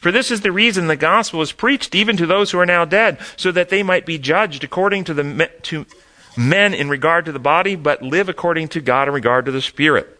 For 0.00 0.12
this 0.12 0.30
is 0.30 0.40
the 0.40 0.52
reason 0.52 0.86
the 0.86 0.96
gospel 0.96 1.40
was 1.40 1.52
preached 1.52 1.94
even 1.94 2.16
to 2.16 2.26
those 2.26 2.50
who 2.50 2.58
are 2.58 2.66
now 2.66 2.84
dead, 2.84 3.18
so 3.36 3.52
that 3.52 3.68
they 3.68 3.82
might 3.82 4.06
be 4.06 4.18
judged 4.18 4.64
according 4.64 5.04
to 5.04 5.14
the 5.14 5.50
to 5.62 5.86
men 6.36 6.72
in 6.72 6.88
regard 6.88 7.24
to 7.26 7.32
the 7.32 7.38
body, 7.38 7.76
but 7.76 8.02
live 8.02 8.28
according 8.28 8.68
to 8.68 8.80
God 8.80 9.08
in 9.08 9.14
regard 9.14 9.44
to 9.46 9.52
the 9.52 9.60
spirit. 9.60 10.18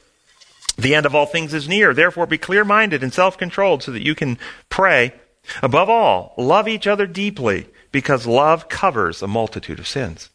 The 0.76 0.94
end 0.94 1.06
of 1.06 1.14
all 1.14 1.26
things 1.26 1.54
is 1.54 1.68
near. 1.68 1.94
Therefore, 1.94 2.26
be 2.26 2.38
clear 2.38 2.64
minded 2.64 3.02
and 3.02 3.12
self 3.12 3.36
controlled 3.36 3.82
so 3.82 3.92
that 3.92 4.04
you 4.04 4.14
can 4.14 4.38
pray. 4.68 5.14
Above 5.60 5.90
all, 5.90 6.34
love 6.36 6.68
each 6.68 6.86
other 6.86 7.06
deeply, 7.06 7.66
because 7.90 8.26
love 8.26 8.68
covers 8.68 9.22
a 9.22 9.26
multitude 9.26 9.80
of 9.80 9.88
sins. 9.88 10.30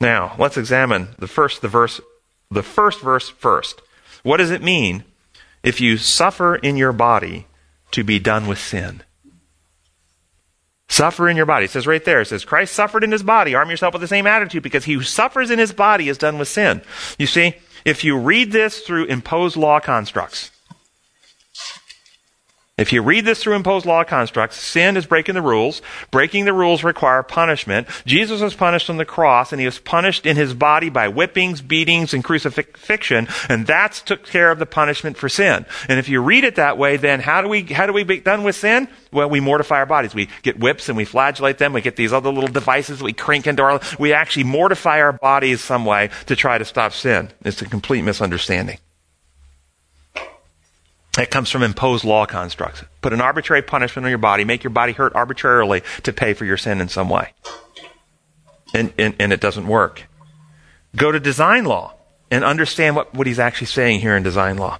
Now, 0.00 0.34
let's 0.38 0.56
examine 0.56 1.08
the 1.18 1.26
first 1.26 1.62
the 1.62 1.68
verse 1.68 2.00
the 2.50 2.62
first 2.62 3.00
verse 3.00 3.28
first. 3.28 3.80
What 4.22 4.36
does 4.36 4.50
it 4.50 4.62
mean 4.62 5.04
if 5.62 5.80
you 5.80 5.96
suffer 5.96 6.56
in 6.56 6.76
your 6.76 6.92
body 6.92 7.46
to 7.92 8.04
be 8.04 8.18
done 8.18 8.46
with 8.46 8.58
sin? 8.58 9.02
Suffer 10.88 11.28
in 11.28 11.38
your 11.38 11.46
body. 11.46 11.64
It 11.64 11.70
says 11.70 11.86
right 11.86 12.04
there, 12.04 12.20
it 12.20 12.26
says, 12.26 12.44
Christ 12.44 12.74
suffered 12.74 13.02
in 13.02 13.12
his 13.12 13.22
body. 13.22 13.54
Arm 13.54 13.70
yourself 13.70 13.94
with 13.94 14.02
the 14.02 14.08
same 14.08 14.26
attitude 14.26 14.62
because 14.62 14.84
he 14.84 14.92
who 14.92 15.02
suffers 15.02 15.50
in 15.50 15.58
his 15.58 15.72
body 15.72 16.10
is 16.10 16.18
done 16.18 16.36
with 16.38 16.48
sin. 16.48 16.82
You 17.18 17.26
see, 17.26 17.54
if 17.84 18.04
you 18.04 18.18
read 18.18 18.52
this 18.52 18.80
through 18.80 19.06
imposed 19.06 19.56
law 19.56 19.80
constructs, 19.80 20.50
if 22.78 22.92
you 22.92 23.00
read 23.00 23.24
this 23.24 23.42
through 23.42 23.54
imposed 23.54 23.86
law 23.86 24.02
constructs, 24.02 24.56
sin 24.56 24.96
is 24.96 25.06
breaking 25.06 25.34
the 25.34 25.42
rules. 25.42 25.82
Breaking 26.10 26.46
the 26.46 26.52
rules 26.52 26.82
require 26.82 27.22
punishment. 27.22 27.86
Jesus 28.06 28.40
was 28.40 28.54
punished 28.54 28.90
on 28.90 28.96
the 28.96 29.04
cross, 29.04 29.52
and 29.52 29.60
he 29.60 29.66
was 29.66 29.78
punished 29.78 30.26
in 30.26 30.36
his 30.36 30.52
body 30.52 30.88
by 30.88 31.08
whippings, 31.08 31.60
beatings, 31.60 32.12
and 32.12 32.24
crucifixion, 32.24 33.28
and 33.48 33.66
that 33.68 34.02
took 34.04 34.26
care 34.26 34.50
of 34.50 34.58
the 34.58 34.66
punishment 34.66 35.16
for 35.16 35.28
sin. 35.28 35.64
And 35.88 35.98
if 35.98 36.08
you 36.08 36.20
read 36.20 36.44
it 36.44 36.56
that 36.56 36.76
way, 36.76 36.96
then 36.96 37.20
how 37.20 37.40
do 37.40 37.48
we 37.48 37.62
how 37.62 37.86
do 37.86 37.92
we 37.92 38.04
be 38.04 38.20
done 38.20 38.42
with 38.42 38.56
sin? 38.56 38.88
Well, 39.12 39.30
we 39.30 39.40
mortify 39.40 39.76
our 39.76 39.86
bodies. 39.86 40.14
We 40.14 40.28
get 40.42 40.58
whips 40.58 40.88
and 40.88 40.96
we 40.96 41.04
flagellate 41.04 41.58
them. 41.58 41.72
We 41.72 41.82
get 41.82 41.96
these 41.96 42.12
other 42.12 42.32
little 42.32 42.50
devices 42.50 43.02
we 43.02 43.12
crank 43.12 43.46
into 43.46 43.62
our. 43.62 43.80
We 43.98 44.12
actually 44.12 44.44
mortify 44.44 45.00
our 45.00 45.12
bodies 45.12 45.60
some 45.60 45.84
way 45.84 46.10
to 46.26 46.34
try 46.34 46.58
to 46.58 46.64
stop 46.64 46.92
sin. 46.92 47.30
It's 47.44 47.62
a 47.62 47.66
complete 47.66 48.02
misunderstanding. 48.02 48.78
It 51.18 51.30
comes 51.30 51.50
from 51.50 51.62
imposed 51.62 52.04
law 52.04 52.24
constructs. 52.24 52.84
Put 53.02 53.12
an 53.12 53.20
arbitrary 53.20 53.62
punishment 53.62 54.06
on 54.06 54.10
your 54.10 54.18
body, 54.18 54.44
make 54.44 54.64
your 54.64 54.70
body 54.70 54.92
hurt 54.92 55.14
arbitrarily 55.14 55.82
to 56.04 56.12
pay 56.12 56.32
for 56.32 56.44
your 56.46 56.56
sin 56.56 56.80
in 56.80 56.88
some 56.88 57.10
way. 57.10 57.34
And, 58.72 58.92
and, 58.98 59.14
and 59.18 59.32
it 59.32 59.40
doesn't 59.40 59.66
work. 59.66 60.08
Go 60.96 61.12
to 61.12 61.20
design 61.20 61.64
law 61.64 61.94
and 62.30 62.44
understand 62.44 62.96
what, 62.96 63.12
what 63.14 63.26
he's 63.26 63.38
actually 63.38 63.66
saying 63.66 64.00
here 64.00 64.16
in 64.16 64.22
design 64.22 64.56
law. 64.56 64.78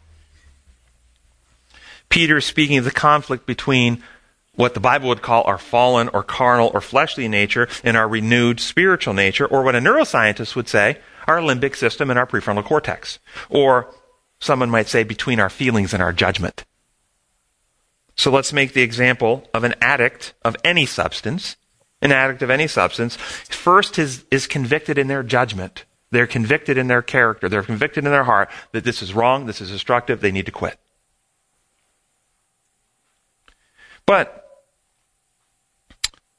Peter 2.09 2.39
is 2.39 2.47
speaking 2.47 2.79
of 2.79 2.85
the 2.85 2.91
conflict 2.91 3.45
between 3.45 4.03
what 4.55 4.75
the 4.75 4.81
Bible 4.81 5.09
would 5.09 5.23
call 5.23 5.45
our 5.45 5.59
fallen 5.59 6.09
or 6.09 6.23
carnal 6.23 6.71
or 6.73 6.81
fleshly 6.81 7.29
nature 7.29 7.69
and 7.85 7.97
our 7.97 8.09
renewed 8.09 8.61
spiritual 8.61 9.15
nature, 9.15 9.47
or 9.47 9.63
what 9.63 9.75
a 9.75 9.81
neuroscientist 9.81 10.55
would 10.55 10.69
say, 10.69 10.99
our 11.27 11.39
limbic 11.39 11.77
system 11.77 12.11
and 12.11 12.19
our 12.19 12.27
prefrontal 12.27 12.65
cortex, 12.65 13.19
or 13.49 13.95
someone 14.43 14.71
might 14.71 14.89
say, 14.89 15.05
between 15.05 15.41
our 15.41 15.49
feelings 15.49 15.95
and 15.95 16.03
our 16.03 16.13
judgment. 16.13 16.65
So 18.17 18.31
let's 18.31 18.53
make 18.53 18.73
the 18.73 18.83
example 18.83 19.49
of 19.55 19.65
an 19.65 19.75
addict 19.81 20.35
of 20.45 20.57
any 20.65 20.85
substance. 20.85 21.57
An 22.03 22.11
addict 22.11 22.43
of 22.43 22.51
any 22.51 22.67
substance, 22.67 23.15
first 23.15 23.97
is, 23.97 24.25
is 24.33 24.49
convicted 24.49 24.99
in 24.99 25.07
their 25.07 25.23
judgment. 25.23 25.85
They're 26.11 26.27
convicted 26.27 26.77
in 26.77 26.89
their 26.89 27.01
character. 27.01 27.49
They're 27.49 27.63
convicted 27.63 28.05
in 28.05 28.11
their 28.11 28.25
heart 28.25 28.51
that 28.73 28.83
this 28.83 29.01
is 29.03 29.15
wrong, 29.15 29.47
this 29.47 29.61
is 29.61 29.71
destructive, 29.71 30.21
they 30.21 30.33
need 30.33 30.47
to 30.47 30.53
quit. 30.53 30.79
But 34.05 34.45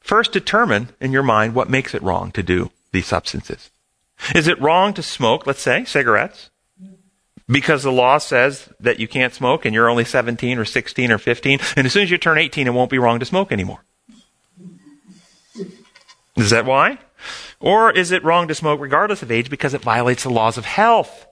first 0.02 0.34
determine 0.34 0.90
in 1.00 1.14
your 1.14 1.24
mind 1.24 1.56
what 1.56 1.70
makes 1.70 1.96
it 1.96 2.04
wrong 2.04 2.34
to 2.34 2.44
do 2.44 2.70
these 2.92 3.08
substances. 3.08 3.72
Is 4.36 4.48
it 4.48 4.62
wrong 4.62 4.94
to 4.96 5.02
smoke, 5.02 5.48
let's 5.48 5.62
say, 5.62 5.86
cigarettes? 5.86 6.50
Because 7.54 7.84
the 7.84 7.92
law 7.92 8.18
says 8.18 8.68
that 8.80 9.00
you 9.00 9.08
can't 9.08 9.34
smoke 9.34 9.64
and 9.64 9.76
you're 9.76 9.90
only 9.90 10.04
17 10.04 10.58
or 10.58 10.66
16 10.66 11.12
or 11.12 11.18
15. 11.20 11.60
And 11.78 11.86
as 11.86 11.94
soon 11.94 12.04
as 12.04 12.12
you 12.12 12.18
turn 12.18 12.40
18, 12.40 12.66
it 12.66 12.74
won't 12.74 12.90
be 12.90 12.98
wrong 12.98 13.20
to 13.20 13.26
smoke 13.26 13.52
anymore. 13.52 13.86
Is 16.36 16.50
that 16.50 16.66
why? 16.66 16.98
Or 17.60 17.92
is 17.92 18.12
it 18.12 18.24
wrong 18.24 18.48
to 18.48 18.56
smoke 18.56 18.82
regardless 18.82 19.22
of 19.22 19.32
age 19.32 19.52
because 19.52 19.76
it 19.76 19.82
violates 19.82 20.24
the 20.24 20.32
laws 20.32 20.58
of 20.58 20.66
health? 20.66 21.28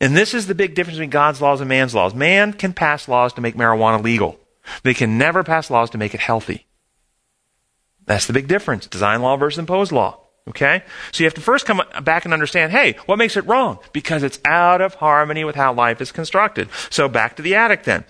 And 0.00 0.16
this 0.16 0.34
is 0.34 0.48
the 0.48 0.54
big 0.54 0.74
difference 0.74 0.96
between 0.96 1.10
God's 1.10 1.40
laws 1.40 1.60
and 1.60 1.68
man's 1.68 1.94
laws. 1.94 2.12
Man 2.12 2.52
can 2.52 2.72
pass 2.72 3.08
laws 3.08 3.32
to 3.34 3.40
make 3.40 3.54
marijuana 3.54 4.02
legal. 4.02 4.38
They 4.82 4.94
can 4.94 5.16
never 5.16 5.44
pass 5.44 5.70
laws 5.70 5.90
to 5.90 5.98
make 5.98 6.14
it 6.14 6.20
healthy. 6.20 6.66
That's 8.04 8.26
the 8.26 8.32
big 8.32 8.48
difference. 8.48 8.88
Design 8.88 9.22
law 9.22 9.36
versus 9.36 9.60
imposed 9.60 9.92
law. 9.92 10.23
Okay? 10.48 10.82
So 11.12 11.22
you 11.22 11.26
have 11.26 11.34
to 11.34 11.40
first 11.40 11.66
come 11.66 11.82
back 12.02 12.24
and 12.24 12.34
understand, 12.34 12.72
hey, 12.72 12.96
what 13.06 13.18
makes 13.18 13.36
it 13.36 13.46
wrong? 13.46 13.78
Because 13.92 14.22
it's 14.22 14.38
out 14.44 14.80
of 14.80 14.94
harmony 14.94 15.44
with 15.44 15.56
how 15.56 15.72
life 15.72 16.00
is 16.00 16.12
constructed. 16.12 16.68
So 16.90 17.08
back 17.08 17.36
to 17.36 17.42
the 17.42 17.54
addict 17.54 17.84
then. 17.84 18.04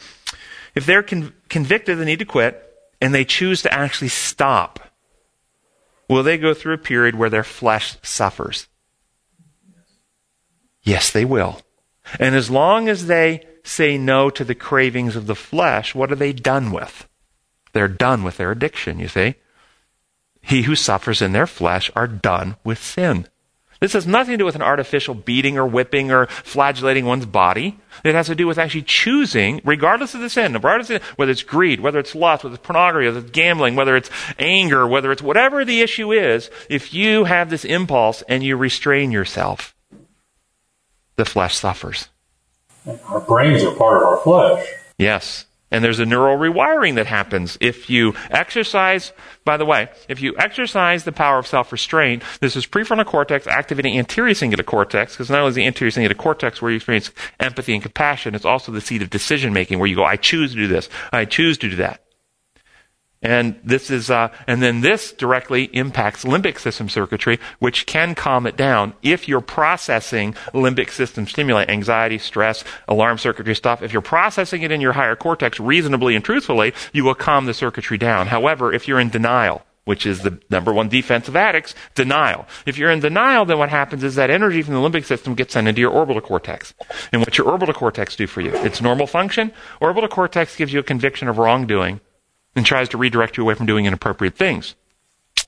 If 0.74 0.87
they're 0.87 1.05
con- 1.05 1.32
convicted 1.49 1.99
they 1.99 2.05
need 2.05 2.18
to 2.18 2.24
quit 2.24 2.61
and 3.01 3.14
they 3.14 3.24
choose 3.24 3.62
to 3.62 3.72
actually 3.72 4.09
stop, 4.09 4.80
will 6.09 6.24
they 6.24 6.37
go 6.37 6.55
through 6.55 6.74
a 6.74 6.78
period 6.78 7.14
where 7.14 7.30
their 7.30 7.45
flesh 7.45 7.97
suffers? 8.03 8.66
Yes, 10.82 11.11
they 11.11 11.24
will. 11.24 11.61
And 12.18 12.35
as 12.35 12.51
long 12.51 12.89
as 12.89 13.07
they 13.07 13.47
say 13.62 13.97
no 13.97 14.28
to 14.28 14.45
the 14.45 14.55
cravings 14.55 15.16
of 15.16 15.26
the 15.26 15.37
flesh, 15.37 15.95
what 15.95 16.11
are 16.11 16.16
they 16.16 16.32
done 16.32 16.72
with? 16.72 17.09
They're 17.72 17.89
done 17.89 18.24
with 18.24 18.37
their 18.37 18.51
addiction, 18.51 18.99
you 18.99 19.09
see 19.09 19.37
he 20.45 20.62
who 20.62 20.74
suffers 20.74 21.22
in 21.22 21.32
their 21.32 21.47
flesh 21.47 21.90
are 21.97 22.07
done 22.07 22.57
with 22.64 22.82
sin. 22.82 23.26
This 23.80 23.92
has 23.92 24.07
nothing 24.07 24.32
to 24.32 24.38
do 24.38 24.45
with 24.45 24.55
an 24.55 24.62
artificial 24.62 25.14
beating 25.14 25.59
or 25.59 25.66
whipping 25.66 26.11
or 26.11 26.26
flagellating 26.26 27.05
one's 27.05 27.26
body. 27.26 27.78
It 28.03 28.14
has 28.14 28.28
to 28.28 28.34
do 28.34 28.47
with 28.47 28.57
actually 28.57 28.82
choosing, 28.82 29.61
regardless 29.64 30.14
of 30.14 30.20
the 30.20 30.30
sin, 30.30 30.53
regardless 30.55 30.90
of, 30.90 31.03
whether 31.18 31.32
it's 31.32 31.42
greed, 31.42 31.80
whether 31.80 31.99
it's 31.99 32.14
lust, 32.14 32.45
whether 32.45 32.55
it's 32.55 32.64
pornography, 32.64 33.07
whether 33.07 33.18
it's 33.20 33.30
gambling, 33.30 33.76
whether 33.76 33.97
it's 33.97 34.11
anger, 34.38 34.86
whether 34.86 35.12
it's 35.12 35.22
whatever 35.22 35.64
the 35.64 35.82
issue 35.82 36.12
is, 36.12 36.51
if 36.70 36.95
you 36.95 37.24
have 37.24 37.51
this 37.51 37.64
impulse 37.64 38.22
and 38.22 38.42
you 38.42 38.57
restrain 38.57 39.11
yourself, 39.11 39.74
the 41.16 41.24
flesh 41.24 41.57
suffers. 41.57 42.09
Our 43.09 43.20
brains 43.20 43.64
are 43.64 43.74
part 43.74 44.03
of 44.03 44.09
our 44.09 44.16
flesh. 44.18 44.66
Yes. 44.99 45.47
And 45.75 45.83
there's 45.83 45.99
a 45.99 46.07
neural 46.07 46.39
rewiring 46.39 46.95
that 46.95 47.07
happens 47.07 47.59
if 47.61 47.91
you 47.91 48.14
exercise, 48.31 49.11
by 49.45 49.57
the 49.57 49.64
way, 49.64 49.89
if 50.09 50.22
you 50.22 50.33
exercise 50.39 51.03
the 51.03 51.11
power 51.11 51.37
of 51.37 51.49
self-restraint, 51.49 52.22
this 52.39 52.55
is 52.55 52.64
prefrontal 52.64 53.05
cortex 53.05 53.49
activating 53.49 53.99
anterior 53.99 54.35
cingulate 54.35 54.66
cortex, 54.66 55.14
because 55.14 55.31
not 55.31 55.41
only 55.41 55.49
is 55.49 55.57
the 55.57 55.66
anterior 55.66 55.91
cingulate 55.91 56.16
cortex 56.16 56.62
where 56.62 56.70
you 56.70 56.77
experience 56.77 57.11
empathy 57.41 57.75
and 57.75 57.83
compassion, 57.83 58.37
it's 58.37 58.45
also 58.45 58.70
the 58.70 58.81
seat 58.81 59.03
of 59.03 59.11
decision 59.11 59.53
making 59.53 59.81
where 59.81 59.89
you 59.89 59.97
go, 59.97 60.05
I 60.05 60.14
choose 60.14 60.53
to 60.53 60.57
do 60.57 60.68
this, 60.68 60.89
I 61.12 61.25
choose 61.25 61.59
to 61.59 61.68
do 61.68 61.75
that. 61.75 62.03
And 63.25 63.59
this 63.64 63.91
is, 63.91 64.11
uh, 64.11 64.29
and 64.47 64.62
then 64.62 64.83
this 64.83 65.11
directly 65.11 65.64
impacts 65.72 66.25
limbic 66.25 66.59
system 66.59 66.91
circuitry, 66.91 67.41
which 67.59 67.87
can 67.87 68.14
calm 68.14 68.47
it 68.47 68.55
down 68.55 68.93
if 69.03 69.27
you're 69.27 69.41
processing 69.41 70.35
limbic 70.53 70.91
system 70.91 71.27
stimuli, 71.27 71.64
anxiety, 71.66 72.18
stress, 72.18 72.64
alarm 72.87 73.16
circuitry 73.16 73.55
stuff. 73.55 73.83
If 73.83 73.95
you're 73.95 74.03
processing 74.03 74.61
it 74.61 74.70
in 74.70 74.83
your 74.83 74.93
higher 74.93 75.16
cortex 75.16 75.59
reasonably 75.59 76.14
and 76.14 76.22
truthfully, 76.22 76.75
you 76.93 77.03
will 77.03 77.14
calm 77.14 77.47
the 77.47 77.55
circuitry 77.55 77.97
down. 77.97 78.27
However, 78.27 78.75
if 78.75 78.87
you're 78.87 79.01
in 79.01 79.09
denial, 79.09 79.64
which 79.87 80.05
is 80.05 80.20
the 80.20 80.39
number 80.51 80.72
one 80.72 80.91
defense 80.91 81.27
of 81.27 81.35
addicts, 81.35 81.75
denial. 81.95 82.47
If 82.66 82.77
you're 82.77 82.91
in 82.91 83.01
denial, 83.01 83.47
then 83.47 83.59
what 83.59 83.70
happens 83.70 84.05
is 84.05 84.16
that 84.16 84.29
energy 84.29 84.61
from 84.61 84.75
the 84.75 84.81
limbic 84.81 85.07
system 85.07 85.35
gets 85.35 85.55
sent 85.55 85.66
into 85.66 85.81
your 85.81 85.93
orbital 85.93 86.20
cortex. 86.20 86.75
And 87.11 87.22
what 87.22 87.39
your 87.39 87.49
orbital 87.49 87.75
cortex 87.75 88.16
do 88.16 88.27
for 88.27 88.43
you? 88.43 88.55
It's 88.55 88.83
normal 88.83 89.07
function. 89.07 89.51
Orbital 89.81 90.11
cortex 90.11 90.57
gives 90.57 90.75
you 90.75 90.81
a 90.81 90.83
conviction 90.83 91.29
of 91.29 91.39
wrongdoing 91.39 92.01
and 92.57 92.64
tries 92.64 92.88
to 92.90 92.98
redirect 92.98 93.36
you 93.36 93.42
away 93.42 93.55
from 93.55 93.66
doing 93.66 93.86
inappropriate 93.86 94.36
things. 94.36 94.74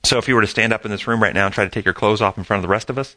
So 0.03 0.17
if 0.17 0.27
you 0.27 0.35
were 0.35 0.41
to 0.41 0.47
stand 0.47 0.73
up 0.73 0.85
in 0.85 0.91
this 0.91 1.07
room 1.07 1.21
right 1.21 1.33
now 1.33 1.45
and 1.45 1.53
try 1.53 1.63
to 1.63 1.69
take 1.69 1.85
your 1.85 1.93
clothes 1.93 2.21
off 2.21 2.37
in 2.37 2.43
front 2.43 2.59
of 2.59 2.61
the 2.63 2.71
rest 2.71 2.89
of 2.89 2.97
us, 2.97 3.15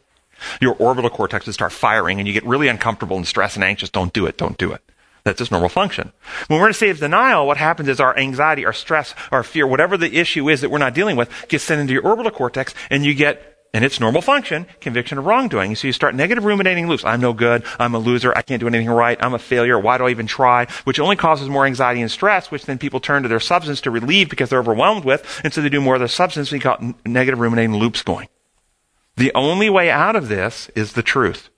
your 0.59 0.75
orbital 0.75 1.09
cortex 1.09 1.45
would 1.45 1.53
start 1.53 1.71
firing 1.71 2.19
and 2.19 2.27
you 2.27 2.33
get 2.33 2.45
really 2.45 2.67
uncomfortable 2.67 3.17
and 3.17 3.27
stressed 3.27 3.55
and 3.55 3.63
anxious. 3.63 3.89
Don't 3.89 4.13
do 4.13 4.25
it. 4.25 4.37
Don't 4.37 4.57
do 4.57 4.71
it. 4.71 4.81
That's 5.23 5.37
just 5.37 5.51
normal 5.51 5.69
function. 5.69 6.11
When 6.47 6.59
we're 6.59 6.65
in 6.65 6.71
a 6.71 6.73
state 6.73 6.89
of 6.89 6.99
denial, 6.99 7.45
what 7.45 7.57
happens 7.57 7.89
is 7.89 7.99
our 7.99 8.17
anxiety, 8.17 8.65
our 8.65 8.73
stress, 8.73 9.13
our 9.31 9.43
fear, 9.43 9.67
whatever 9.67 9.95
the 9.95 10.17
issue 10.17 10.49
is 10.49 10.61
that 10.61 10.71
we're 10.71 10.79
not 10.79 10.95
dealing 10.95 11.15
with, 11.15 11.29
gets 11.47 11.63
sent 11.63 11.79
into 11.79 11.93
your 11.93 12.03
orbital 12.03 12.31
cortex 12.31 12.73
and 12.89 13.05
you 13.05 13.13
get 13.13 13.50
and 13.73 13.85
its 13.85 13.99
normal 13.99 14.21
function, 14.21 14.65
conviction 14.81 15.17
of 15.17 15.25
wrongdoing. 15.25 15.75
So 15.75 15.87
you 15.87 15.93
start 15.93 16.13
negative 16.13 16.43
ruminating 16.43 16.87
loops. 16.87 17.05
I'm 17.05 17.21
no 17.21 17.33
good. 17.33 17.63
I'm 17.79 17.95
a 17.95 17.99
loser. 17.99 18.33
I 18.35 18.41
can't 18.41 18.59
do 18.59 18.67
anything 18.67 18.89
right. 18.89 19.17
I'm 19.21 19.33
a 19.33 19.39
failure. 19.39 19.79
Why 19.79 19.97
do 19.97 20.05
I 20.05 20.09
even 20.09 20.27
try? 20.27 20.67
Which 20.83 20.99
only 20.99 21.15
causes 21.15 21.49
more 21.49 21.65
anxiety 21.65 22.01
and 22.01 22.11
stress, 22.11 22.51
which 22.51 22.65
then 22.65 22.77
people 22.77 22.99
turn 22.99 23.23
to 23.23 23.29
their 23.29 23.39
substance 23.39 23.81
to 23.81 23.91
relieve 23.91 24.29
because 24.29 24.49
they're 24.49 24.59
overwhelmed 24.59 25.05
with. 25.05 25.41
And 25.43 25.53
so 25.53 25.61
they 25.61 25.69
do 25.69 25.81
more 25.81 25.95
of 25.95 26.01
the 26.01 26.09
substance. 26.09 26.51
We 26.51 26.59
call 26.59 26.95
negative 27.05 27.39
ruminating 27.39 27.75
loops 27.75 28.01
going. 28.03 28.27
The 29.15 29.31
only 29.33 29.69
way 29.69 29.89
out 29.89 30.15
of 30.15 30.27
this 30.27 30.69
is 30.75 30.93
the 30.93 31.03
truth. 31.03 31.49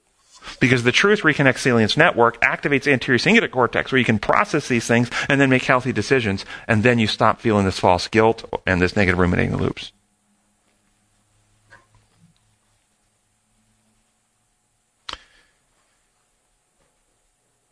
Because 0.59 0.83
the 0.83 0.91
truth 0.91 1.21
reconnects 1.21 1.59
salience 1.59 1.95
network, 1.95 2.39
activates 2.41 2.91
anterior 2.91 3.17
cingulate 3.17 3.51
cortex 3.51 3.91
where 3.91 3.99
you 3.99 4.05
can 4.05 4.19
process 4.19 4.67
these 4.67 4.85
things 4.85 5.09
and 5.29 5.39
then 5.39 5.49
make 5.49 5.63
healthy 5.63 5.93
decisions. 5.93 6.45
And 6.67 6.83
then 6.83 6.99
you 6.99 7.07
stop 7.07 7.39
feeling 7.39 7.65
this 7.65 7.79
false 7.79 8.07
guilt 8.07 8.43
and 8.67 8.81
this 8.81 8.95
negative 8.95 9.19
ruminating 9.19 9.55
loops. 9.55 9.93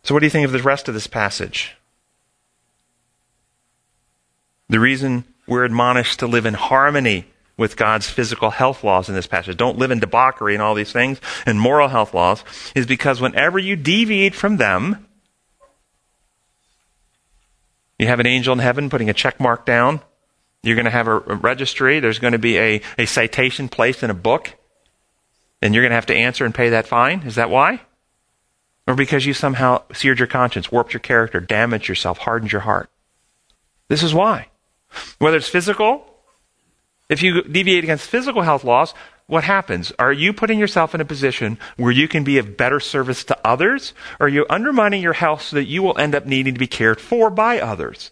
So, 0.03 0.13
what 0.13 0.21
do 0.21 0.25
you 0.25 0.31
think 0.31 0.45
of 0.45 0.51
the 0.51 0.61
rest 0.61 0.87
of 0.87 0.93
this 0.93 1.07
passage? 1.07 1.75
The 4.69 4.79
reason 4.79 5.25
we're 5.47 5.65
admonished 5.65 6.19
to 6.19 6.27
live 6.27 6.45
in 6.45 6.53
harmony 6.53 7.27
with 7.57 7.77
God's 7.77 8.09
physical 8.09 8.49
health 8.49 8.83
laws 8.83 9.09
in 9.09 9.15
this 9.15 9.27
passage. 9.27 9.57
Don't 9.57 9.77
live 9.77 9.91
in 9.91 9.99
debauchery 9.99 10.55
and 10.55 10.63
all 10.63 10.73
these 10.73 10.91
things 10.91 11.19
and 11.45 11.59
moral 11.59 11.89
health 11.89 12.13
laws 12.13 12.43
is 12.73 12.85
because 12.85 13.21
whenever 13.21 13.59
you 13.59 13.75
deviate 13.75 14.33
from 14.33 14.57
them, 14.57 15.05
you 17.99 18.07
have 18.07 18.19
an 18.19 18.25
angel 18.25 18.53
in 18.53 18.59
heaven 18.59 18.89
putting 18.89 19.09
a 19.09 19.13
check 19.13 19.39
mark 19.39 19.65
down. 19.65 20.01
You're 20.63 20.75
going 20.75 20.85
to 20.85 20.91
have 20.91 21.07
a, 21.07 21.19
registry. 21.19 21.99
There's 21.99 22.19
going 22.19 22.33
to 22.33 22.39
be 22.39 22.57
a, 22.57 22.81
a 22.97 23.05
citation 23.05 23.69
placed 23.69 24.01
in 24.01 24.09
a 24.09 24.15
book. 24.15 24.55
And 25.61 25.75
you're 25.75 25.83
going 25.83 25.91
to 25.91 25.95
have 25.95 26.07
to 26.07 26.15
answer 26.15 26.45
and 26.45 26.55
pay 26.55 26.69
that 26.69 26.87
fine. 26.87 27.21
Is 27.23 27.35
that 27.35 27.49
why? 27.49 27.81
Or 28.87 28.95
because 28.95 29.25
you 29.25 29.33
somehow 29.33 29.83
seared 29.93 30.19
your 30.19 30.27
conscience, 30.27 30.71
warped 30.71 30.93
your 30.93 30.99
character, 30.99 31.39
damaged 31.39 31.87
yourself, 31.87 32.17
hardened 32.19 32.51
your 32.51 32.61
heart. 32.61 32.89
This 33.87 34.03
is 34.03 34.13
why. 34.13 34.47
Whether 35.19 35.37
it's 35.37 35.47
physical, 35.47 36.05
if 37.09 37.21
you 37.21 37.43
deviate 37.43 37.83
against 37.83 38.09
physical 38.09 38.41
health 38.41 38.63
laws, 38.63 38.93
what 39.27 39.43
happens? 39.43 39.93
Are 39.97 40.11
you 40.11 40.33
putting 40.33 40.59
yourself 40.59 40.93
in 40.93 40.99
a 40.99 41.05
position 41.05 41.57
where 41.77 41.91
you 41.91 42.07
can 42.07 42.23
be 42.23 42.37
of 42.37 42.57
better 42.57 42.79
service 42.79 43.23
to 43.25 43.37
others? 43.47 43.93
Or 44.19 44.25
are 44.25 44.29
you 44.29 44.45
undermining 44.49 45.01
your 45.01 45.13
health 45.13 45.43
so 45.43 45.55
that 45.55 45.67
you 45.67 45.83
will 45.83 45.97
end 45.97 46.15
up 46.15 46.25
needing 46.25 46.53
to 46.53 46.59
be 46.59 46.67
cared 46.67 46.99
for 46.99 47.29
by 47.29 47.61
others? 47.61 48.11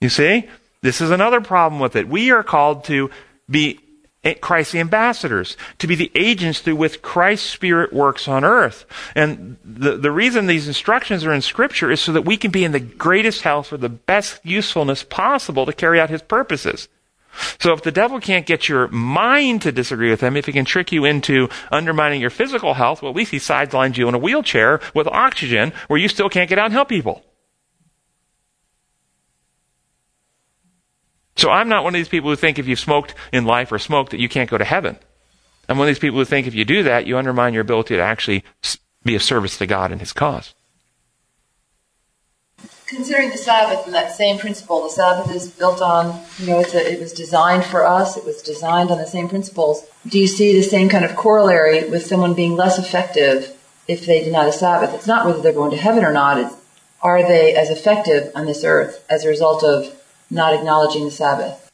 You 0.00 0.08
see? 0.08 0.48
This 0.82 1.00
is 1.00 1.10
another 1.10 1.40
problem 1.40 1.80
with 1.80 1.96
it. 1.96 2.06
We 2.08 2.32
are 2.32 2.42
called 2.42 2.84
to 2.84 3.10
be 3.48 3.80
Eh, 4.26 4.34
Christ's 4.34 4.74
ambassadors, 4.74 5.56
to 5.78 5.86
be 5.86 5.94
the 5.94 6.10
agents 6.16 6.58
through 6.58 6.74
which 6.74 7.00
Christ's 7.00 7.48
Spirit 7.48 7.92
works 7.92 8.26
on 8.26 8.42
earth. 8.42 8.84
And 9.14 9.56
the, 9.64 9.96
the 9.96 10.10
reason 10.10 10.46
these 10.48 10.66
instructions 10.66 11.24
are 11.24 11.32
in 11.32 11.42
Scripture 11.42 11.92
is 11.92 12.00
so 12.00 12.12
that 12.12 12.24
we 12.24 12.36
can 12.36 12.50
be 12.50 12.64
in 12.64 12.72
the 12.72 12.80
greatest 12.80 13.42
health 13.42 13.72
or 13.72 13.76
the 13.76 13.88
best 13.88 14.40
usefulness 14.44 15.04
possible 15.04 15.64
to 15.64 15.72
carry 15.72 16.00
out 16.00 16.10
His 16.10 16.22
purposes. 16.22 16.88
So 17.60 17.72
if 17.72 17.82
the 17.82 17.92
devil 17.92 18.18
can't 18.18 18.46
get 18.46 18.68
your 18.68 18.88
mind 18.88 19.62
to 19.62 19.70
disagree 19.70 20.10
with 20.10 20.22
him, 20.22 20.36
if 20.36 20.46
he 20.46 20.52
can 20.52 20.64
trick 20.64 20.90
you 20.90 21.04
into 21.04 21.50
undermining 21.70 22.18
your 22.18 22.30
physical 22.30 22.74
health, 22.74 23.02
well, 23.02 23.10
at 23.10 23.16
least 23.16 23.30
he 23.30 23.38
sidelines 23.38 23.98
you 23.98 24.08
in 24.08 24.14
a 24.14 24.18
wheelchair 24.18 24.80
with 24.94 25.06
oxygen 25.06 25.74
where 25.88 26.00
you 26.00 26.08
still 26.08 26.30
can't 26.30 26.48
get 26.48 26.58
out 26.58 26.64
and 26.64 26.72
help 26.72 26.88
people. 26.88 27.22
So 31.46 31.52
I'm 31.52 31.68
not 31.68 31.84
one 31.84 31.94
of 31.94 31.98
these 32.00 32.08
people 32.08 32.28
who 32.28 32.34
think 32.34 32.58
if 32.58 32.66
you've 32.66 32.80
smoked 32.80 33.14
in 33.32 33.44
life 33.44 33.70
or 33.70 33.78
smoked 33.78 34.10
that 34.10 34.18
you 34.18 34.28
can't 34.28 34.50
go 34.50 34.58
to 34.58 34.64
heaven. 34.64 34.98
I'm 35.68 35.78
one 35.78 35.86
of 35.86 35.94
these 35.94 36.00
people 36.00 36.18
who 36.18 36.24
think 36.24 36.48
if 36.48 36.56
you 36.56 36.64
do 36.64 36.82
that, 36.82 37.06
you 37.06 37.16
undermine 37.16 37.54
your 37.54 37.60
ability 37.60 37.94
to 37.94 38.02
actually 38.02 38.42
be 39.04 39.14
of 39.14 39.22
service 39.22 39.56
to 39.58 39.66
God 39.68 39.92
and 39.92 40.00
His 40.00 40.12
cause. 40.12 40.54
Considering 42.86 43.30
the 43.30 43.36
Sabbath 43.36 43.86
and 43.86 43.94
that 43.94 44.10
same 44.10 44.38
principle, 44.38 44.82
the 44.82 44.90
Sabbath 44.90 45.32
is 45.32 45.48
built 45.48 45.80
on, 45.80 46.20
you 46.40 46.48
know, 46.48 46.58
a, 46.58 46.92
it 46.92 46.98
was 46.98 47.12
designed 47.12 47.64
for 47.64 47.86
us, 47.86 48.16
it 48.16 48.24
was 48.24 48.42
designed 48.42 48.90
on 48.90 48.98
the 48.98 49.06
same 49.06 49.28
principles. 49.28 49.86
Do 50.04 50.18
you 50.18 50.26
see 50.26 50.52
the 50.52 50.64
same 50.64 50.88
kind 50.88 51.04
of 51.04 51.14
corollary 51.14 51.88
with 51.88 52.06
someone 52.06 52.34
being 52.34 52.56
less 52.56 52.76
effective 52.76 53.56
if 53.86 54.04
they 54.04 54.24
deny 54.24 54.46
the 54.46 54.52
Sabbath? 54.52 54.92
It's 54.94 55.06
not 55.06 55.24
whether 55.24 55.40
they're 55.40 55.52
going 55.52 55.70
to 55.70 55.76
heaven 55.76 56.04
or 56.04 56.12
not, 56.12 56.40
it's 56.40 56.56
are 57.02 57.22
they 57.22 57.54
as 57.54 57.70
effective 57.70 58.32
on 58.34 58.46
this 58.46 58.64
earth 58.64 59.04
as 59.08 59.24
a 59.24 59.28
result 59.28 59.62
of 59.62 59.92
not 60.30 60.54
acknowledging 60.54 61.04
the 61.04 61.10
Sabbath? 61.10 61.66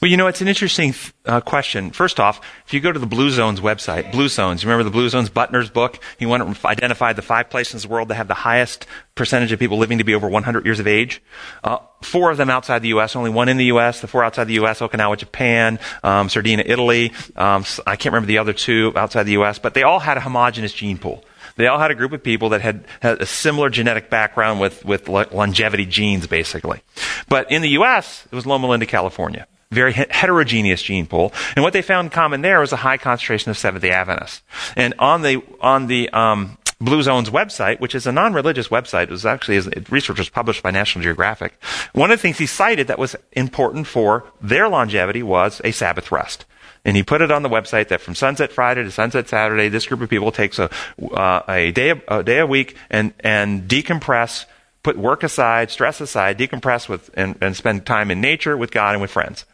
Well, 0.00 0.10
you 0.10 0.18
know, 0.18 0.26
it's 0.26 0.42
an 0.42 0.48
interesting 0.48 0.94
uh, 1.24 1.40
question. 1.40 1.90
First 1.90 2.20
off, 2.20 2.40
if 2.66 2.74
you 2.74 2.80
go 2.80 2.92
to 2.92 2.98
the 2.98 3.06
Blue 3.06 3.30
Zones 3.30 3.60
website, 3.60 4.12
Blue 4.12 4.28
Zones, 4.28 4.64
remember 4.64 4.84
the 4.84 4.90
Blue 4.90 5.08
Zones 5.08 5.30
Buettner's 5.30 5.70
book? 5.70 5.98
He 6.18 6.26
went 6.26 6.42
and 6.42 6.58
identified 6.66 7.16
the 7.16 7.22
five 7.22 7.48
places 7.48 7.84
in 7.84 7.88
the 7.88 7.94
world 7.94 8.08
that 8.08 8.16
have 8.16 8.28
the 8.28 8.34
highest 8.34 8.86
percentage 9.14 9.52
of 9.52 9.58
people 9.58 9.78
living 9.78 9.96
to 9.98 10.04
be 10.04 10.14
over 10.14 10.28
100 10.28 10.66
years 10.66 10.80
of 10.80 10.86
age. 10.86 11.22
Uh, 11.64 11.78
four 12.02 12.30
of 12.30 12.36
them 12.36 12.50
outside 12.50 12.82
the 12.82 12.88
U.S., 12.88 13.16
only 13.16 13.30
one 13.30 13.48
in 13.48 13.56
the 13.56 13.66
U.S., 13.66 14.02
the 14.02 14.06
four 14.06 14.22
outside 14.22 14.44
the 14.44 14.54
U.S., 14.54 14.80
Okinawa, 14.80 15.16
Japan, 15.16 15.78
um, 16.02 16.28
Sardinia, 16.28 16.64
Italy. 16.66 17.12
Um, 17.34 17.64
I 17.86 17.96
can't 17.96 18.12
remember 18.12 18.26
the 18.26 18.38
other 18.38 18.52
two 18.52 18.92
outside 18.96 19.22
the 19.22 19.32
U.S., 19.32 19.58
but 19.58 19.72
they 19.72 19.82
all 19.82 20.00
had 20.00 20.18
a 20.18 20.20
homogenous 20.20 20.74
gene 20.74 20.98
pool. 20.98 21.24
They 21.56 21.66
all 21.66 21.78
had 21.78 21.90
a 21.90 21.94
group 21.94 22.12
of 22.12 22.22
people 22.22 22.50
that 22.50 22.60
had, 22.60 22.84
had 23.00 23.20
a 23.20 23.26
similar 23.26 23.70
genetic 23.70 24.10
background 24.10 24.60
with, 24.60 24.84
with 24.84 25.08
longevity 25.08 25.86
genes, 25.86 26.26
basically. 26.26 26.82
But 27.28 27.50
in 27.50 27.62
the 27.62 27.70
U.S., 27.70 28.26
it 28.30 28.34
was 28.34 28.46
Loma 28.46 28.68
Linda, 28.68 28.86
California. 28.86 29.46
Very 29.70 29.92
heterogeneous 29.92 30.82
gene 30.82 31.06
pool. 31.06 31.32
And 31.56 31.64
what 31.64 31.72
they 31.72 31.82
found 31.82 32.12
common 32.12 32.42
there 32.42 32.60
was 32.60 32.72
a 32.72 32.76
high 32.76 32.98
concentration 32.98 33.50
of 33.50 33.58
Seventh 33.58 33.82
day 33.82 33.90
Adventists. 33.90 34.42
And 34.76 34.94
on 34.98 35.22
the, 35.22 35.42
on 35.60 35.88
the, 35.88 36.08
um, 36.10 36.56
Blue 36.78 37.02
Zone's 37.02 37.30
website, 37.30 37.80
which 37.80 37.94
is 37.94 38.06
a 38.06 38.12
non-religious 38.12 38.68
website, 38.68 39.04
it 39.04 39.10
was 39.10 39.24
actually 39.24 39.58
research 39.88 40.18
was 40.18 40.28
published 40.28 40.62
by 40.62 40.70
National 40.70 41.02
Geographic. 41.02 41.58
One 41.94 42.10
of 42.10 42.18
the 42.18 42.22
things 42.22 42.36
he 42.36 42.46
cited 42.46 42.88
that 42.88 42.98
was 42.98 43.16
important 43.32 43.86
for 43.86 44.24
their 44.42 44.68
longevity 44.68 45.22
was 45.22 45.62
a 45.64 45.70
Sabbath 45.70 46.12
rest. 46.12 46.44
And 46.86 46.96
he 46.96 47.02
put 47.02 47.20
it 47.20 47.32
on 47.32 47.42
the 47.42 47.48
website 47.48 47.88
that 47.88 48.00
from 48.00 48.14
sunset 48.14 48.52
Friday 48.52 48.84
to 48.84 48.92
sunset 48.92 49.28
Saturday, 49.28 49.68
this 49.68 49.86
group 49.86 50.00
of 50.02 50.08
people 50.08 50.30
takes 50.30 50.60
a, 50.60 50.70
uh, 51.02 51.42
a 51.48 51.72
day 51.72 52.00
a, 52.06 52.22
day 52.22 52.38
a 52.38 52.46
week 52.46 52.76
and 52.88 53.12
and 53.18 53.68
decompress, 53.68 54.44
put 54.84 54.96
work 54.96 55.24
aside, 55.24 55.72
stress 55.72 56.00
aside, 56.00 56.38
decompress 56.38 56.88
with 56.88 57.10
and, 57.14 57.36
and 57.40 57.56
spend 57.56 57.86
time 57.86 58.12
in 58.12 58.20
nature 58.20 58.56
with 58.56 58.70
God 58.70 58.94
and 58.94 59.02
with 59.02 59.10
friends. 59.10 59.44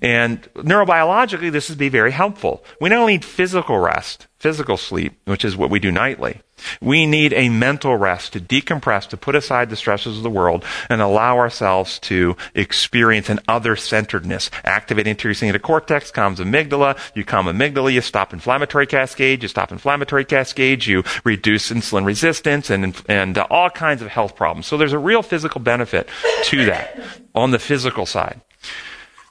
And 0.00 0.42
neurobiologically, 0.54 1.50
this 1.50 1.68
would 1.70 1.78
be 1.78 1.88
very 1.88 2.12
helpful. 2.12 2.64
We 2.80 2.88
not 2.88 3.00
only 3.00 3.14
need 3.14 3.24
physical 3.24 3.78
rest, 3.78 4.28
physical 4.38 4.76
sleep, 4.76 5.20
which 5.24 5.44
is 5.44 5.56
what 5.56 5.70
we 5.70 5.80
do 5.80 5.90
nightly. 5.90 6.40
We 6.80 7.06
need 7.06 7.32
a 7.32 7.48
mental 7.48 7.96
rest 7.96 8.32
to 8.32 8.40
decompress, 8.40 9.08
to 9.08 9.16
put 9.16 9.34
aside 9.34 9.70
the 9.70 9.76
stresses 9.76 10.16
of 10.16 10.22
the 10.22 10.30
world 10.30 10.64
and 10.88 11.00
allow 11.00 11.38
ourselves 11.38 11.98
to 12.00 12.36
experience 12.54 13.28
an 13.28 13.40
other 13.48 13.76
centeredness. 13.76 14.50
Activate 14.64 15.06
anterior 15.06 15.34
cingulate 15.34 15.62
cortex, 15.62 16.10
calms 16.10 16.40
amygdala. 16.40 16.98
You 17.14 17.24
calm 17.24 17.46
amygdala, 17.46 17.92
you 17.92 18.00
stop 18.00 18.32
inflammatory 18.32 18.86
cascade, 18.86 19.42
you 19.42 19.48
stop 19.48 19.72
inflammatory 19.72 20.24
cascade, 20.24 20.86
you 20.86 21.02
reduce 21.24 21.70
insulin 21.70 22.04
resistance 22.04 22.70
and, 22.70 23.00
and 23.08 23.38
uh, 23.38 23.46
all 23.50 23.70
kinds 23.70 24.02
of 24.02 24.08
health 24.08 24.36
problems. 24.36 24.66
So 24.66 24.76
there's 24.76 24.92
a 24.92 24.98
real 24.98 25.22
physical 25.22 25.60
benefit 25.60 26.08
to 26.44 26.64
that 26.66 27.00
on 27.34 27.50
the 27.50 27.58
physical 27.58 28.06
side. 28.06 28.40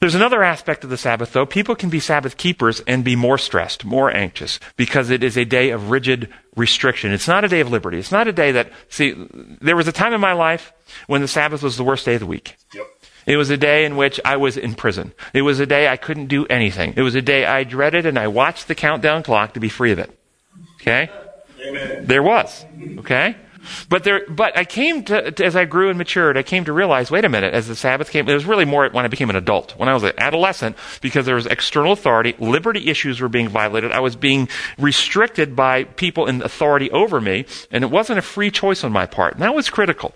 There's 0.01 0.15
another 0.15 0.43
aspect 0.43 0.85
of 0.85 0.89
the 0.89 0.97
Sabbath, 0.97 1.33
though. 1.33 1.45
People 1.45 1.75
can 1.75 1.89
be 1.89 1.99
Sabbath 1.99 2.37
keepers 2.37 2.79
and 2.87 3.03
be 3.03 3.17
more 3.17 3.37
stressed, 3.37 3.83
more 3.83 4.09
anxious, 4.09 4.57
because 4.77 5.09
it 5.09 5.23
is 5.23 5.37
a 5.37 5.43
day 5.43 5.71
of 5.71 5.89
rigid 5.89 6.29
restriction. 6.55 7.11
It's 7.11 7.27
not 7.27 7.43
a 7.43 7.49
day 7.49 7.59
of 7.59 7.69
liberty. 7.69 7.99
It's 7.99 8.11
not 8.11 8.25
a 8.27 8.31
day 8.31 8.53
that, 8.53 8.71
see, 8.87 9.13
there 9.59 9.75
was 9.75 9.89
a 9.89 9.91
time 9.91 10.13
in 10.13 10.21
my 10.21 10.31
life 10.31 10.71
when 11.07 11.19
the 11.19 11.27
Sabbath 11.27 11.61
was 11.61 11.75
the 11.75 11.83
worst 11.83 12.05
day 12.05 12.13
of 12.13 12.21
the 12.21 12.25
week. 12.25 12.55
Yep. 12.73 12.87
It 13.25 13.35
was 13.35 13.49
a 13.49 13.57
day 13.57 13.83
in 13.83 13.97
which 13.97 14.21
I 14.23 14.37
was 14.37 14.55
in 14.55 14.73
prison. 14.73 15.11
It 15.33 15.41
was 15.41 15.59
a 15.59 15.65
day 15.65 15.89
I 15.89 15.97
couldn't 15.97 16.27
do 16.27 16.45
anything. 16.45 16.93
It 16.95 17.01
was 17.01 17.15
a 17.15 17.21
day 17.21 17.45
I 17.45 17.65
dreaded 17.65 18.05
and 18.05 18.17
I 18.17 18.29
watched 18.29 18.69
the 18.69 18.75
countdown 18.75 19.21
clock 19.21 19.55
to 19.55 19.59
be 19.59 19.67
free 19.67 19.91
of 19.91 19.99
it. 19.99 20.17
Okay? 20.75 21.09
Amen. 21.61 22.05
There 22.05 22.23
was. 22.23 22.65
Okay? 22.99 23.35
But 23.87 24.03
there, 24.03 24.23
but 24.27 24.57
I 24.57 24.65
came 24.65 25.03
to, 25.05 25.31
to, 25.31 25.45
as 25.45 25.55
I 25.55 25.65
grew 25.65 25.89
and 25.89 25.97
matured, 25.97 26.37
I 26.37 26.43
came 26.43 26.65
to 26.65 26.73
realize, 26.73 27.11
wait 27.11 27.25
a 27.25 27.29
minute, 27.29 27.53
as 27.53 27.67
the 27.67 27.75
Sabbath 27.75 28.11
came, 28.11 28.27
it 28.27 28.33
was 28.33 28.45
really 28.45 28.65
more 28.65 28.89
when 28.89 29.05
I 29.05 29.07
became 29.07 29.29
an 29.29 29.35
adult. 29.35 29.77
When 29.77 29.89
I 29.89 29.93
was 29.93 30.03
an 30.03 30.13
adolescent, 30.17 30.75
because 31.01 31.25
there 31.25 31.35
was 31.35 31.45
external 31.45 31.91
authority, 31.91 32.35
liberty 32.39 32.89
issues 32.89 33.21
were 33.21 33.29
being 33.29 33.49
violated. 33.49 33.91
I 33.91 33.99
was 33.99 34.15
being 34.15 34.49
restricted 34.77 35.55
by 35.55 35.83
people 35.83 36.27
in 36.27 36.41
authority 36.41 36.91
over 36.91 37.19
me, 37.21 37.45
and 37.71 37.83
it 37.83 37.91
wasn't 37.91 38.19
a 38.19 38.23
free 38.23 38.51
choice 38.51 38.83
on 38.83 38.91
my 38.91 39.05
part. 39.05 39.33
And 39.33 39.43
that 39.43 39.55
was 39.55 39.69
critical. 39.69 40.13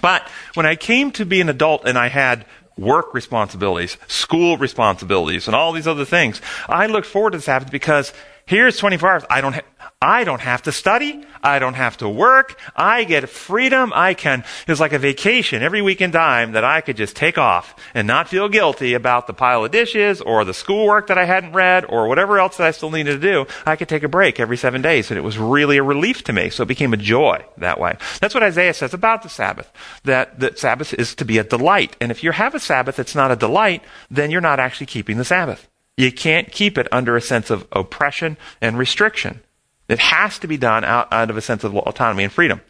But 0.00 0.26
when 0.54 0.66
I 0.66 0.76
came 0.76 1.10
to 1.12 1.26
be 1.26 1.40
an 1.40 1.48
adult 1.48 1.84
and 1.84 1.98
I 1.98 2.08
had 2.08 2.46
work 2.78 3.12
responsibilities, 3.12 3.98
school 4.08 4.56
responsibilities, 4.56 5.46
and 5.46 5.54
all 5.54 5.72
these 5.72 5.86
other 5.86 6.04
things, 6.04 6.40
I 6.68 6.86
looked 6.86 7.06
forward 7.06 7.32
to 7.32 7.38
the 7.38 7.42
Sabbath 7.42 7.70
because 7.70 8.12
here's 8.46 8.76
24 8.78 9.10
hours. 9.10 9.24
I 9.28 9.40
don't, 9.40 9.54
ha- 9.54 9.60
I 10.02 10.24
don't 10.24 10.40
have 10.40 10.62
to 10.62 10.72
study. 10.72 11.24
I 11.44 11.60
don't 11.60 11.74
have 11.74 11.98
to 11.98 12.08
work. 12.08 12.58
I 12.74 13.04
get 13.04 13.28
freedom. 13.28 13.92
I 13.94 14.14
can, 14.14 14.42
it's 14.66 14.80
like 14.80 14.92
a 14.92 14.98
vacation 14.98 15.62
every 15.62 15.80
weekend 15.80 16.12
time 16.12 16.52
that 16.52 16.64
I 16.64 16.80
could 16.80 16.96
just 16.96 17.14
take 17.14 17.38
off 17.38 17.76
and 17.94 18.08
not 18.08 18.28
feel 18.28 18.48
guilty 18.48 18.94
about 18.94 19.28
the 19.28 19.32
pile 19.32 19.64
of 19.64 19.70
dishes 19.70 20.20
or 20.20 20.44
the 20.44 20.54
schoolwork 20.54 21.06
that 21.06 21.18
I 21.18 21.24
hadn't 21.24 21.52
read 21.52 21.84
or 21.88 22.08
whatever 22.08 22.40
else 22.40 22.56
that 22.56 22.66
I 22.66 22.72
still 22.72 22.90
needed 22.90 23.20
to 23.20 23.32
do. 23.32 23.46
I 23.64 23.76
could 23.76 23.88
take 23.88 24.02
a 24.02 24.08
break 24.08 24.40
every 24.40 24.56
seven 24.56 24.82
days 24.82 25.12
and 25.12 25.18
it 25.18 25.22
was 25.22 25.38
really 25.38 25.76
a 25.78 25.84
relief 25.84 26.24
to 26.24 26.32
me. 26.32 26.50
So 26.50 26.64
it 26.64 26.68
became 26.68 26.92
a 26.92 26.96
joy 26.96 27.44
that 27.58 27.78
way. 27.78 27.96
That's 28.20 28.34
what 28.34 28.42
Isaiah 28.42 28.74
says 28.74 28.94
about 28.94 29.22
the 29.22 29.28
Sabbath, 29.28 29.72
that 30.02 30.40
the 30.40 30.52
Sabbath 30.56 30.92
is 30.94 31.14
to 31.14 31.24
be 31.24 31.38
a 31.38 31.44
delight. 31.44 31.94
And 32.00 32.10
if 32.10 32.24
you 32.24 32.32
have 32.32 32.56
a 32.56 32.60
Sabbath 32.60 32.96
that's 32.96 33.14
not 33.14 33.30
a 33.30 33.36
delight, 33.36 33.84
then 34.10 34.32
you're 34.32 34.40
not 34.40 34.58
actually 34.58 34.86
keeping 34.86 35.18
the 35.18 35.24
Sabbath. 35.24 35.68
You 35.96 36.10
can't 36.10 36.50
keep 36.50 36.76
it 36.76 36.88
under 36.90 37.16
a 37.16 37.20
sense 37.20 37.50
of 37.50 37.68
oppression 37.70 38.36
and 38.60 38.76
restriction. 38.76 39.42
It 39.88 39.98
has 39.98 40.38
to 40.40 40.46
be 40.46 40.56
done 40.56 40.84
out, 40.84 41.12
out 41.12 41.30
of 41.30 41.36
a 41.36 41.42
sense 41.42 41.64
of 41.64 41.74
autonomy 41.76 42.24
and 42.24 42.32
freedom. 42.32 42.60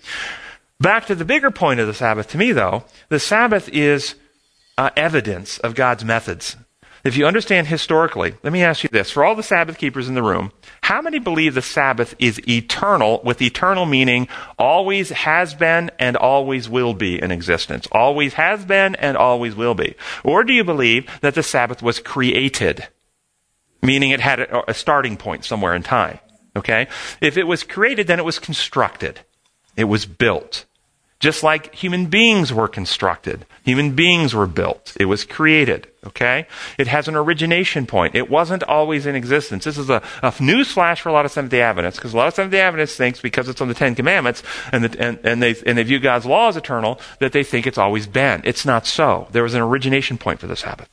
Back 0.81 1.07
to 1.07 1.15
the 1.15 1.25
bigger 1.25 1.51
point 1.51 1.79
of 1.79 1.87
the 1.87 1.95
Sabbath, 1.95 2.29
to 2.29 2.39
me 2.39 2.53
though, 2.53 2.85
the 3.09 3.21
Sabbath 3.21 3.69
is 3.69 4.17
uh, 4.77 4.91
evidence 4.97 5.59
of 5.59 5.75
God's 5.75 6.05
methods. 6.05 6.57
if 7.05 7.17
you 7.17 7.27
understand 7.27 7.67
historically, 7.67 8.35
let 8.43 8.53
me 8.53 8.63
ask 8.63 8.83
you 8.83 8.89
this. 8.89 9.11
For 9.11 9.25
all 9.25 9.35
the 9.35 9.43
Sabbath 9.43 9.79
keepers 9.79 10.09
in 10.09 10.15
the 10.15 10.23
room, 10.23 10.53
how 10.83 11.01
many 11.01 11.19
believe 11.19 11.55
the 11.55 11.63
Sabbath 11.63 12.15
is 12.19 12.41
eternal, 12.49 13.21
with 13.25 13.43
eternal 13.43 13.87
meaning 13.87 14.29
always 14.59 15.11
has 15.11 15.55
been 15.55 15.91
and 15.99 16.17
always 16.17 16.69
will 16.69 16.95
be 16.95 17.21
in 17.21 17.31
existence? 17.31 17.87
Always 17.93 18.35
has 18.35 18.65
been 18.65 18.95
and 18.97 19.17
always 19.17 19.55
will 19.55 19.75
be. 19.75 19.95
Or 20.25 20.43
do 20.43 20.53
you 20.53 20.65
believe 20.65 21.09
that 21.21 21.35
the 21.35 21.43
Sabbath 21.43 21.83
was 21.83 22.01
created? 22.01 22.89
Meaning 23.83 24.11
it 24.11 24.21
had 24.21 24.41
a, 24.41 24.71
a 24.71 24.75
starting 24.75 25.17
point 25.17 25.45
somewhere 25.45 25.75
in 25.75 25.83
time. 25.83 26.19
Okay? 26.55 26.87
If 27.21 27.37
it 27.37 27.47
was 27.47 27.63
created, 27.63 28.07
then 28.07 28.19
it 28.19 28.25
was 28.25 28.39
constructed. 28.39 29.21
It 29.77 29.85
was 29.85 30.07
built. 30.07 30.65
Just 31.19 31.45
like 31.45 31.73
human 31.73 32.07
beings 32.07 32.53
were 32.53 32.67
constructed. 32.67 33.47
Human 33.65 33.93
beings 33.93 34.35
were 34.35 34.49
built. 34.49 34.97
It 34.99 35.05
was 35.05 35.25
created. 35.25 35.87
Okay? 36.05 36.49
It 36.79 36.89
has 36.89 37.07
an 37.07 37.15
origination 37.15 37.87
point. 37.87 38.17
It 38.17 38.29
wasn't 38.29 38.65
always 38.65 39.07
in 39.07 39.15
existence. 39.15 39.65
This 39.65 39.79
is 39.79 39.89
a, 39.89 40.03
a 40.21 40.35
news 40.41 40.73
flash 40.73 41.01
for 41.01 41.11
a 41.11 41.13
lot 41.13 41.25
of 41.25 41.31
Seventh 41.31 41.53
day 41.53 41.63
Adventists, 41.63 41.97
because 41.97 42.13
a 42.13 42.17
lot 42.17 42.27
of 42.27 42.35
Seventh 42.35 42.51
day 42.51 42.61
Adventists 42.61 42.97
thinks 42.97 43.21
because 43.21 43.49
it's 43.49 43.61
on 43.61 43.69
the 43.69 43.75
Ten 43.75 43.95
Commandments 43.95 44.43
and, 44.73 44.83
the, 44.83 45.01
and, 45.01 45.21
and, 45.23 45.41
they, 45.41 45.55
and 45.65 45.79
they 45.79 45.85
view 45.85 46.01
God's 46.01 46.27
law 46.27 46.49
as 46.49 46.57
eternal, 46.57 47.01
that 47.21 47.31
they 47.31 47.45
think 47.45 47.69
it's 47.69 47.79
always 47.79 48.09
been. 48.09 48.43
It's 48.45 48.67
not 48.67 48.85
so. 48.85 49.29
There 49.31 49.45
was 49.45 49.55
an 49.55 49.63
origination 49.63 50.19
point 50.19 50.41
for 50.41 50.49
the 50.49 50.57
Sabbath. 50.57 50.89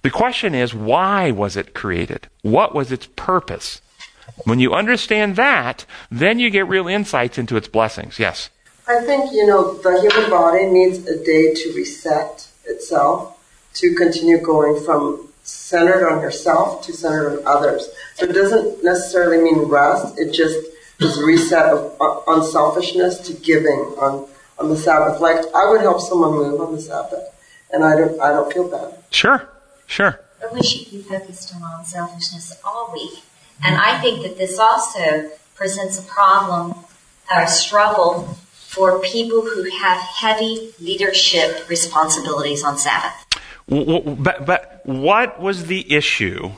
The 0.00 0.10
question 0.10 0.54
is, 0.54 0.74
why 0.74 1.30
was 1.30 1.58
it 1.58 1.74
created? 1.74 2.28
What 2.40 2.74
was 2.74 2.90
its 2.90 3.06
purpose? 3.16 3.82
When 4.44 4.60
you 4.60 4.74
understand 4.74 5.36
that, 5.36 5.86
then 6.10 6.38
you 6.38 6.50
get 6.50 6.68
real 6.68 6.88
insights 6.88 7.38
into 7.38 7.56
its 7.56 7.68
blessings. 7.68 8.18
Yes? 8.18 8.50
I 8.86 9.00
think, 9.00 9.32
you 9.32 9.46
know, 9.46 9.74
the 9.74 10.00
human 10.00 10.30
body 10.30 10.66
needs 10.66 11.06
a 11.06 11.22
day 11.24 11.54
to 11.54 11.72
reset 11.74 12.48
itself, 12.66 13.38
to 13.74 13.94
continue 13.94 14.38
going 14.38 14.82
from 14.84 15.28
centered 15.42 16.08
on 16.08 16.22
yourself 16.22 16.84
to 16.86 16.92
centered 16.92 17.38
on 17.38 17.46
others. 17.46 17.88
So 18.14 18.26
it 18.26 18.32
doesn't 18.32 18.82
necessarily 18.82 19.42
mean 19.42 19.58
rest, 19.68 20.18
it 20.18 20.32
just 20.32 20.58
is 21.00 21.22
reset 21.22 21.66
of 21.66 21.96
uh, 22.00 22.20
unselfishness 22.28 23.18
to 23.18 23.32
giving 23.34 23.94
on, 23.98 24.28
on 24.58 24.68
the 24.68 24.76
Sabbath. 24.76 25.20
Like, 25.20 25.38
I 25.54 25.70
would 25.70 25.80
help 25.80 26.00
someone 26.00 26.32
move 26.32 26.60
on 26.60 26.74
the 26.74 26.80
Sabbath, 26.80 27.24
and 27.70 27.84
I 27.84 27.96
don't, 27.96 28.20
I 28.20 28.30
don't 28.30 28.52
feel 28.52 28.68
bad. 28.68 29.02
Sure, 29.10 29.48
sure. 29.86 30.20
But 30.40 30.52
we 30.54 30.62
should 30.62 30.90
be 30.90 31.02
focused 31.02 31.54
on 31.54 31.62
unselfishness 31.78 32.58
all 32.64 32.92
week. 32.92 33.22
And 33.62 33.76
I 33.76 34.00
think 34.00 34.22
that 34.22 34.36
this 34.36 34.58
also 34.58 35.30
presents 35.54 35.98
a 35.98 36.02
problem 36.02 36.74
or 37.32 37.42
a 37.42 37.48
struggle 37.48 38.36
for 38.52 39.00
people 39.00 39.42
who 39.42 39.70
have 39.78 39.98
heavy 40.00 40.72
leadership 40.80 41.68
responsibilities 41.68 42.64
on 42.64 42.76
Sabbath. 42.76 43.12
But, 43.68 44.44
but 44.44 44.80
what 44.84 45.40
was 45.40 45.66
the 45.66 45.92
issue? 45.92 46.50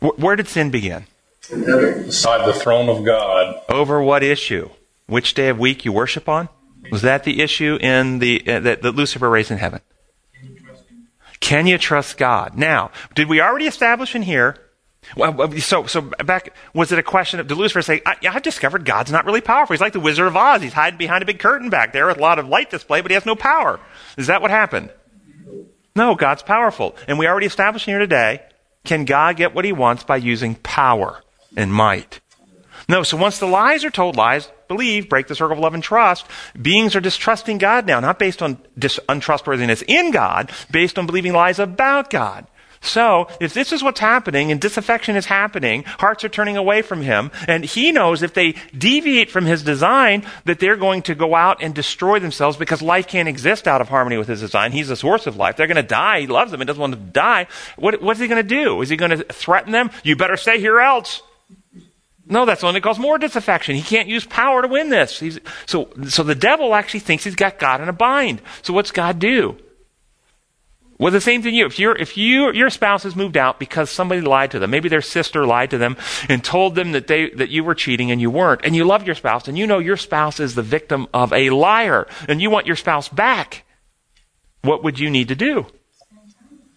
Where 0.00 0.36
did 0.36 0.48
sin 0.48 0.70
begin? 0.70 1.06
Beside 1.48 2.46
the 2.46 2.52
throne 2.52 2.88
of 2.88 3.04
God. 3.04 3.62
Over 3.68 4.02
what 4.02 4.22
issue? 4.22 4.70
Which 5.06 5.34
day 5.34 5.48
of 5.48 5.58
week 5.58 5.84
you 5.84 5.92
worship 5.92 6.28
on? 6.28 6.48
Was 6.90 7.02
that 7.02 7.24
the 7.24 7.40
issue 7.40 7.78
in 7.80 8.18
the 8.18 8.42
uh, 8.46 8.60
that, 8.60 8.82
that 8.82 8.92
Lucifer 8.92 9.28
raised 9.28 9.50
in 9.50 9.58
heaven? 9.58 9.80
Can 11.40 11.66
you 11.66 11.78
trust 11.78 12.16
God? 12.16 12.56
Now, 12.56 12.90
did 13.14 13.28
we 13.28 13.40
already 13.40 13.66
establish 13.66 14.14
in 14.14 14.22
here 14.22 14.56
well, 15.14 15.52
so, 15.58 15.86
so 15.86 16.00
back, 16.00 16.52
was 16.74 16.90
it 16.92 16.98
a 16.98 17.02
question 17.02 17.38
of, 17.38 17.46
did 17.46 17.56
Lucifer 17.56 17.82
say, 17.82 18.02
I, 18.04 18.16
have 18.22 18.42
discovered 18.42 18.84
God's 18.84 19.12
not 19.12 19.24
really 19.24 19.40
powerful. 19.40 19.74
He's 19.74 19.80
like 19.80 19.92
the 19.92 20.00
Wizard 20.00 20.26
of 20.26 20.36
Oz. 20.36 20.62
He's 20.62 20.72
hiding 20.72 20.98
behind 20.98 21.22
a 21.22 21.26
big 21.26 21.38
curtain 21.38 21.70
back 21.70 21.92
there 21.92 22.06
with 22.06 22.18
a 22.18 22.20
lot 22.20 22.38
of 22.38 22.48
light 22.48 22.70
display, 22.70 23.00
but 23.00 23.10
he 23.10 23.14
has 23.14 23.26
no 23.26 23.36
power. 23.36 23.78
Is 24.16 24.26
that 24.26 24.42
what 24.42 24.50
happened? 24.50 24.90
No, 25.94 26.14
God's 26.14 26.42
powerful. 26.42 26.96
And 27.08 27.18
we 27.18 27.26
already 27.26 27.46
established 27.46 27.86
here 27.86 27.98
today, 27.98 28.42
can 28.84 29.04
God 29.04 29.36
get 29.36 29.54
what 29.54 29.64
he 29.64 29.72
wants 29.72 30.04
by 30.04 30.16
using 30.16 30.54
power 30.56 31.22
and 31.56 31.72
might? 31.72 32.20
No, 32.88 33.02
so 33.02 33.16
once 33.16 33.38
the 33.38 33.46
lies 33.46 33.84
are 33.84 33.90
told 33.90 34.16
lies, 34.16 34.50
believe, 34.68 35.08
break 35.08 35.26
the 35.26 35.34
circle 35.34 35.56
of 35.56 35.58
love 35.58 35.74
and 35.74 35.82
trust, 35.82 36.26
beings 36.60 36.94
are 36.94 37.00
distrusting 37.00 37.58
God 37.58 37.86
now, 37.86 37.98
not 38.00 38.18
based 38.18 38.42
on 38.42 38.58
dis- 38.78 39.00
untrustworthiness 39.08 39.82
in 39.88 40.12
God, 40.12 40.52
based 40.70 40.98
on 40.98 41.06
believing 41.06 41.32
lies 41.32 41.58
about 41.58 42.10
God. 42.10 42.46
So, 42.80 43.28
if 43.40 43.54
this 43.54 43.72
is 43.72 43.82
what's 43.82 44.00
happening 44.00 44.50
and 44.52 44.60
disaffection 44.60 45.16
is 45.16 45.26
happening, 45.26 45.84
hearts 45.84 46.24
are 46.24 46.28
turning 46.28 46.56
away 46.56 46.82
from 46.82 47.02
him, 47.02 47.30
and 47.48 47.64
he 47.64 47.92
knows 47.92 48.22
if 48.22 48.34
they 48.34 48.54
deviate 48.76 49.30
from 49.30 49.44
his 49.44 49.62
design 49.62 50.24
that 50.44 50.60
they're 50.60 50.76
going 50.76 51.02
to 51.02 51.14
go 51.14 51.34
out 51.34 51.62
and 51.62 51.74
destroy 51.74 52.18
themselves 52.18 52.56
because 52.56 52.82
life 52.82 53.06
can't 53.06 53.28
exist 53.28 53.66
out 53.66 53.80
of 53.80 53.88
harmony 53.88 54.16
with 54.16 54.28
his 54.28 54.40
design. 54.40 54.72
He's 54.72 54.88
the 54.88 54.96
source 54.96 55.26
of 55.26 55.36
life. 55.36 55.56
They're 55.56 55.66
going 55.66 55.76
to 55.76 55.82
die. 55.82 56.20
He 56.20 56.26
loves 56.26 56.50
them 56.50 56.60
and 56.60 56.68
doesn't 56.68 56.80
want 56.80 56.92
them 56.92 57.06
to 57.06 57.12
die. 57.12 57.46
What, 57.76 58.02
what's 58.02 58.20
he 58.20 58.28
going 58.28 58.42
to 58.42 58.48
do? 58.48 58.80
Is 58.82 58.88
he 58.88 58.96
going 58.96 59.16
to 59.16 59.24
threaten 59.24 59.72
them? 59.72 59.90
You 60.04 60.16
better 60.16 60.36
stay 60.36 60.60
here 60.60 60.80
else. 60.80 61.22
No, 62.28 62.44
that's 62.44 62.64
only 62.64 62.80
cause 62.80 62.98
more 62.98 63.18
disaffection. 63.18 63.76
He 63.76 63.82
can't 63.82 64.08
use 64.08 64.24
power 64.24 64.62
to 64.62 64.68
win 64.68 64.90
this. 64.90 65.20
He's, 65.20 65.38
so, 65.66 65.88
so 66.08 66.24
the 66.24 66.34
devil 66.34 66.74
actually 66.74 67.00
thinks 67.00 67.22
he's 67.22 67.36
got 67.36 67.58
God 67.58 67.80
in 67.80 67.88
a 67.88 67.92
bind. 67.92 68.42
So 68.62 68.74
what's 68.74 68.90
God 68.90 69.20
do? 69.20 69.56
Well, 70.98 71.12
the 71.12 71.20
same 71.20 71.42
thing 71.42 71.54
you. 71.54 71.66
If, 71.66 71.78
you 71.78 71.92
if 71.92 72.16
you, 72.16 72.52
your 72.52 72.70
spouse 72.70 73.02
has 73.02 73.14
moved 73.14 73.36
out 73.36 73.58
because 73.58 73.90
somebody 73.90 74.22
lied 74.22 74.50
to 74.52 74.58
them, 74.58 74.70
maybe 74.70 74.88
their 74.88 75.02
sister 75.02 75.44
lied 75.44 75.70
to 75.70 75.78
them 75.78 75.96
and 76.28 76.42
told 76.42 76.74
them 76.74 76.92
that, 76.92 77.06
they, 77.06 77.30
that 77.30 77.50
you 77.50 77.64
were 77.64 77.74
cheating 77.74 78.10
and 78.10 78.20
you 78.20 78.30
weren't, 78.30 78.62
and 78.64 78.74
you 78.74 78.84
love 78.84 79.04
your 79.04 79.14
spouse, 79.14 79.46
and 79.46 79.58
you 79.58 79.66
know 79.66 79.78
your 79.78 79.98
spouse 79.98 80.40
is 80.40 80.54
the 80.54 80.62
victim 80.62 81.06
of 81.12 81.32
a 81.32 81.50
liar, 81.50 82.06
and 82.28 82.40
you 82.40 82.48
want 82.48 82.66
your 82.66 82.76
spouse 82.76 83.08
back, 83.08 83.64
what 84.62 84.82
would 84.82 84.98
you 84.98 85.10
need 85.10 85.28
to 85.28 85.34
do? 85.34 85.66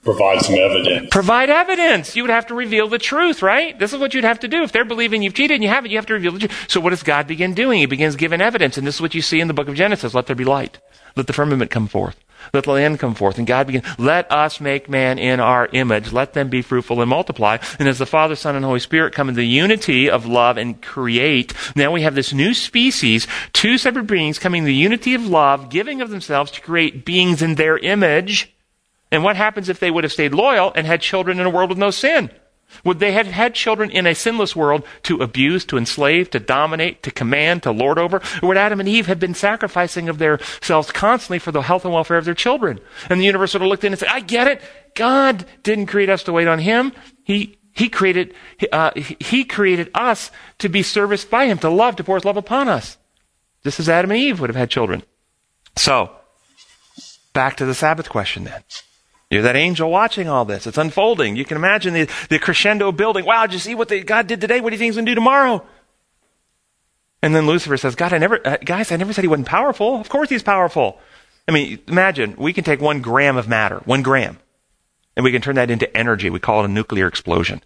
Provide 0.03 0.41
some 0.41 0.55
evidence. 0.55 1.09
Provide 1.11 1.49
evidence. 1.49 2.15
You 2.15 2.23
would 2.23 2.29
have 2.29 2.47
to 2.47 2.55
reveal 2.55 2.87
the 2.87 2.97
truth, 2.97 3.41
right? 3.41 3.77
This 3.77 3.91
is 3.93 3.99
what 3.99 4.13
you'd 4.13 4.23
have 4.23 4.39
to 4.39 4.47
do. 4.47 4.63
If 4.63 4.71
they're 4.71 4.85
believing 4.85 5.21
you've 5.21 5.33
cheated 5.33 5.55
and 5.55 5.63
you 5.63 5.69
haven't, 5.69 5.91
you 5.91 5.97
have 5.97 6.05
to 6.07 6.13
reveal 6.13 6.31
the 6.31 6.39
truth. 6.39 6.65
So 6.69 6.79
what 6.79 6.91
does 6.91 7.03
God 7.03 7.27
begin 7.27 7.53
doing? 7.53 7.79
He 7.79 7.85
begins 7.85 8.15
giving 8.15 8.41
evidence, 8.41 8.77
and 8.77 8.87
this 8.87 8.95
is 8.95 9.01
what 9.01 9.13
you 9.13 9.21
see 9.21 9.39
in 9.39 9.47
the 9.47 9.53
book 9.53 9.67
of 9.67 9.75
Genesis. 9.75 10.13
Let 10.13 10.27
there 10.27 10.35
be 10.35 10.45
light. 10.45 10.79
Let 11.15 11.27
the 11.27 11.33
firmament 11.33 11.69
come 11.69 11.87
forth. 11.87 12.17
Let 12.53 12.63
the 12.65 12.71
land 12.71 12.99
come 12.99 13.15
forth. 13.15 13.37
And 13.37 13.47
God 13.47 13.67
begin, 13.67 13.83
let 13.97 14.31
us 14.31 14.59
make 14.59 14.89
man 14.89 15.19
in 15.19 15.39
our 15.39 15.67
image. 15.71 16.11
Let 16.11 16.33
them 16.33 16.49
be 16.49 16.61
fruitful 16.61 17.01
and 17.01 17.09
multiply. 17.09 17.57
And 17.77 17.87
as 17.87 17.97
the 17.97 18.05
Father, 18.05 18.35
Son, 18.35 18.55
and 18.55 18.65
Holy 18.65 18.79
Spirit 18.79 19.13
come 19.13 19.29
in 19.29 19.35
the 19.35 19.43
unity 19.43 20.09
of 20.09 20.25
love 20.25 20.57
and 20.57 20.81
create, 20.81 21.53
now 21.75 21.91
we 21.91 22.01
have 22.01 22.15
this 22.15 22.33
new 22.33 22.53
species, 22.53 23.27
two 23.53 23.77
separate 23.77 24.07
beings 24.07 24.39
coming 24.39 24.59
in 24.59 24.65
the 24.65 24.73
unity 24.73 25.13
of 25.13 25.27
love, 25.27 25.69
giving 25.69 26.01
of 26.01 26.09
themselves 26.09 26.51
to 26.51 26.61
create 26.61 27.05
beings 27.05 27.41
in 27.41 27.55
their 27.55 27.77
image. 27.77 28.53
And 29.11 29.23
what 29.23 29.35
happens 29.35 29.69
if 29.69 29.79
they 29.79 29.91
would 29.91 30.03
have 30.03 30.13
stayed 30.13 30.33
loyal 30.33 30.71
and 30.75 30.85
had 30.85 31.01
children 31.01 31.39
in 31.39 31.45
a 31.45 31.49
world 31.49 31.69
with 31.69 31.79
no 31.79 31.91
sin? 31.91 32.29
Would 32.83 32.99
they 32.99 33.11
have 33.11 33.27
had 33.27 33.55
children 33.55 33.89
in 33.89 34.07
a 34.07 34.15
sinless 34.15 34.55
world 34.55 34.85
to 35.03 35.21
abuse, 35.21 35.65
to 35.65 35.77
enslave, 35.77 36.29
to 36.31 36.39
dominate, 36.39 37.03
to 37.03 37.11
command, 37.11 37.63
to 37.63 37.71
lord 37.71 37.97
over? 37.97 38.21
Or 38.41 38.49
would 38.49 38.57
Adam 38.57 38.79
and 38.79 38.87
Eve 38.87 39.07
have 39.07 39.19
been 39.19 39.33
sacrificing 39.33 40.07
of 40.09 40.17
themselves 40.17 40.91
constantly 40.91 41.39
for 41.39 41.51
the 41.51 41.61
health 41.61 41.83
and 41.83 41.93
welfare 41.93 42.17
of 42.17 42.25
their 42.25 42.33
children? 42.33 42.79
And 43.09 43.19
the 43.19 43.25
universe 43.25 43.53
would 43.53 43.61
have 43.61 43.69
looked 43.69 43.83
in 43.83 43.93
and 43.93 43.99
said, 43.99 44.09
I 44.09 44.19
get 44.21 44.47
it. 44.47 44.61
God 44.95 45.45
didn't 45.63 45.87
create 45.87 46.09
us 46.09 46.23
to 46.23 46.33
wait 46.33 46.47
on 46.47 46.59
Him. 46.59 46.93
He, 47.23 47.57
he 47.73 47.89
created, 47.89 48.33
uh, 48.71 48.91
he 48.95 49.43
created 49.43 49.89
us 49.93 50.31
to 50.59 50.69
be 50.69 50.83
serviced 50.83 51.29
by 51.29 51.45
Him, 51.45 51.57
to 51.59 51.69
love, 51.69 51.95
to 51.97 52.03
pour 52.03 52.15
His 52.15 52.25
love 52.25 52.37
upon 52.37 52.69
us. 52.69 52.97
Just 53.63 53.79
as 53.79 53.89
Adam 53.89 54.11
and 54.11 54.19
Eve 54.19 54.39
would 54.39 54.49
have 54.49 54.55
had 54.55 54.69
children. 54.69 55.03
So, 55.75 56.11
back 57.33 57.57
to 57.57 57.65
the 57.65 57.73
Sabbath 57.73 58.09
question 58.09 58.45
then. 58.45 58.63
You're 59.29 59.43
that 59.43 59.55
angel 59.55 59.91
watching 59.91 60.27
all 60.27 60.45
this. 60.45 60.65
It's 60.65 60.77
unfolding. 60.77 61.35
You 61.35 61.45
can 61.45 61.57
imagine 61.57 61.93
the, 61.93 62.09
the 62.29 62.39
crescendo 62.39 62.91
building. 62.91 63.25
Wow, 63.25 63.45
did 63.45 63.53
you 63.53 63.59
see 63.59 63.75
what 63.75 63.89
the, 63.89 64.01
God 64.01 64.27
did 64.27 64.41
today? 64.41 64.59
What 64.59 64.71
do 64.71 64.75
you 64.75 64.79
think 64.79 64.89
he's 64.89 64.95
going 64.95 65.05
to 65.05 65.11
do 65.11 65.15
tomorrow? 65.15 65.63
And 67.21 67.35
then 67.35 67.45
Lucifer 67.45 67.77
says, 67.77 67.95
God, 67.95 68.13
I 68.13 68.17
never, 68.17 68.45
uh, 68.45 68.57
guys, 68.57 68.91
I 68.91 68.95
never 68.95 69.13
said 69.13 69.23
he 69.23 69.27
wasn't 69.27 69.47
powerful. 69.47 69.99
Of 69.99 70.09
course 70.09 70.29
he's 70.29 70.41
powerful. 70.41 70.99
I 71.47 71.51
mean, 71.51 71.79
imagine 71.87 72.35
we 72.37 72.53
can 72.53 72.63
take 72.63 72.81
one 72.81 73.01
gram 73.01 73.37
of 73.37 73.47
matter, 73.47 73.79
one 73.85 74.01
gram, 74.01 74.39
and 75.15 75.23
we 75.23 75.31
can 75.31 75.41
turn 75.41 75.55
that 75.55 75.69
into 75.69 75.95
energy. 75.95 76.29
We 76.29 76.39
call 76.39 76.61
it 76.61 76.65
a 76.65 76.71
nuclear 76.71 77.07
explosion. 77.07 77.61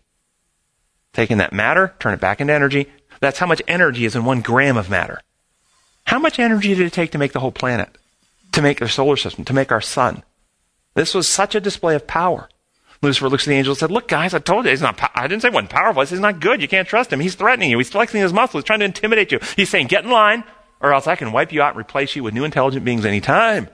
Taking 1.14 1.38
that 1.38 1.53
matter, 1.53 1.93
turn 1.99 2.14
it 2.14 2.20
back 2.20 2.41
into 2.41 2.53
energy. 2.53 2.91
That's 3.20 3.39
how 3.39 3.45
much 3.45 3.61
energy 3.68 4.05
is 4.05 4.16
in 4.16 4.26
one 4.26 4.41
gram 4.41 4.76
of 4.76 4.89
matter. 4.89 5.22
How 6.05 6.20
much 6.20 6.39
energy 6.39 6.76
did 6.76 6.88
it 6.88 6.93
take 6.93 7.11
to 7.11 7.18
make 7.18 7.32
the 7.32 7.39
whole 7.39 7.51
planet? 7.51 7.89
To 8.53 8.61
make 8.61 8.82
our 8.82 8.88
solar 8.88 9.16
system? 9.16 9.45
To 9.45 9.53
make 9.53 9.72
our 9.72 9.82
sun? 9.82 10.24
This 10.93 11.13
was 11.13 11.27
such 11.27 11.55
a 11.55 11.61
display 11.61 11.95
of 11.95 12.07
power. 12.07 12.49
Lucifer 13.01 13.29
looks 13.29 13.43
at 13.45 13.49
the 13.49 13.57
angel 13.57 13.71
and 13.71 13.77
said, 13.77 13.91
Look, 13.91 14.07
guys, 14.07 14.33
I 14.33 14.39
told 14.39 14.65
you 14.65 14.71
he's 14.71 14.81
not, 14.81 14.99
I 15.13 15.27
didn't 15.27 15.41
say 15.41 15.49
wasn't 15.49 15.71
powerful. 15.71 16.01
I 16.01 16.05
said 16.05 16.15
he's 16.15 16.21
not 16.21 16.39
good. 16.39 16.61
You 16.61 16.67
can't 16.67 16.87
trust 16.87 17.11
him. 17.11 17.19
He's 17.19 17.35
threatening 17.35 17.69
you. 17.69 17.77
He's 17.77 17.89
flexing 17.89 18.21
his 18.21 18.33
muscles. 18.33 18.63
He's 18.63 18.67
trying 18.67 18.79
to 18.79 18.85
intimidate 18.85 19.31
you. 19.31 19.39
He's 19.55 19.69
saying, 19.69 19.87
Get 19.87 20.05
in 20.05 20.11
line, 20.11 20.43
or 20.79 20.93
else 20.93 21.05
I 21.05 21.15
can 21.15 21.31
wipe 21.31 21.51
you 21.51 21.61
out 21.61 21.75
and 21.75 21.79
replace 21.79 22.15
you 22.15 22.23
with 22.23 22.33
new 22.33 22.45
intelligent 22.45 22.85
beings 22.85 23.05
anytime. 23.05 23.67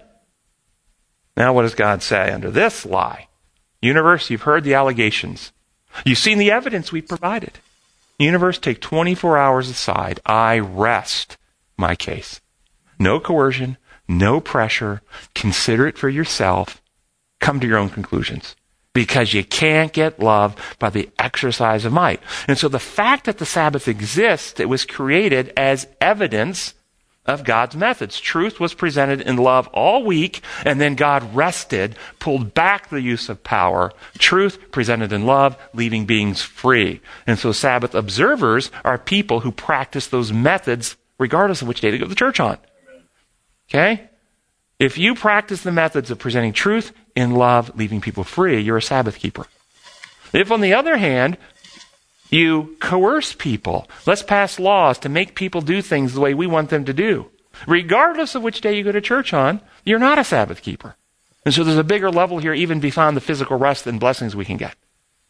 Now, 1.38 1.53
what 1.53 1.61
does 1.61 1.76
God 1.76 2.01
say 2.01 2.32
under 2.32 2.49
this 2.49 2.86
lie? 2.86 3.28
Universe, 3.82 4.30
you've 4.30 4.41
heard 4.41 4.63
the 4.63 4.74
allegations. 4.74 5.51
You've 6.05 6.17
seen 6.17 6.38
the 6.38 6.51
evidence 6.51 6.91
we've 6.91 7.07
provided. 7.07 7.59
Universe, 8.17 8.57
take 8.57 8.82
24 8.82 9.38
hours 9.38 9.70
aside. 9.70 10.20
I 10.26 10.59
rest 10.59 11.38
my 11.78 11.95
case. 11.95 12.41
No 12.99 13.20
coercion, 13.20 13.78
no 14.07 14.41
pressure. 14.41 15.01
Consider 15.34 15.88
it 15.88 15.97
for 15.97 16.09
yourself 16.09 16.82
come 17.40 17.60
to 17.60 17.68
your 17.68 17.78
own 17.78 17.90
conclusions. 17.90 18.56
because 18.94 19.34
you 19.34 19.44
can't 19.44 19.94
get 19.94 20.20
love 20.20 20.56
by 20.80 20.90
the 20.90 21.10
exercise 21.20 21.86
of 21.86 21.94
might. 21.94 22.22
And 22.48 22.58
so 22.58 22.68
the 22.68 22.80
fact 22.80 23.26
that 23.26 23.38
the 23.38 23.46
Sabbath 23.46 23.88
exists, 23.88 24.60
it 24.60 24.68
was 24.68 24.86
created 24.86 25.54
as 25.56 25.88
evidence 26.02 26.74
of 27.26 27.44
God's 27.44 27.76
methods. 27.76 28.20
Truth 28.20 28.60
was 28.60 28.74
presented 28.74 29.22
in 29.22 29.38
love 29.38 29.68
all 29.68 30.04
week, 30.04 30.42
and 30.66 30.82
then 30.82 30.96
God 30.96 31.36
rested, 31.36 31.96
pulled 32.18 32.56
back 32.56 32.90
the 32.90 33.02
use 33.02 33.30
of 33.30 33.44
power. 33.44 33.92
Truth 34.18 34.72
presented 34.72 35.14
in 35.14 35.26
love, 35.26 35.56
leaving 35.74 36.06
beings 36.06 36.42
free. 36.42 37.02
And 37.28 37.38
so 37.38 37.52
Sabbath 37.52 37.94
observers 37.94 38.72
are 38.84 38.98
people 38.98 39.42
who 39.42 39.52
practice 39.52 40.08
those 40.08 40.34
methods 40.34 40.98
regardless 41.20 41.62
of 41.62 41.68
which 41.68 41.82
day 41.82 41.92
to 41.92 41.98
go 41.98 42.08
to 42.08 42.16
church 42.16 42.40
on. 42.40 42.58
Okay? 43.70 44.10
If 44.80 44.98
you 44.98 45.14
practice 45.14 45.62
the 45.62 45.72
methods 45.74 46.10
of 46.10 46.18
presenting 46.18 46.54
truth 46.54 46.94
in 47.20 47.32
love, 47.32 47.72
leaving 47.76 48.01
people 48.01 48.24
free, 48.24 48.59
you're 48.59 48.78
a 48.78 48.82
Sabbath 48.82 49.20
keeper. 49.20 49.45
If, 50.34 50.51
on 50.51 50.61
the 50.61 50.74
other 50.74 50.97
hand, 50.97 51.38
you 52.30 52.78
coerce 52.80 53.34
people, 53.34 53.89
let's 54.05 54.24
pass 54.24 54.59
laws 54.59 54.97
to 54.99 55.09
make 55.09 55.36
people 55.36 55.61
do 55.61 55.82
things 55.82 56.13
the 56.13 56.22
way 56.22 56.34
we 56.34 56.47
want 56.47 56.70
them 56.70 56.86
to 56.86 56.93
do, 56.93 57.30
regardless 57.67 58.36
of 58.36 58.43
which 58.43 58.61
day 58.61 58.78
you 58.78 58.84
go 58.84 58.91
to 58.91 59.01
church 59.01 59.34
on, 59.34 59.61
you're 59.84 59.99
not 59.99 60.20
a 60.20 60.24
Sabbath 60.24 60.61
keeper. 60.61 60.95
And 61.45 61.53
so 61.53 61.63
there's 61.63 61.78
a 61.78 61.84
bigger 61.84 62.11
level 62.11 62.39
here, 62.39 62.53
even 62.53 62.80
beyond 62.80 63.17
the 63.17 63.22
physical 63.22 63.57
rest 63.57 63.88
and 63.88 63.99
blessings 63.99 64.36
we 64.36 64.45
can 64.45 64.57
get. 64.57 64.76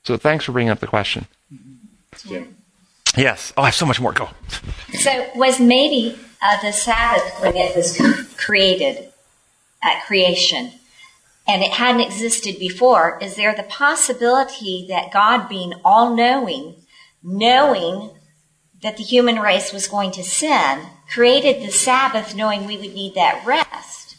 So 0.04 0.18
thanks 0.18 0.46
for 0.46 0.52
bringing 0.52 0.72
up 0.72 0.80
the 0.80 0.88
question. 0.88 1.28
Yes. 3.16 3.54
Oh, 3.56 3.64
I 3.64 3.66
have 3.66 3.76
so 3.76 3.86
much 3.86 4.00
more. 4.02 4.12
Go. 4.12 4.30
So 4.94 5.30
was 5.36 5.60
maybe 5.60 6.20
uh, 6.42 6.62
the 6.62 6.72
Sabbath 6.72 7.42
when 7.42 7.56
it 7.56 7.76
was 7.76 7.98
created 8.38 9.12
at 9.84 10.06
creation, 10.06 10.72
and 11.48 11.64
it 11.64 11.72
hadn't 11.72 12.02
existed 12.02 12.60
before? 12.60 13.18
Is 13.22 13.36
there 13.36 13.56
the 13.56 13.64
possibility 13.64 14.86
that 14.90 15.12
God, 15.12 15.48
being 15.50 15.74
all-knowing, 15.84 16.76
knowing 17.24 18.12
that 18.82 18.98
the 18.98 19.04
human 19.04 19.40
race 19.40 19.74
was 19.74 19.88
going 19.88 20.12
to 20.12 20.24
sin, 20.24 20.82
created 21.12 21.62
the 21.62 21.72
Sabbath 21.72 22.36
knowing 22.36 22.66
we 22.66 22.78
would 22.78 22.94
need 22.94 23.16
that 23.16 23.44
rest? 23.46 24.16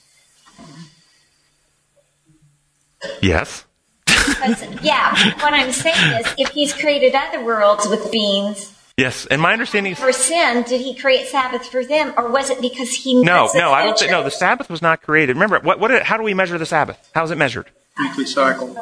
Yes. 3.22 3.64
Because, 4.06 4.62
yeah, 4.82 5.14
what 5.40 5.54
I'm 5.54 5.72
saying 5.72 6.20
is, 6.20 6.34
if 6.36 6.50
He's 6.50 6.74
created 6.74 7.14
other 7.14 7.42
worlds 7.42 7.88
with 7.88 8.10
beings 8.12 8.74
Yes. 9.00 9.26
And 9.26 9.40
my 9.40 9.52
understanding 9.52 9.92
is 9.92 9.98
for 9.98 10.12
sin, 10.12 10.62
did 10.64 10.80
he 10.80 10.94
create 10.94 11.26
Sabbath 11.26 11.66
for 11.66 11.84
them, 11.84 12.12
or 12.16 12.30
was 12.30 12.50
it 12.50 12.60
because 12.60 12.90
he 12.90 13.14
no, 13.22 13.48
no. 13.54 13.72
I 13.72 13.82
don't 13.82 13.94
the 13.94 14.00
think 14.00 14.12
no. 14.12 14.22
The 14.22 14.30
Sabbath 14.30 14.68
was 14.68 14.82
not 14.82 15.02
created. 15.02 15.36
Remember, 15.36 15.58
what, 15.60 15.80
what? 15.80 16.02
How 16.02 16.16
do 16.16 16.22
we 16.22 16.34
measure 16.34 16.58
the 16.58 16.66
Sabbath? 16.66 17.10
How 17.14 17.24
is 17.24 17.30
it 17.30 17.38
measured? 17.38 17.70
Weekly 17.98 18.26
cycle. 18.26 18.76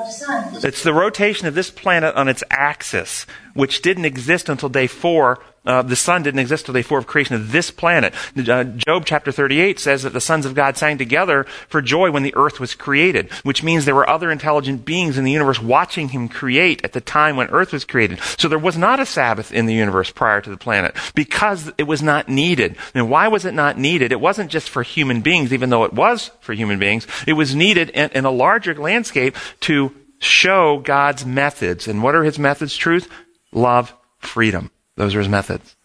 It's 0.63 0.83
the 0.83 0.93
rotation 0.93 1.47
of 1.47 1.55
this 1.55 1.71
planet 1.71 2.15
on 2.15 2.29
its 2.29 2.43
axis, 2.51 3.27
which 3.55 3.81
didn't 3.81 4.05
exist 4.05 4.49
until 4.49 4.69
day 4.69 4.87
four. 4.87 5.41
Uh, 5.69 5.83
the 5.83 5.95
sun 5.95 6.23
didn't 6.23 6.41
exist 6.41 6.63
until 6.63 6.81
day 6.81 6.83
four 6.83 6.99
of 6.99 7.07
creation 7.07 7.35
of 7.35 7.53
this 7.53 7.71
planet. 7.71 8.15
Uh, 8.37 8.65
Job 8.65 9.05
chapter 9.05 9.31
38 9.31 9.79
says 9.79 10.03
that 10.03 10.15
the 10.15 10.21
sons 10.21 10.47
of 10.47 10.55
God 10.55 10.79
sang 10.79 10.97
together 10.97 11.45
for 11.69 11.83
joy 11.83 12.11
when 12.11 12.23
the 12.23 12.35
earth 12.35 12.59
was 12.59 12.75
created, 12.75 13.31
which 13.45 13.63
means 13.63 13.85
there 13.85 13.95
were 13.95 14.09
other 14.09 14.31
intelligent 14.31 14.87
beings 14.87 15.19
in 15.19 15.25
the 15.25 15.31
universe 15.31 15.61
watching 15.61 16.09
him 16.09 16.27
create 16.27 16.83
at 16.85 16.95
the 16.95 17.03
time 17.03 17.37
when 17.37 17.49
earth 17.49 17.73
was 17.73 17.85
created. 17.85 18.19
So 18.39 18.49
there 18.49 18.59
was 18.59 18.79
not 18.79 18.99
a 18.99 19.05
Sabbath 19.05 19.53
in 19.53 19.67
the 19.67 19.75
universe 19.75 20.11
prior 20.11 20.41
to 20.41 20.49
the 20.49 20.57
planet 20.57 20.97
because 21.15 21.71
it 21.77 21.85
was 21.85 22.03
not 22.03 22.31
needed. 22.31 22.77
And 22.95 23.11
why 23.11 23.29
was 23.29 23.45
it 23.45 23.53
not 23.53 23.77
needed? 23.77 24.11
It 24.11 24.21
wasn't 24.21 24.51
just 24.51 24.71
for 24.71 24.83
human 24.83 25.21
beings, 25.21 25.53
even 25.53 25.69
though 25.69 25.85
it 25.85 25.93
was 25.93 26.31
for 26.41 26.55
human 26.55 26.79
beings. 26.79 27.07
It 27.27 27.35
was 27.35 27.55
needed 27.55 27.91
in, 27.91 28.11
in 28.13 28.25
a 28.25 28.31
larger 28.31 28.75
landscape 28.75 29.37
to 29.61 29.95
show 30.19 30.79
God's 30.79 31.27
methods. 31.27 31.87
And 31.87 32.03
what 32.03 32.15
are 32.15 32.25
his 32.25 32.39
methods? 32.39 32.75
Truth, 32.75 33.09
love, 33.53 33.95
freedom. 34.19 34.71
Those 34.99 35.15
are 35.15 35.21
his 35.21 35.29
methods. 35.29 35.77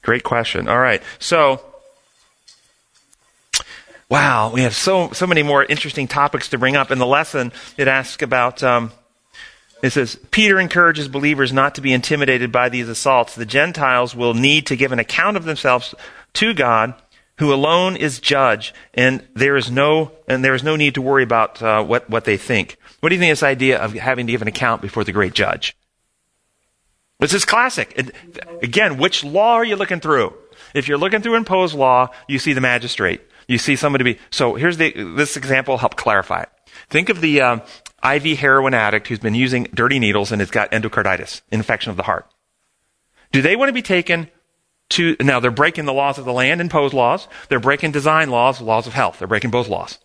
Great 0.00 0.22
question. 0.24 0.66
All 0.66 0.78
right. 0.78 1.02
So, 1.18 1.62
wow, 4.08 4.50
we 4.50 4.62
have 4.62 4.74
so, 4.74 5.10
so 5.12 5.26
many 5.26 5.42
more 5.42 5.62
interesting 5.62 6.08
topics 6.08 6.48
to 6.48 6.58
bring 6.58 6.74
up. 6.74 6.90
In 6.90 6.98
the 6.98 7.06
lesson, 7.06 7.52
it 7.76 7.88
asks 7.88 8.22
about, 8.22 8.62
um, 8.62 8.90
it 9.82 9.90
says, 9.90 10.16
Peter 10.30 10.58
encourages 10.58 11.08
believers 11.08 11.52
not 11.52 11.74
to 11.74 11.82
be 11.82 11.92
intimidated 11.92 12.50
by 12.50 12.70
these 12.70 12.88
assaults. 12.88 13.34
The 13.34 13.44
Gentiles 13.44 14.16
will 14.16 14.32
need 14.32 14.66
to 14.68 14.76
give 14.76 14.92
an 14.92 14.98
account 14.98 15.36
of 15.36 15.44
themselves 15.44 15.94
to 16.32 16.54
God, 16.54 16.94
who 17.38 17.52
alone 17.52 17.96
is 17.96 18.18
judge, 18.18 18.72
and 18.94 19.22
there 19.34 19.58
is 19.58 19.70
no, 19.70 20.12
and 20.26 20.42
there 20.42 20.54
is 20.54 20.62
no 20.62 20.74
need 20.74 20.94
to 20.94 21.02
worry 21.02 21.22
about 21.22 21.60
uh, 21.60 21.84
what, 21.84 22.08
what 22.08 22.24
they 22.24 22.38
think. 22.38 22.78
What 23.00 23.10
do 23.10 23.14
you 23.14 23.20
think 23.20 23.30
of 23.30 23.38
this 23.38 23.42
idea 23.42 23.78
of 23.78 23.92
having 23.92 24.26
to 24.26 24.32
give 24.32 24.40
an 24.40 24.48
account 24.48 24.80
before 24.80 25.04
the 25.04 25.12
great 25.12 25.34
judge? 25.34 25.76
This 27.22 27.34
is 27.34 27.44
classic. 27.44 27.94
And 27.96 28.10
again, 28.62 28.98
which 28.98 29.22
law 29.22 29.54
are 29.54 29.64
you 29.64 29.76
looking 29.76 30.00
through? 30.00 30.34
If 30.74 30.88
you're 30.88 30.98
looking 30.98 31.22
through 31.22 31.36
imposed 31.36 31.72
law, 31.72 32.08
you 32.26 32.40
see 32.40 32.52
the 32.52 32.60
magistrate. 32.60 33.20
You 33.46 33.58
see 33.58 33.76
somebody 33.76 34.02
be. 34.02 34.18
So 34.30 34.56
here's 34.56 34.76
the, 34.76 34.92
this 35.14 35.36
example 35.36 35.78
help 35.78 35.94
clarify 35.96 36.42
it. 36.42 36.48
Think 36.90 37.10
of 37.10 37.20
the 37.20 37.40
um, 37.40 37.62
IV 38.04 38.38
heroin 38.38 38.74
addict 38.74 39.06
who's 39.06 39.20
been 39.20 39.36
using 39.36 39.68
dirty 39.72 40.00
needles 40.00 40.32
and 40.32 40.40
has 40.40 40.50
got 40.50 40.72
endocarditis, 40.72 41.42
infection 41.52 41.90
of 41.90 41.96
the 41.96 42.02
heart. 42.02 42.26
Do 43.30 43.40
they 43.40 43.54
want 43.54 43.68
to 43.68 43.72
be 43.72 43.82
taken 43.82 44.28
to, 44.90 45.16
now 45.20 45.38
they're 45.38 45.52
breaking 45.52 45.84
the 45.84 45.92
laws 45.92 46.18
of 46.18 46.24
the 46.24 46.32
land, 46.32 46.60
imposed 46.60 46.92
laws. 46.92 47.28
They're 47.48 47.60
breaking 47.60 47.92
design 47.92 48.30
laws, 48.30 48.60
laws 48.60 48.88
of 48.88 48.94
health. 48.94 49.20
They're 49.20 49.28
breaking 49.28 49.52
both 49.52 49.68
laws. 49.68 49.98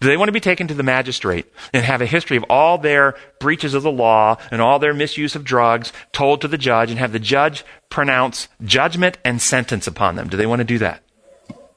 Do 0.00 0.08
they 0.08 0.16
want 0.16 0.28
to 0.28 0.32
be 0.32 0.40
taken 0.40 0.68
to 0.68 0.74
the 0.74 0.82
magistrate 0.82 1.46
and 1.72 1.84
have 1.84 2.00
a 2.00 2.06
history 2.06 2.36
of 2.36 2.44
all 2.44 2.78
their 2.78 3.14
breaches 3.38 3.74
of 3.74 3.82
the 3.82 3.92
law 3.92 4.36
and 4.50 4.60
all 4.60 4.78
their 4.78 4.94
misuse 4.94 5.34
of 5.34 5.44
drugs 5.44 5.92
told 6.12 6.40
to 6.40 6.48
the 6.48 6.58
judge 6.58 6.90
and 6.90 6.98
have 6.98 7.12
the 7.12 7.18
judge 7.18 7.64
pronounce 7.90 8.48
judgment 8.62 9.18
and 9.24 9.40
sentence 9.40 9.86
upon 9.86 10.16
them? 10.16 10.28
Do 10.28 10.36
they 10.36 10.46
want 10.46 10.60
to 10.60 10.64
do 10.64 10.78
that? 10.78 11.02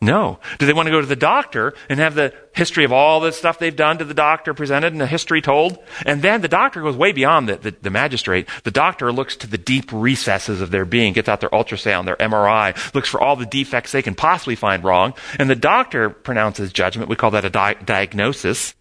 No. 0.06 0.40
Do 0.60 0.66
they 0.66 0.74
want 0.74 0.86
to 0.86 0.92
go 0.92 1.02
to 1.02 1.08
the 1.08 1.16
doctor 1.16 1.74
and 1.90 2.00
have 2.00 2.14
the 2.14 2.34
history 2.54 2.86
of 2.86 2.92
all 2.92 3.20
the 3.20 3.32
stuff 3.32 3.58
they've 3.58 3.76
done 3.76 3.98
to 3.98 4.06
the 4.06 4.14
doctor 4.14 4.54
presented 4.54 4.92
and 4.92 5.02
the 5.02 5.08
history 5.08 5.42
told? 5.42 5.80
And 6.06 6.22
then 6.22 6.42
the 6.42 6.48
doctor 6.48 6.82
goes 6.82 6.96
way 6.96 7.12
beyond 7.12 7.50
the, 7.50 7.56
the, 7.56 7.72
the, 7.82 7.90
magistrate. 7.90 8.48
The 8.64 8.72
doctor 8.72 9.12
looks 9.12 9.36
to 9.38 9.48
the 9.48 9.58
deep 9.58 9.92
recesses 9.92 10.62
of 10.62 10.70
their 10.70 10.86
being, 10.86 11.14
gets 11.14 11.28
out 11.28 11.42
their 11.42 11.50
ultrasound, 11.50 12.06
their 12.06 12.18
MRI, 12.18 12.94
looks 12.94 13.10
for 13.10 13.20
all 13.20 13.36
the 13.36 13.48
defects 13.48 13.92
they 13.92 14.04
can 14.04 14.16
possibly 14.16 14.56
find 14.56 14.84
wrong. 14.84 15.14
And 15.40 15.50
the 15.50 15.56
doctor 15.56 16.10
pronounces 16.12 16.72
judgment. 16.72 17.10
We 17.10 17.16
call 17.16 17.32
that 17.32 17.46
a 17.46 17.50
di- 17.50 17.78
diagnosis. 17.84 18.76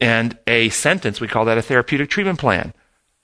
And 0.00 0.38
a 0.46 0.68
sentence, 0.68 1.20
we 1.20 1.28
call 1.28 1.46
that 1.46 1.58
a 1.58 1.62
therapeutic 1.62 2.10
treatment 2.10 2.38
plan. 2.38 2.72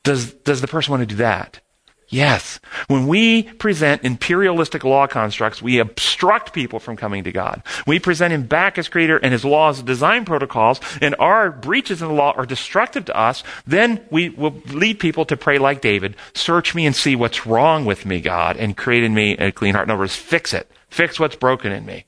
Does, 0.03 0.33
does 0.33 0.61
the 0.61 0.67
person 0.67 0.91
want 0.91 1.03
to 1.03 1.07
do 1.07 1.17
that? 1.17 1.61
Yes. 2.09 2.61
When 2.89 3.07
we 3.07 3.45
present 3.45 4.05
imperialistic 4.05 4.85
law 4.85 5.07
constructs, 5.07 5.63
we 5.63 5.79
obstruct 5.79 6.53
people 6.53 6.79
from 6.79 6.97
coming 6.97 7.25
to 7.25 7.33
God. 7.33 7.63
We 7.87 7.99
present 7.99 8.33
Him 8.33 8.47
back 8.47 8.79
as 8.79 8.89
Creator 8.89 9.19
and 9.19 9.33
His 9.33 9.45
laws, 9.45 9.83
design 9.83 10.25
protocols, 10.25 10.81
and 11.01 11.15
our 11.19 11.51
breaches 11.51 12.03
in 12.03 12.09
the 12.09 12.15
law 12.15 12.33
are 12.37 12.47
destructive 12.47 13.07
to 13.07 13.17
us. 13.17 13.43
Then 13.67 14.05
we 14.11 14.29
will 14.29 14.63
lead 14.69 14.99
people 14.99 15.25
to 15.27 15.37
pray 15.37 15.59
like 15.59 15.81
David, 15.81 16.17
search 16.35 16.75
me 16.75 16.87
and 16.87 16.95
see 16.95 17.17
what's 17.17 17.47
wrong 17.47 17.85
with 17.85 18.07
me, 18.07 18.21
God, 18.21 18.57
and 18.57 18.77
create 18.77 19.03
in 19.03 19.15
me 19.15 19.37
a 19.39 19.51
clean 19.51 19.75
heart. 19.75 19.87
In 19.87 19.91
other 19.91 20.01
words, 20.01 20.17
fix 20.17 20.53
it. 20.53 20.71
Fix 20.89 21.19
what's 21.19 21.37
broken 21.37 21.73
in 21.73 21.85
me. 21.85 22.05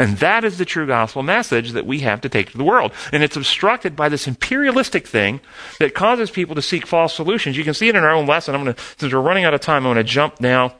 And 0.00 0.16
that 0.16 0.44
is 0.44 0.56
the 0.56 0.64
true 0.64 0.86
gospel 0.86 1.22
message 1.22 1.72
that 1.72 1.84
we 1.84 1.98
have 2.00 2.22
to 2.22 2.30
take 2.30 2.50
to 2.52 2.56
the 2.56 2.64
world. 2.64 2.92
And 3.12 3.22
it's 3.22 3.36
obstructed 3.36 3.94
by 3.94 4.08
this 4.08 4.26
imperialistic 4.26 5.06
thing 5.06 5.40
that 5.78 5.94
causes 5.94 6.30
people 6.30 6.54
to 6.54 6.62
seek 6.62 6.86
false 6.86 7.14
solutions. 7.14 7.58
You 7.58 7.64
can 7.64 7.74
see 7.74 7.90
it 7.90 7.94
in 7.94 8.02
our 8.02 8.12
own 8.12 8.26
lesson. 8.26 8.54
I'm 8.54 8.64
going 8.64 8.74
to, 8.74 8.82
since 8.96 9.12
we're 9.12 9.20
running 9.20 9.44
out 9.44 9.52
of 9.52 9.60
time, 9.60 9.84
I'm 9.84 9.92
going 9.92 9.96
to 9.96 10.04
jump 10.04 10.40
now. 10.40 10.74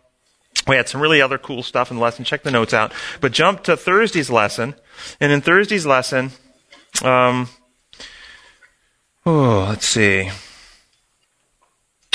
We 0.66 0.76
had 0.76 0.88
some 0.88 1.02
really 1.02 1.20
other 1.20 1.36
cool 1.36 1.62
stuff 1.62 1.90
in 1.90 1.98
the 1.98 2.02
lesson. 2.02 2.24
Check 2.24 2.44
the 2.44 2.50
notes 2.50 2.72
out. 2.72 2.94
But 3.20 3.32
jump 3.32 3.62
to 3.64 3.76
Thursday's 3.76 4.30
lesson. 4.30 4.74
And 5.20 5.30
in 5.30 5.42
Thursday's 5.42 5.84
lesson, 5.84 6.30
um, 7.04 7.50
oh, 9.26 9.66
let's 9.68 9.86
see. 9.86 10.30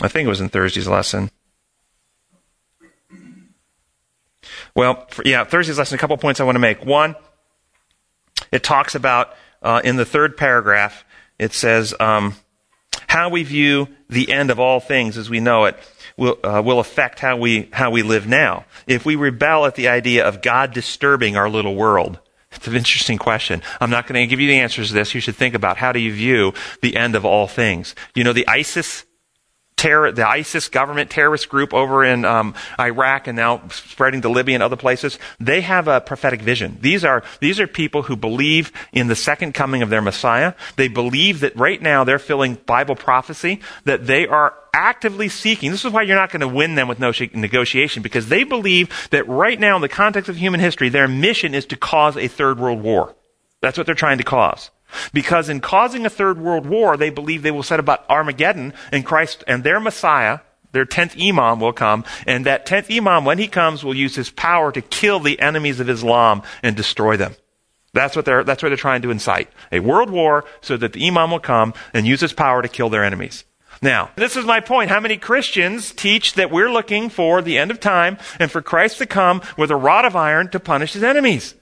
I 0.02 0.08
think 0.08 0.26
it 0.26 0.30
was 0.30 0.42
in 0.42 0.50
Thursday's 0.50 0.88
lesson. 0.88 1.30
Well, 4.76 5.06
for, 5.10 5.24
yeah, 5.26 5.46
Thursday's 5.46 5.78
lesson, 5.78 5.96
a 5.96 6.00
couple 6.00 6.18
points 6.18 6.40
I 6.40 6.44
want 6.44 6.56
to 6.56 6.60
make. 6.60 6.86
One, 6.86 7.16
it 8.52 8.62
talks 8.62 8.94
about, 8.94 9.34
uh, 9.62 9.82
in 9.84 9.96
the 9.96 10.06
third 10.06 10.36
paragraph, 10.36 11.06
it 11.40 11.54
says, 11.54 11.96
um, 12.00 12.36
how 13.08 13.30
we 13.30 13.44
view 13.44 13.88
the 14.10 14.32
end 14.32 14.52
of 14.52 14.60
all 14.60 14.82
things 14.82 15.18
as 15.18 15.30
we 15.30 15.40
know 15.40 15.66
it 15.66 15.78
will, 16.18 16.38
uh, 16.44 16.62
will 16.64 16.80
affect 16.80 17.20
how 17.20 17.38
we, 17.38 17.70
how 17.72 17.90
we 17.90 18.04
live 18.04 18.28
now. 18.28 18.66
If 18.86 19.06
we 19.06 19.16
rebel 19.16 19.66
at 19.66 19.76
the 19.76 19.88
idea 19.88 20.28
of 20.28 20.42
God 20.42 20.74
disturbing 20.74 21.38
our 21.38 21.50
little 21.50 21.76
world, 21.76 22.20
it's 22.52 22.68
an 22.68 22.76
interesting 22.76 23.18
question. 23.18 23.62
I'm 23.80 23.90
not 23.90 24.08
going 24.08 24.22
to 24.22 24.28
give 24.28 24.42
you 24.42 24.48
the 24.48 24.60
answers 24.60 24.90
to 24.90 24.94
this. 24.94 25.16
You 25.16 25.22
should 25.22 25.36
think 25.36 25.56
about 25.56 25.78
how 25.78 25.94
do 25.94 26.00
you 26.00 26.12
view 26.12 26.54
the 26.82 26.98
end 26.98 27.16
of 27.16 27.24
all 27.24 27.48
things. 27.48 27.96
You 28.14 28.26
know, 28.26 28.34
the 28.34 28.48
ISIS 28.48 29.05
terror, 29.78 30.12
the 30.12 30.28
ISIS 30.28 30.70
government 30.70 31.10
terrorist 31.10 31.50
group 31.50 31.74
over 31.74 32.04
in 32.04 32.26
um, 32.26 32.56
Iraq 32.80 33.28
and 33.28 33.36
now 33.36 33.62
spreading 33.70 34.22
to 34.22 34.30
Libya 34.30 34.56
and 34.56 34.64
other 34.64 34.76
places, 34.76 35.20
they 35.40 35.62
have 35.62 35.88
a 35.88 36.02
prophetic 36.02 36.42
vision. 36.42 36.78
These 36.82 37.04
are 37.04 37.24
these 37.40 37.60
are 37.60 37.68
people 37.68 38.04
who 38.04 38.16
believe 38.16 38.72
in 38.94 39.08
the 39.08 39.16
second 39.16 39.54
coming 39.54 39.82
of 39.82 39.90
their 39.90 40.02
Messiah. 40.02 40.54
They 40.76 40.88
believe 40.88 41.42
that 41.42 41.56
right 41.56 41.82
now 41.82 42.04
they're 42.04 42.20
filling 42.20 42.56
Bible 42.56 42.96
prophecy 42.96 43.60
that 43.84 44.08
they 44.08 44.28
are 44.28 44.54
actively 44.74 45.30
seeking. 45.30 45.72
This 45.72 45.86
is 45.86 45.92
why 45.92 46.02
you're 46.02 46.18
not 46.18 46.32
going 46.32 46.42
to 46.42 46.48
win 46.48 46.76
them 46.76 46.88
with 46.88 47.00
no 47.00 47.12
negotiation 47.34 48.04
because 48.04 48.28
they 48.28 48.44
believe 48.44 48.90
that 49.12 49.28
right 49.28 49.60
now 49.60 49.76
in 49.76 49.82
the 49.82 49.90
context 49.90 50.30
of 50.30 50.36
human 50.36 50.60
history, 50.60 50.90
their 50.90 51.08
mission 51.08 51.54
is 51.54 51.66
to 51.68 51.78
cause 51.78 52.18
a 52.18 52.28
third 52.28 52.60
world 52.60 52.82
war. 52.82 53.16
That's 53.62 53.78
what 53.78 53.86
they're 53.86 53.96
trying 53.96 54.18
to 54.18 54.24
cause. 54.24 54.70
Because 55.14 55.50
in 55.50 55.60
causing 55.60 56.06
a 56.06 56.10
third 56.10 56.40
world 56.40 56.66
war, 56.66 56.98
they 56.98 57.10
believe 57.10 57.42
they 57.42 57.52
will 57.52 57.64
set 57.64 57.80
about 57.80 58.10
Armageddon 58.10 58.74
and 58.92 59.06
Christ 59.06 59.44
and 59.48 59.64
their 59.64 59.80
Messiah, 59.80 60.40
their 60.72 60.86
tenth 60.86 61.16
Imam 61.20 61.60
will 61.60 61.74
come, 61.74 62.04
and 62.28 62.46
that 62.46 62.66
tenth 62.66 62.92
Imam, 62.92 63.26
when 63.26 63.38
he 63.38 63.48
comes, 63.48 63.84
will 63.84 63.96
use 63.96 64.16
his 64.16 64.30
power 64.30 64.72
to 64.72 64.82
kill 64.82 65.20
the 65.20 65.40
enemies 65.40 65.80
of 65.80 65.90
Islam 65.90 66.44
and 66.62 66.76
destroy 66.76 67.16
them. 67.16 67.36
That's 67.94 68.16
what 68.16 68.26
they're, 68.26 68.44
that's 68.44 68.62
what 68.62 68.70
they're 68.70 68.78
trying 68.78 69.02
to 69.04 69.10
incite. 69.10 69.50
A 69.72 69.80
world 69.80 70.10
war 70.10 70.44
so 70.60 70.76
that 70.76 70.92
the 70.92 71.08
Imam 71.08 71.32
will 71.32 71.40
come 71.40 71.74
and 71.94 72.06
use 72.06 72.20
his 72.20 72.34
power 72.34 72.62
to 72.62 72.68
kill 72.68 72.90
their 72.90 73.06
enemies. 73.06 73.46
Now, 73.82 74.12
this 74.16 74.36
is 74.36 74.46
my 74.46 74.60
point. 74.60 74.90
How 74.90 75.00
many 75.00 75.18
Christians 75.18 75.92
teach 75.92 76.34
that 76.34 76.52
we're 76.52 76.72
looking 76.72 77.10
for 77.10 77.42
the 77.42 77.58
end 77.58 77.72
of 77.72 77.80
time 77.80 78.18
and 78.40 78.52
for 78.52 78.62
Christ 78.62 78.98
to 78.98 79.06
come 79.06 79.42
with 79.58 79.72
a 79.72 79.76
rod 79.76 80.06
of 80.06 80.16
iron 80.16 80.50
to 80.50 80.60
punish 80.60 80.94
his 80.94 81.04
enemies? 81.04 81.56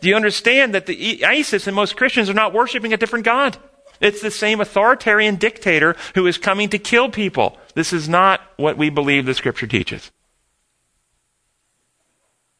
Do 0.00 0.08
you 0.08 0.16
understand 0.16 0.74
that 0.74 0.86
the 0.86 1.24
ISIS 1.24 1.66
and 1.66 1.76
most 1.76 1.96
Christians 1.96 2.30
are 2.30 2.34
not 2.34 2.52
worshiping 2.52 2.92
a 2.92 2.96
different 2.96 3.24
God? 3.24 3.56
It's 4.00 4.22
the 4.22 4.30
same 4.30 4.60
authoritarian 4.60 5.36
dictator 5.36 5.94
who 6.14 6.26
is 6.26 6.38
coming 6.38 6.68
to 6.70 6.78
kill 6.78 7.10
people. 7.10 7.58
This 7.74 7.92
is 7.92 8.08
not 8.08 8.40
what 8.56 8.78
we 8.78 8.88
believe 8.88 9.26
the 9.26 9.34
scripture 9.34 9.66
teaches. 9.66 10.10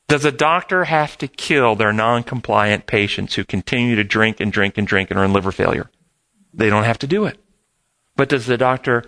Does 0.09 0.24
a 0.24 0.33
doctor 0.33 0.85
have 0.85 1.16
to 1.18 1.28
kill 1.28 1.76
their 1.76 1.93
non 1.93 2.24
compliant 2.24 2.87
patients 2.87 3.35
who 3.37 3.45
continue 3.45 3.97
to 3.97 4.05
drink 4.05 4.41
and 4.41 4.53
drink 4.53 4.76
and 4.76 4.87
drink 4.87 5.11
and 5.11 5.18
are 5.18 5.24
in 5.24 5.33
liver 5.33 5.53
failure? 5.53 5.91
They 6.53 6.68
don't 6.68 6.85
have 6.85 6.99
to 6.99 7.07
do 7.07 7.24
it. 7.26 7.39
But 8.16 8.28
does 8.28 8.47
the 8.47 8.59
doctor 8.59 9.05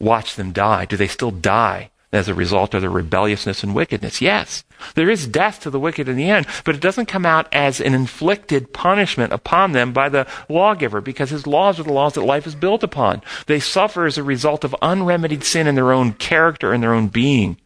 watch 0.00 0.36
them 0.36 0.52
die? 0.52 0.84
Do 0.84 0.96
they 0.96 1.08
still 1.08 1.32
die 1.32 1.90
as 2.12 2.28
a 2.28 2.34
result 2.34 2.74
of 2.74 2.82
their 2.82 2.90
rebelliousness 2.90 3.64
and 3.64 3.74
wickedness. 3.74 4.20
Yes, 4.20 4.64
there 4.94 5.10
is 5.10 5.26
death 5.26 5.60
to 5.60 5.70
the 5.70 5.80
wicked 5.80 6.08
in 6.08 6.16
the 6.16 6.30
end, 6.30 6.46
but 6.64 6.74
it 6.74 6.80
doesn't 6.80 7.06
come 7.06 7.26
out 7.26 7.52
as 7.52 7.80
an 7.80 7.94
inflicted 7.94 8.72
punishment 8.72 9.32
upon 9.32 9.72
them 9.72 9.92
by 9.92 10.08
the 10.08 10.26
lawgiver 10.48 11.00
because 11.00 11.30
his 11.30 11.46
laws 11.46 11.78
are 11.80 11.84
the 11.84 11.92
laws 11.92 12.14
that 12.14 12.22
life 12.22 12.46
is 12.46 12.54
built 12.54 12.82
upon. 12.82 13.22
They 13.46 13.60
suffer 13.60 14.06
as 14.06 14.18
a 14.18 14.22
result 14.22 14.64
of 14.64 14.76
unremedied 14.82 15.44
sin 15.44 15.66
in 15.66 15.74
their 15.74 15.92
own 15.92 16.12
character 16.12 16.72
and 16.72 16.82
their 16.82 16.94
own 16.94 17.08
being. 17.08 17.58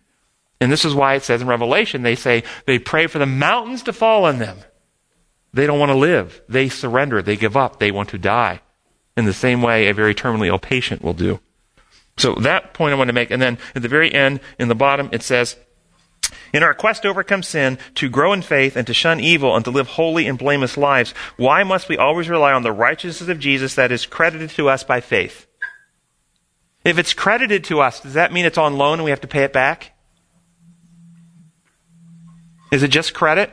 And 0.61 0.73
this 0.73 0.85
is 0.85 0.95
why 0.95 1.14
it 1.14 1.23
says 1.23 1.43
in 1.43 1.49
Revelation, 1.49 2.03
they 2.03 2.14
say 2.14 2.43
they 2.64 2.79
pray 2.79 3.07
for 3.07 3.19
the 3.19 3.27
mountains 3.27 3.83
to 3.85 3.93
fall 3.93 4.25
on 4.25 4.39
them. 4.39 4.59
They 5.53 5.67
don't 5.67 5.79
want 5.79 5.91
to 5.91 5.97
live. 5.97 6.43
They 6.49 6.69
surrender. 6.69 7.23
They 7.23 7.37
give 7.37 7.57
up. 7.57 7.79
They 7.79 7.91
want 7.91 8.11
to 8.11 8.19
die. 8.19 8.61
In 9.17 9.25
the 9.25 9.33
same 9.33 9.62
way 9.62 9.89
a 9.89 9.95
very 9.95 10.14
terminally 10.14 10.49
ill 10.49 10.59
patient 10.59 11.03
will 11.03 11.14
do. 11.14 11.41
So 12.19 12.35
that 12.37 12.75
point 12.75 12.95
I 12.95 12.97
want 12.97 13.09
to 13.09 13.14
make. 13.14 13.31
And 13.31 13.41
then 13.41 13.59
at 13.75 13.83
the 13.83 13.89
very 13.89 14.12
end, 14.12 14.41
in 14.59 14.69
the 14.69 14.75
bottom, 14.75 15.09
it 15.12 15.23
says, 15.23 15.57
in 16.53 16.62
our 16.62 16.74
quest 16.74 17.03
to 17.03 17.09
overcome 17.09 17.43
sin, 17.43 17.79
to 17.97 18.09
grow 18.09 18.33
in 18.33 18.43
faith, 18.43 18.77
and 18.77 18.87
to 18.87 18.95
shun 18.95 19.20
evil, 19.20 19.55
and 19.55 19.64
to 19.64 19.70
live 19.70 19.89
holy 19.89 20.27
and 20.27 20.39
blameless 20.39 20.77
lives, 20.77 21.12
why 21.37 21.62
must 21.62 21.89
we 21.89 21.97
always 21.97 22.29
rely 22.29 22.53
on 22.53 22.62
the 22.62 22.72
righteousness 22.72 23.29
of 23.29 23.39
Jesus 23.39 23.74
that 23.74 23.93
is 23.93 24.07
credited 24.07 24.51
to 24.51 24.68
us 24.68 24.85
by 24.85 25.01
faith? 25.01 25.47
If 26.85 26.99
it's 26.99 27.14
credited 27.14 27.64
to 27.64 27.81
us, 27.81 28.01
does 28.01 28.14
that 28.14 28.33
mean 28.33 28.45
it's 28.45 28.59
on 28.59 28.79
loan 28.79 28.95
and 28.95 29.05
we 29.05 29.11
have 29.11 29.22
to 29.22 29.29
pay 29.29 29.43
it 29.43 29.53
back? 29.53 29.93
Is 32.70 32.83
it 32.83 32.89
just 32.89 33.14
credit? 33.14 33.51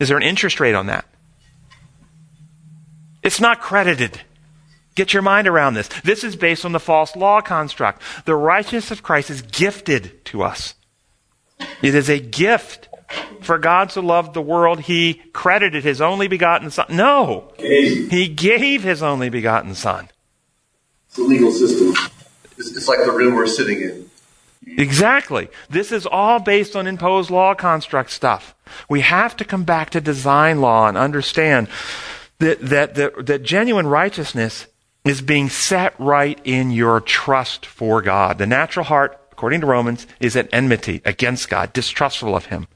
Is 0.00 0.08
there 0.08 0.16
an 0.16 0.22
interest 0.22 0.60
rate 0.60 0.74
on 0.74 0.86
that? 0.86 1.04
It's 3.22 3.40
not 3.40 3.60
credited. 3.60 4.20
Get 4.94 5.12
your 5.12 5.22
mind 5.22 5.48
around 5.48 5.74
this. 5.74 5.88
This 6.04 6.22
is 6.24 6.36
based 6.36 6.64
on 6.64 6.72
the 6.72 6.80
false 6.80 7.16
law 7.16 7.40
construct. 7.40 8.02
The 8.26 8.34
righteousness 8.34 8.90
of 8.90 9.02
Christ 9.02 9.30
is 9.30 9.42
gifted 9.42 10.24
to 10.26 10.42
us. 10.42 10.74
It 11.82 11.94
is 11.94 12.08
a 12.08 12.18
gift. 12.18 12.88
For 13.40 13.58
God 13.58 13.92
so 13.92 14.00
loved 14.00 14.34
the 14.34 14.42
world, 14.42 14.80
He 14.80 15.22
credited 15.32 15.84
His 15.84 16.00
only 16.00 16.28
begotten 16.28 16.70
Son. 16.70 16.86
No! 16.88 17.52
He 17.58 18.28
gave 18.28 18.82
His 18.82 19.02
only 19.02 19.28
begotten 19.28 19.74
Son. 19.74 20.08
It's 21.08 21.18
a 21.18 21.22
legal 21.22 21.52
system. 21.52 21.94
It's, 22.56 22.76
it's 22.76 22.88
like 22.88 23.00
the 23.04 23.12
room 23.12 23.34
we're 23.34 23.46
sitting 23.46 23.80
in. 23.80 24.10
Exactly. 24.66 25.48
This 25.68 25.92
is 25.92 26.06
all 26.06 26.40
based 26.40 26.74
on 26.74 26.86
imposed 26.86 27.30
law 27.30 27.54
construct 27.54 28.10
stuff. 28.10 28.54
We 28.88 29.02
have 29.02 29.36
to 29.36 29.44
come 29.44 29.64
back 29.64 29.90
to 29.90 30.00
design 30.00 30.60
law 30.60 30.88
and 30.88 30.96
understand 30.96 31.68
that, 32.38 32.60
that, 32.60 32.94
that, 32.94 33.26
that 33.26 33.42
genuine 33.42 33.86
righteousness 33.86 34.66
is 35.04 35.20
being 35.20 35.50
set 35.50 35.94
right 36.00 36.40
in 36.44 36.70
your 36.70 37.00
trust 37.00 37.66
for 37.66 38.00
God. 38.00 38.38
The 38.38 38.46
natural 38.46 38.86
heart, 38.86 39.20
according 39.34 39.60
to 39.60 39.66
Romans, 39.66 40.06
is 40.20 40.36
at 40.36 40.48
enmity 40.52 41.02
against 41.04 41.50
God, 41.50 41.72
distrustful 41.72 42.36
of 42.36 42.46
Him. 42.46 42.68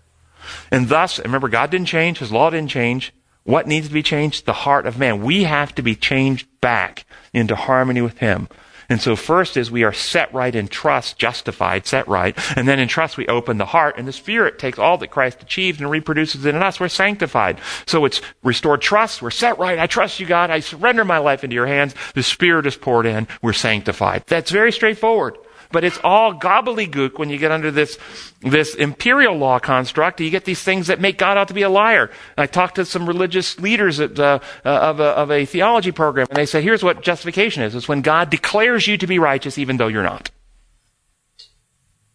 And 0.73 0.89
thus, 0.89 1.21
remember, 1.21 1.49
God 1.49 1.71
didn't 1.71 1.87
change, 1.87 2.19
His 2.19 2.33
law 2.33 2.51
didn't 2.51 2.71
change. 2.71 3.15
What 3.45 3.69
needs 3.69 3.87
to 3.89 3.95
be 3.95 4.03
changed? 4.03 4.45
The 4.45 4.53
heart 4.53 4.87
of 4.87 4.99
man. 4.99 5.23
We 5.23 5.45
have 5.45 5.75
to 5.77 5.83
be 5.83 5.95
changed 5.95 6.49
back 6.61 7.07
into 7.33 7.55
harmony 7.55 8.03
with 8.03 8.19
Him. 8.19 8.49
And 8.91 9.01
so 9.01 9.17
first 9.17 9.57
is 9.57 9.71
we 9.71 9.85
are 9.85 9.93
set 9.93 10.33
right 10.33 10.55
in 10.55 10.67
trust, 10.67 11.19
justified, 11.19 11.87
set 11.87 12.09
right. 12.09 12.37
And 12.57 12.67
then 12.67 12.79
in 12.79 12.89
trust 12.89 13.17
we 13.17 13.27
open 13.27 13.59
the 13.59 13.67
heart 13.67 13.97
and 13.99 14.09
the 14.09 14.13
Spirit 14.13 14.59
takes 14.59 14.79
all 14.79 14.99
that 14.99 15.11
Christ 15.11 15.43
achieved 15.43 15.81
and 15.81 15.91
reproduces 15.91 16.45
it 16.45 16.55
in 16.55 16.63
us. 16.63 16.81
We're 16.81 16.89
sanctified. 16.89 17.61
So 17.87 18.05
it's 18.05 18.21
restored 18.43 18.81
trust. 18.81 19.23
We're 19.23 19.31
set 19.31 19.59
right. 19.59 19.79
I 19.79 19.87
trust 19.87 20.19
you, 20.19 20.27
God. 20.27 20.51
I 20.51 20.61
surrender 20.61 21.05
my 21.05 21.19
life 21.19 21.45
into 21.45 21.55
your 21.55 21.67
hands. 21.67 21.95
The 22.15 22.23
Spirit 22.23 22.67
is 22.67 22.77
poured 22.77 23.07
in. 23.07 23.29
We're 23.43 23.53
sanctified. 23.53 24.25
That's 24.27 24.51
very 24.51 24.73
straightforward. 24.73 25.37
But 25.71 25.85
it's 25.85 25.99
all 26.03 26.33
gobbledygook 26.33 27.19
when 27.19 27.29
you 27.29 27.37
get 27.37 27.53
under 27.53 27.71
this, 27.71 27.99
this 28.41 28.75
imperial 28.75 29.37
law 29.37 29.59
construct. 29.59 30.21
You 30.21 30.31
get 30.31 30.45
these 30.45 30.62
things 30.62 30.87
that 30.87 31.01
make 31.01 31.19
God 31.19 31.37
out 31.37 31.49
to 31.49 31.55
be 31.55 31.62
a 31.62 31.69
liar. 31.69 32.11
I 32.37 32.47
talked 32.47 32.77
to 32.77 32.85
some 32.85 33.07
religious 33.07 33.59
leaders 33.59 34.01
at, 34.01 34.19
uh, 34.19 34.39
uh, 34.64 34.69
of, 34.69 35.01
a, 35.01 35.05
of 35.05 35.31
a 35.31 35.45
theology 35.45 35.93
program, 35.93 36.27
and 36.31 36.37
they 36.37 36.47
said, 36.47 36.62
here's 36.62 36.83
what 36.83 37.03
justification 37.03 37.62
is. 37.62 37.75
It's 37.75 37.89
when 37.89 38.01
God 38.01 38.31
declares 38.31 38.87
you 38.87 38.97
to 38.97 39.07
be 39.07 39.19
righteous 39.19 39.59
even 39.59 39.77
though 39.77 39.89
you're 39.89 40.03
not. 40.03 40.31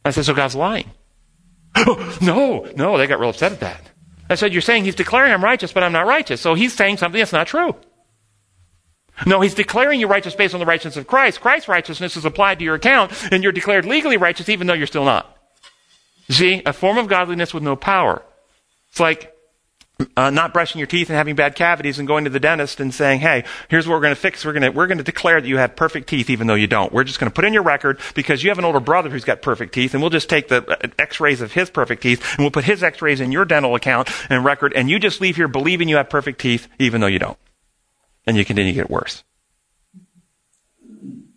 I 0.05 0.11
said, 0.11 0.25
so 0.25 0.33
God's 0.33 0.55
lying. 0.55 0.89
no, 2.21 2.67
no, 2.75 2.97
they 2.97 3.07
got 3.07 3.19
real 3.19 3.29
upset 3.29 3.51
at 3.51 3.59
that. 3.61 3.81
I 4.29 4.35
said, 4.35 4.53
you're 4.53 4.61
saying 4.61 4.85
he's 4.85 4.95
declaring 4.95 5.31
I'm 5.31 5.43
righteous, 5.43 5.71
but 5.71 5.83
I'm 5.83 5.91
not 5.91 6.07
righteous. 6.07 6.41
So 6.41 6.55
he's 6.55 6.73
saying 6.73 6.97
something 6.97 7.19
that's 7.19 7.33
not 7.33 7.47
true. 7.47 7.75
No, 9.25 9.41
he's 9.41 9.53
declaring 9.53 9.99
you 9.99 10.07
righteous 10.07 10.35
based 10.35 10.53
on 10.53 10.59
the 10.59 10.65
righteousness 10.65 10.97
of 10.97 11.07
Christ. 11.07 11.39
Christ's 11.39 11.67
righteousness 11.67 12.17
is 12.17 12.25
applied 12.25 12.59
to 12.59 12.65
your 12.65 12.75
account, 12.75 13.11
and 13.31 13.43
you're 13.43 13.51
declared 13.51 13.85
legally 13.85 14.17
righteous 14.17 14.49
even 14.49 14.67
though 14.67 14.73
you're 14.73 14.87
still 14.87 15.05
not. 15.05 15.37
See, 16.29 16.61
a 16.65 16.73
form 16.73 16.97
of 16.97 17.07
godliness 17.07 17.53
with 17.53 17.63
no 17.63 17.75
power. 17.75 18.23
It's 18.89 18.99
like 18.99 19.33
uh, 20.17 20.29
not 20.29 20.53
brushing 20.53 20.79
your 20.79 20.87
teeth 20.87 21.09
and 21.09 21.17
having 21.17 21.35
bad 21.35 21.55
cavities 21.55 21.99
and 21.99 22.07
going 22.07 22.23
to 22.23 22.29
the 22.29 22.39
dentist 22.39 22.79
and 22.79 22.93
saying, 22.93 23.19
hey, 23.19 23.43
here's 23.69 23.87
what 23.87 23.95
we're 23.95 24.01
going 24.01 24.15
to 24.15 24.19
fix. 24.19 24.43
We're 24.43 24.53
going 24.53 24.63
to, 24.63 24.69
we're 24.69 24.87
to 24.87 25.03
declare 25.03 25.39
that 25.39 25.47
you 25.47 25.57
have 25.57 25.75
perfect 25.75 26.09
teeth 26.09 26.29
even 26.29 26.47
though 26.47 26.55
you 26.55 26.67
don't. 26.67 26.91
We're 26.91 27.03
just 27.03 27.19
going 27.19 27.29
to 27.29 27.33
put 27.33 27.45
in 27.45 27.53
your 27.53 27.63
record 27.63 27.99
because 28.15 28.43
you 28.43 28.49
have 28.49 28.57
an 28.57 28.65
older 28.65 28.79
brother 28.79 29.09
who's 29.09 29.23
got 29.23 29.41
perfect 29.41 29.73
teeth 29.73 29.93
and 29.93 30.01
we'll 30.01 30.09
just 30.09 30.29
take 30.29 30.47
the 30.47 30.67
uh, 30.67 30.87
x-rays 30.97 31.41
of 31.41 31.53
his 31.53 31.69
perfect 31.69 32.01
teeth 32.01 32.25
and 32.31 32.39
we'll 32.39 32.51
put 32.51 32.65
his 32.65 32.83
x-rays 32.83 33.21
in 33.21 33.31
your 33.31 33.45
dental 33.45 33.75
account 33.75 34.09
and 34.29 34.43
record 34.43 34.73
and 34.73 34.89
you 34.89 34.99
just 34.99 35.21
leave 35.21 35.35
here 35.35 35.47
believing 35.47 35.87
you 35.87 35.97
have 35.97 36.09
perfect 36.09 36.41
teeth 36.41 36.67
even 36.79 37.01
though 37.01 37.07
you 37.07 37.19
don't 37.19 37.37
and 38.25 38.37
you 38.37 38.45
continue 38.45 38.71
to 38.71 38.75
get 38.75 38.89
worse. 38.89 39.23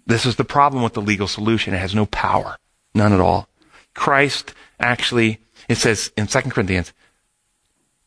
This 0.06 0.24
is 0.24 0.36
the 0.36 0.44
problem 0.44 0.82
with 0.82 0.94
the 0.94 1.02
legal 1.02 1.26
solution. 1.26 1.74
It 1.74 1.78
has 1.78 1.94
no 1.94 2.06
power. 2.06 2.56
None 2.94 3.12
at 3.12 3.20
all. 3.20 3.48
Christ 3.94 4.54
actually, 4.78 5.40
it 5.68 5.76
says 5.76 6.12
in 6.16 6.26
2 6.26 6.40
Corinthians, 6.42 6.92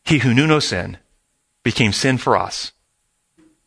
he 0.04 0.18
who 0.18 0.32
knew 0.32 0.46
no 0.46 0.60
sin 0.60 0.98
became 1.62 1.92
sin 1.92 2.16
for 2.16 2.36
us 2.36 2.72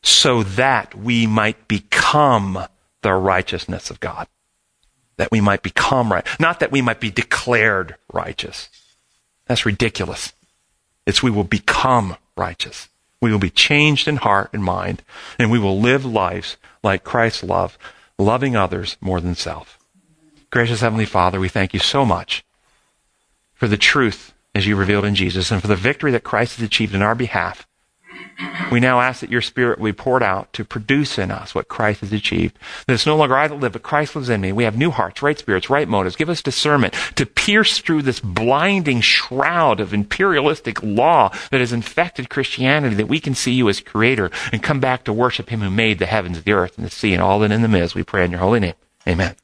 so 0.01 0.43
that 0.43 0.95
we 0.95 1.28
might 1.28 1.68
become 1.68 2.66
the 3.01 3.14
righteousness 3.14 3.89
of 3.89 3.99
God. 3.99 4.28
That 5.18 5.32
we 5.32 5.41
might 5.41 5.61
become 5.61 6.11
right. 6.11 6.26
Not 6.39 6.59
that 6.59 6.72
we 6.72 6.82
might 6.82 6.99
be 6.99 7.11
declared 7.11 7.95
righteous. 8.11 8.70
That's 9.45 9.66
ridiculous. 9.66 10.34
It's 11.05 11.22
we 11.22 11.30
will 11.30 11.43
become 11.43 12.18
righteous. 12.36 12.89
We 13.24 13.32
will 13.32 13.39
be 13.39 13.49
changed 13.49 14.09
in 14.09 14.17
heart 14.17 14.49
and 14.51 14.61
mind, 14.61 15.01
and 15.39 15.49
we 15.49 15.57
will 15.57 15.80
live 15.80 16.03
lives 16.03 16.57
like 16.84 17.05
Christ's 17.05 17.41
love, 17.41 17.78
loving 18.19 18.57
others 18.57 18.97
more 18.99 19.21
than 19.21 19.34
self. 19.34 19.80
Gracious 20.49 20.82
Heavenly 20.82 21.05
Father, 21.05 21.39
we 21.39 21.47
thank 21.47 21.74
you 21.74 21.80
so 21.80 22.03
much 22.03 22.43
for 23.53 23.69
the 23.69 23.78
truth 23.78 24.34
as 24.53 24.67
you 24.67 24.76
revealed 24.76 25.05
in 25.05 25.15
Jesus 25.15 25.51
and 25.51 25.61
for 25.61 25.69
the 25.69 25.78
victory 25.78 26.11
that 26.11 26.26
Christ 26.26 26.57
has 26.57 26.65
achieved 26.65 26.93
in 26.93 27.01
our 27.01 27.15
behalf 27.15 27.65
We 28.71 28.80
now 28.80 29.01
ask 29.01 29.21
that 29.21 29.30
your 29.30 29.41
Spirit 29.41 29.80
will 29.80 29.86
be 29.86 29.93
poured 29.93 30.24
out 30.24 30.51
to 30.53 30.65
produce 30.65 31.19
in 31.19 31.32
us 31.32 31.53
what 31.53 31.67
Christ 31.67 32.01
has 32.01 32.11
achieved. 32.11 32.57
That 32.88 32.93
it's 32.93 33.05
no 33.05 33.15
longer 33.15 33.36
I 33.36 33.47
that 33.47 33.59
live, 33.59 33.74
but 33.74 33.84
Christ 33.84 34.15
lives 34.15 34.30
in 34.30 34.41
me. 34.41 34.51
We 34.51 34.63
have 34.63 34.78
new 34.78 34.89
hearts, 34.89 35.21
right 35.21 35.38
spirits, 35.38 35.69
right 35.69 35.88
motives. 35.88 36.15
Give 36.15 36.30
us 36.30 36.41
discernment 36.41 36.93
to 37.15 37.26
pierce 37.26 37.80
through 37.80 38.01
this 38.01 38.19
blinding 38.19 39.01
shroud 39.01 39.80
of 39.80 39.93
imperialistic 39.93 40.82
law 40.82 41.32
that 41.51 41.59
has 41.59 41.74
infected 41.74 42.30
Christianity, 42.30 42.95
that 42.95 43.07
we 43.07 43.19
can 43.19 43.36
see 43.36 43.53
you 43.53 43.69
as 43.69 43.80
Creator 43.80 44.32
and 44.51 44.63
come 44.63 44.80
back 44.80 45.03
to 45.03 45.13
worship 45.13 45.49
Him 45.49 45.61
who 45.61 45.69
made 45.69 45.99
the 45.99 46.05
heavens, 46.05 46.41
the 46.41 46.53
earth, 46.53 46.78
and 46.78 46.86
the 46.86 46.91
sea, 46.91 47.13
and 47.13 47.21
all 47.21 47.39
that 47.39 47.51
in 47.51 47.61
them 47.61 47.76
is. 47.76 47.93
We 47.93 48.03
pray 48.03 48.26
in 48.26 48.32
your 48.32 48.39
holy 48.39 48.59
name. 48.59 48.76
Amen. 49.07 49.36